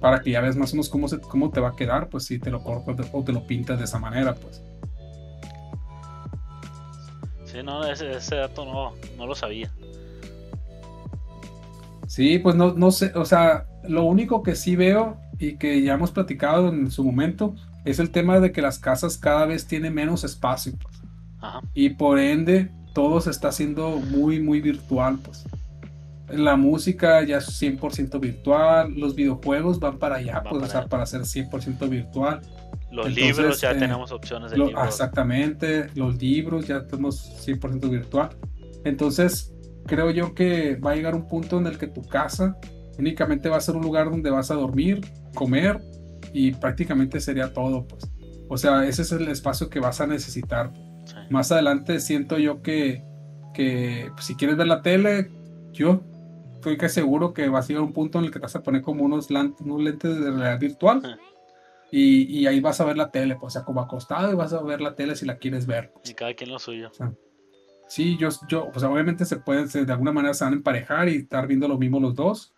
para 0.01 0.21
que 0.21 0.31
ya 0.31 0.41
veas 0.41 0.57
más 0.57 0.73
o 0.73 0.77
menos 0.77 0.89
cómo, 0.89 1.09
se, 1.09 1.21
cómo 1.21 1.51
te 1.51 1.61
va 1.61 1.71
a 1.71 1.77
quedar, 1.77 2.09
pues 2.09 2.25
si 2.25 2.39
te 2.39 2.51
lo 2.51 2.63
cortas 2.63 3.09
o 3.13 3.23
te 3.23 3.33
lo 3.33 3.47
pintas 3.47 3.79
de 3.79 3.85
esa 3.85 3.99
manera, 3.99 4.35
pues. 4.35 4.63
Sí, 7.45 7.59
no, 7.65 7.85
ese, 7.85 8.13
ese 8.13 8.37
dato 8.37 8.65
no, 8.65 8.93
no 9.17 9.27
lo 9.27 9.35
sabía. 9.35 9.71
Sí, 12.07 12.39
pues 12.39 12.55
no, 12.55 12.73
no 12.73 12.91
sé, 12.91 13.13
o 13.15 13.25
sea, 13.25 13.67
lo 13.85 14.05
único 14.05 14.43
que 14.43 14.55
sí 14.55 14.77
veo 14.77 15.19
y 15.39 15.57
que 15.57 15.83
ya 15.83 15.95
hemos 15.95 16.11
platicado 16.11 16.69
en 16.69 16.91
su 16.91 17.05
momento 17.05 17.55
es 17.85 17.99
el 17.99 18.11
tema 18.11 18.41
de 18.41 18.53
que 18.53 18.63
las 18.63 18.79
casas 18.79 19.17
cada 19.17 19.47
vez 19.47 19.67
tienen 19.67 19.95
menos 19.95 20.25
espacio, 20.25 20.73
pues. 20.81 20.99
Y 21.75 21.91
por 21.91 22.19
ende, 22.19 22.71
todo 22.95 23.21
se 23.21 23.31
está 23.31 23.49
haciendo 23.49 23.91
muy, 23.97 24.41
muy 24.41 24.61
virtual, 24.61 25.19
pues 25.23 25.45
la 26.31 26.57
música 26.57 27.23
ya 27.25 27.39
es 27.39 27.61
100% 27.61 28.21
virtual, 28.21 28.95
los 28.95 29.15
videojuegos 29.15 29.81
van 29.81 29.99
para 29.99 30.17
allá, 30.17 30.43
pues, 30.49 30.73
para, 30.73 30.87
para 30.87 31.07
ser 31.07 31.23
100% 31.23 31.89
virtual. 31.89 32.41
Los 32.91 33.15
libros 33.15 33.61
ya 33.61 33.73
eh, 33.73 33.77
tenemos 33.77 34.13
opciones 34.13 34.51
de 34.51 34.59
libros. 34.59 34.87
Exactamente, 34.87 35.89
los 35.95 36.21
libros 36.21 36.67
ya 36.67 36.87
tenemos 36.87 37.47
100% 37.47 37.89
virtual. 37.91 38.31
Entonces, 38.85 39.55
creo 39.87 40.11
yo 40.11 40.35
que 40.35 40.77
va 40.77 40.93
a 40.93 40.95
llegar 40.95 41.15
un 41.15 41.27
punto 41.27 41.59
en 41.59 41.67
el 41.67 41.79
que 41.79 41.87
tu 41.87 42.03
casa 42.03 42.57
únicamente 42.99 43.49
va 43.49 43.57
a 43.57 43.61
ser 43.61 43.77
un 43.77 43.83
lugar 43.83 44.11
donde 44.11 44.31
vas 44.31 44.51
a 44.51 44.55
dormir, 44.55 45.01
comer 45.35 45.81
y 46.33 46.53
prácticamente 46.53 47.21
sería 47.21 47.53
todo, 47.53 47.87
pues. 47.87 48.11
O 48.49 48.57
sea, 48.57 48.87
ese 48.87 49.03
es 49.03 49.13
el 49.13 49.29
espacio 49.29 49.69
que 49.69 49.79
vas 49.79 50.01
a 50.01 50.07
necesitar. 50.07 50.73
Más 51.31 51.53
adelante 51.53 52.01
siento 52.01 52.39
yo 52.39 52.63
que, 52.63 53.03
que 53.55 54.09
pues, 54.15 54.27
si 54.27 54.35
quieres 54.35 54.57
ver 54.57 54.67
la 54.67 54.83
tele, 54.83 55.31
yo 55.73 56.03
estoy 56.59 56.77
que 56.77 56.89
seguro 56.89 57.33
que 57.33 57.49
va 57.49 57.61
a 57.61 57.63
llegar 57.63 57.83
un 57.83 57.93
punto 57.93 58.19
en 58.19 58.25
el 58.25 58.31
que 58.31 58.39
te 58.39 58.45
vas 58.45 58.57
a 58.57 58.63
poner 58.63 58.83
como 58.83 59.05
unos, 59.05 59.31
unos 59.31 59.81
lentes 59.81 60.21
de 60.21 60.31
realidad 60.31 60.59
virtual. 60.59 61.21
Y, 61.91 62.25
y, 62.25 62.47
ahí 62.47 62.61
vas 62.61 62.81
a 62.83 62.85
ver 62.85 62.99
la 62.99 63.11
tele, 63.11 63.37
pues, 63.37 63.47
o 63.47 63.51
sea, 63.55 63.65
como 63.65 63.81
acostado 63.81 64.31
y 64.31 64.35
vas 64.35 64.53
a 64.53 64.63
ver 64.63 64.83
la 64.83 64.95
tele 64.95 65.17
si 65.17 65.25
la 65.25 65.39
quieres 65.39 65.67
ver. 65.67 65.91
Y 66.05 66.13
cada 66.13 66.35
quien 66.35 66.51
lo 66.51 66.59
suyo. 66.59 66.91
sí, 67.89 68.19
yo, 68.19 68.29
yo, 68.47 68.71
pues 68.71 68.85
obviamente 68.85 69.25
se 69.25 69.37
pueden, 69.37 69.69
de 69.69 69.91
alguna 69.91 70.13
manera 70.13 70.35
se 70.35 70.45
van 70.45 70.53
a 70.53 70.57
emparejar 70.57 71.09
y 71.09 71.17
estar 71.17 71.47
viendo 71.47 71.67
lo 71.67 71.79
mismo 71.79 71.99
los 71.99 72.15
dos. 72.15 72.53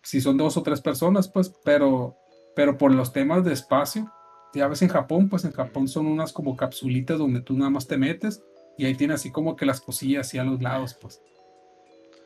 Si 0.00 0.20
son 0.20 0.36
dos 0.36 0.56
o 0.56 0.62
tres 0.62 0.80
personas, 0.80 1.26
pues, 1.26 1.52
pero, 1.64 2.16
pero 2.54 2.78
por 2.78 2.94
los 2.94 3.12
temas 3.12 3.44
de 3.44 3.52
espacio, 3.52 4.12
ya 4.54 4.68
ves 4.68 4.82
en 4.82 4.90
Japón, 4.90 5.28
pues 5.28 5.44
en 5.44 5.50
Japón 5.50 5.88
son 5.88 6.06
unas 6.06 6.32
como 6.32 6.56
capsulitas 6.56 7.18
donde 7.18 7.40
tú 7.40 7.54
nada 7.54 7.70
más 7.70 7.88
te 7.88 7.96
metes 7.96 8.44
y 8.78 8.84
ahí 8.84 8.94
tiene 8.94 9.14
así 9.14 9.32
como 9.32 9.56
que 9.56 9.66
las 9.66 9.80
cosillas 9.80 10.28
así 10.28 10.38
a 10.38 10.44
los 10.44 10.62
lados, 10.62 10.94
pues. 10.94 11.20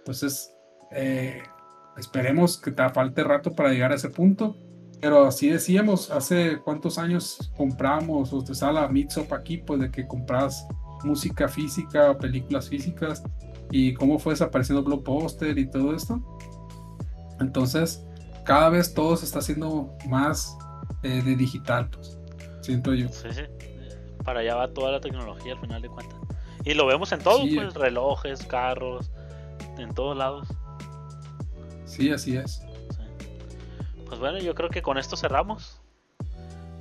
Entonces, 0.01 0.53
eh, 0.93 1.43
esperemos 1.97 2.59
que 2.59 2.73
te 2.73 2.89
falte 2.91 3.25
rato 3.25 3.53
para 3.53 3.71
llegar 3.71 3.93
a 3.93 3.97
ese 3.97 4.11
punto. 4.11 4.57
Pero 5.01 5.27
así 5.27 5.49
decíamos, 5.49 6.11
hace 6.11 6.59
cuántos 6.59 6.99
años 6.99 7.53
compramos, 7.57 8.33
o 8.35 8.45
te 8.45 8.55
sale 8.55 8.81
la 8.81 8.89
Mixup 8.89 9.33
aquí, 9.33 9.57
pues 9.57 9.81
de 9.81 9.91
que 9.91 10.07
compras 10.07 10.67
música 11.05 11.49
física, 11.49 12.17
películas 12.19 12.69
físicas, 12.69 13.23
y 13.71 13.95
cómo 13.95 14.19
fue 14.19 14.35
desapareciendo 14.35 14.85
Blockbuster 14.85 15.57
y 15.57 15.71
todo 15.71 15.95
esto. 15.95 16.21
Entonces, 17.41 18.05
cada 18.45 18.69
vez 18.69 18.93
todo 18.93 19.17
se 19.17 19.25
está 19.25 19.39
haciendo 19.39 19.97
más 20.07 20.57
eh, 21.03 21.23
de 21.23 21.35
digital, 21.35 21.89
pues, 21.89 22.19
siento 22.61 22.93
yo. 22.93 23.09
Sí, 23.09 23.29
sí. 23.33 23.43
Para 24.23 24.41
allá 24.41 24.57
va 24.57 24.73
toda 24.73 24.93
la 24.93 25.01
tecnología 25.01 25.55
al 25.55 25.61
final 25.61 25.81
de 25.81 25.89
cuentas. 25.89 26.19
Y 26.65 26.75
lo 26.75 26.85
vemos 26.87 27.11
en 27.13 27.21
todo, 27.21 27.39
pues, 27.39 27.73
relojes, 27.73 28.45
carros, 28.45 29.11
en 29.79 29.95
todos 29.95 30.15
lados. 30.15 30.47
Sí, 32.01 32.11
así 32.11 32.35
es. 32.35 32.63
Pues 34.07 34.19
bueno, 34.19 34.39
yo 34.39 34.55
creo 34.55 34.71
que 34.71 34.81
con 34.81 34.97
esto 34.97 35.19
cerramos. 35.19 35.83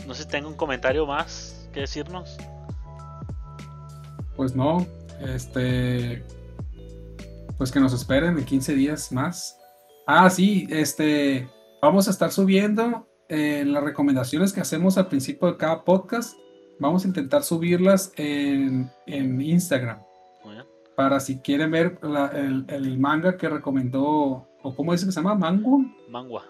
No 0.07 0.13
sé 0.13 0.23
si 0.23 0.29
tengo 0.29 0.47
un 0.47 0.55
comentario 0.55 1.05
más 1.05 1.69
que 1.73 1.81
decirnos. 1.81 2.37
Pues 4.37 4.55
no, 4.55 4.87
este. 5.19 6.23
Pues 7.57 7.69
que 7.69 7.81
nos 7.81 7.91
esperen 7.91 8.37
en 8.37 8.45
15 8.45 8.73
días 8.75 9.11
más. 9.11 9.59
Ah, 10.07 10.29
sí, 10.29 10.65
este. 10.69 11.49
Vamos 11.81 12.07
a 12.07 12.11
estar 12.11 12.31
subiendo 12.31 13.05
eh, 13.27 13.65
las 13.67 13.83
recomendaciones 13.83 14.53
que 14.53 14.61
hacemos 14.61 14.97
al 14.97 15.09
principio 15.09 15.51
de 15.51 15.57
cada 15.57 15.83
podcast. 15.83 16.37
Vamos 16.79 17.03
a 17.03 17.09
intentar 17.09 17.43
subirlas 17.43 18.13
en, 18.15 18.89
Instagram. 19.05 19.99
Para 20.95 21.19
si 21.19 21.39
quieren 21.39 21.71
ver 21.71 21.99
el, 22.01 22.63
el, 22.69 22.99
manga 22.99 23.35
que 23.35 23.49
recomendó 23.49 24.48
o 24.61 24.75
cómo 24.75 24.91
dice 24.91 25.05
que 25.05 25.11
se 25.11 25.19
llama, 25.19 25.35
Mango. 25.35 25.83
Mangua. 26.09 26.45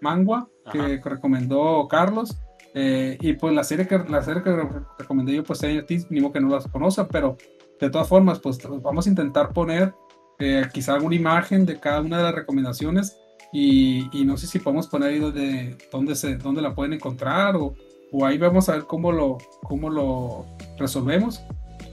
Mangua, 0.00 0.48
que 0.72 1.00
recomendó 1.04 1.86
Carlos. 1.88 2.38
Eh, 2.74 3.18
y 3.20 3.32
pues 3.32 3.52
la 3.52 3.64
serie 3.64 3.86
que 3.86 3.98
la 3.98 4.22
serie 4.22 4.42
que 4.42 4.56
recomendé 4.98 5.34
yo, 5.34 5.42
pues 5.42 5.60
ni 6.08 6.20
modo 6.20 6.32
que 6.32 6.40
no 6.40 6.48
las 6.48 6.68
conozca, 6.68 7.08
pero 7.08 7.36
de 7.80 7.90
todas 7.90 8.08
formas, 8.08 8.38
pues 8.38 8.58
vamos 8.82 9.06
a 9.06 9.10
intentar 9.10 9.52
poner 9.52 9.92
eh, 10.38 10.66
quizá 10.72 10.94
alguna 10.94 11.16
imagen 11.16 11.66
de 11.66 11.80
cada 11.80 12.00
una 12.00 12.18
de 12.18 12.22
las 12.24 12.34
recomendaciones 12.34 13.16
y, 13.52 14.08
y 14.16 14.24
no 14.24 14.36
sé 14.36 14.46
si 14.46 14.60
podemos 14.60 14.86
poner 14.86 15.10
ahí 15.10 15.18
donde, 15.18 15.76
dónde, 15.90 16.14
se, 16.14 16.36
dónde 16.36 16.62
la 16.62 16.74
pueden 16.74 16.92
encontrar 16.92 17.56
o, 17.56 17.74
o 18.12 18.24
ahí 18.24 18.38
vamos 18.38 18.68
a 18.68 18.72
ver 18.72 18.84
cómo 18.84 19.10
lo, 19.10 19.38
cómo 19.64 19.90
lo 19.90 20.46
resolvemos. 20.78 21.42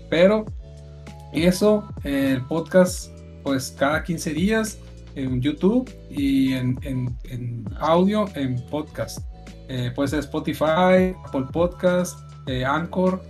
Pero 0.10 0.46
eso, 1.34 1.88
el 2.04 2.46
podcast, 2.46 3.12
pues 3.44 3.76
cada 3.78 4.04
15 4.04 4.34
días 4.34 4.80
en 5.18 5.42
YouTube 5.42 5.92
y 6.12 6.54
en, 6.54 6.78
en, 6.84 7.66
audio 7.80 8.26
en 8.36 8.64
podcast. 8.68 9.20
Eh, 9.68 9.92
puede 9.96 10.10
ser 10.10 10.20
Spotify, 10.20 11.16
Apple 11.26 11.48
Podcast, 11.52 12.20
eh, 12.46 12.64
Anchor, 12.64 13.22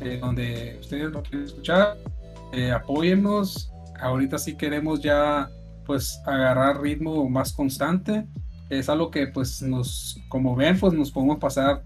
eh, 0.00 0.18
donde 0.20 0.76
ustedes 0.80 1.12
lo 1.12 1.22
quieren 1.22 1.44
escuchar. 1.44 1.96
apóyennos. 2.74 3.72
Ahorita 4.00 4.38
sí 4.38 4.56
queremos 4.56 5.00
ya 5.00 5.48
pues 5.86 6.20
agarrar 6.26 6.80
ritmo 6.80 7.28
más 7.28 7.52
constante. 7.52 8.26
Es 8.68 8.88
algo 8.88 9.10
que 9.10 9.28
pues 9.28 9.62
nos, 9.62 10.20
como 10.28 10.56
ven, 10.56 10.78
pues 10.78 10.92
nos 10.92 11.12
podemos 11.12 11.38
pasar 11.38 11.84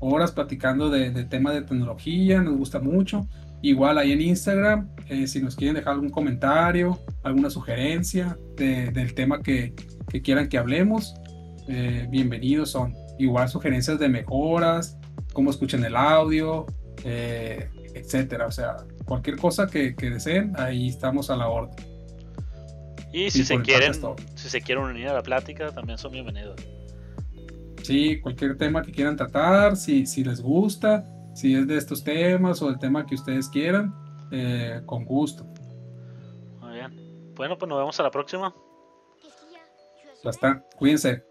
horas 0.00 0.32
platicando 0.32 0.90
de, 0.90 1.10
de 1.10 1.24
temas 1.24 1.54
de 1.54 1.62
tecnología, 1.62 2.42
nos 2.42 2.58
gusta 2.58 2.78
mucho. 2.78 3.26
Igual 3.62 3.98
ahí 3.98 4.12
en 4.12 4.20
Instagram, 4.20 4.88
si 5.26 5.40
nos 5.40 5.56
quieren 5.56 5.74
dejar 5.74 5.94
algún 5.94 6.10
comentario, 6.10 6.98
alguna 7.22 7.50
sugerencia 7.50 8.38
del 8.56 9.14
tema 9.14 9.42
que, 9.42 9.74
que, 10.08 10.22
quieran 10.22 10.48
que 10.48 10.58
hablemos, 10.58 11.14
bienvenidos 12.10 12.70
son 12.70 12.94
igual 13.18 13.48
sugerencias 13.48 13.98
de 13.98 14.08
mejoras, 14.08 14.98
cómo 15.32 15.50
escuchan 15.50 15.84
el 15.84 15.96
audio, 15.96 16.66
eh, 17.04 17.68
etcétera. 17.94 18.46
O 18.46 18.50
sea, 18.50 18.76
cualquier 19.04 19.36
cosa 19.36 19.66
que, 19.66 19.92
deseen, 19.92 20.52
ahí 20.56 20.88
estamos 20.88 21.30
a 21.30 21.36
la 21.36 21.48
orden. 21.48 21.76
Y 23.12 23.30
si 23.30 23.44
se 23.44 23.60
quieren, 23.60 23.94
si 24.34 24.48
se 24.48 24.60
quieren 24.60 24.84
unir 24.84 25.08
a 25.08 25.14
la 25.14 25.22
plática, 25.22 25.72
también 25.72 25.98
son 25.98 26.12
bienvenidos. 26.12 26.60
Sí, 27.82 28.20
cualquier 28.20 28.56
tema 28.58 28.82
que 28.82 28.92
quieran 28.92 29.16
tratar, 29.16 29.76
si, 29.76 30.06
si 30.06 30.22
les 30.22 30.40
gusta, 30.42 31.04
si 31.34 31.54
es 31.54 31.66
de 31.66 31.78
estos 31.78 32.04
temas 32.04 32.60
o 32.60 32.68
el 32.68 32.78
tema 32.78 33.06
que 33.06 33.14
ustedes 33.14 33.48
quieran, 33.48 33.94
eh, 34.30 34.82
con 34.86 35.04
gusto. 35.04 35.44
Muy 36.60 36.74
bien. 36.74 37.34
Bueno, 37.34 37.56
pues 37.58 37.68
nos 37.68 37.78
vemos 37.78 37.98
a 38.00 38.02
la 38.02 38.10
próxima. 38.10 38.54
Ya 40.24 40.30
está. 40.30 40.64
Cuídense. 40.76 41.27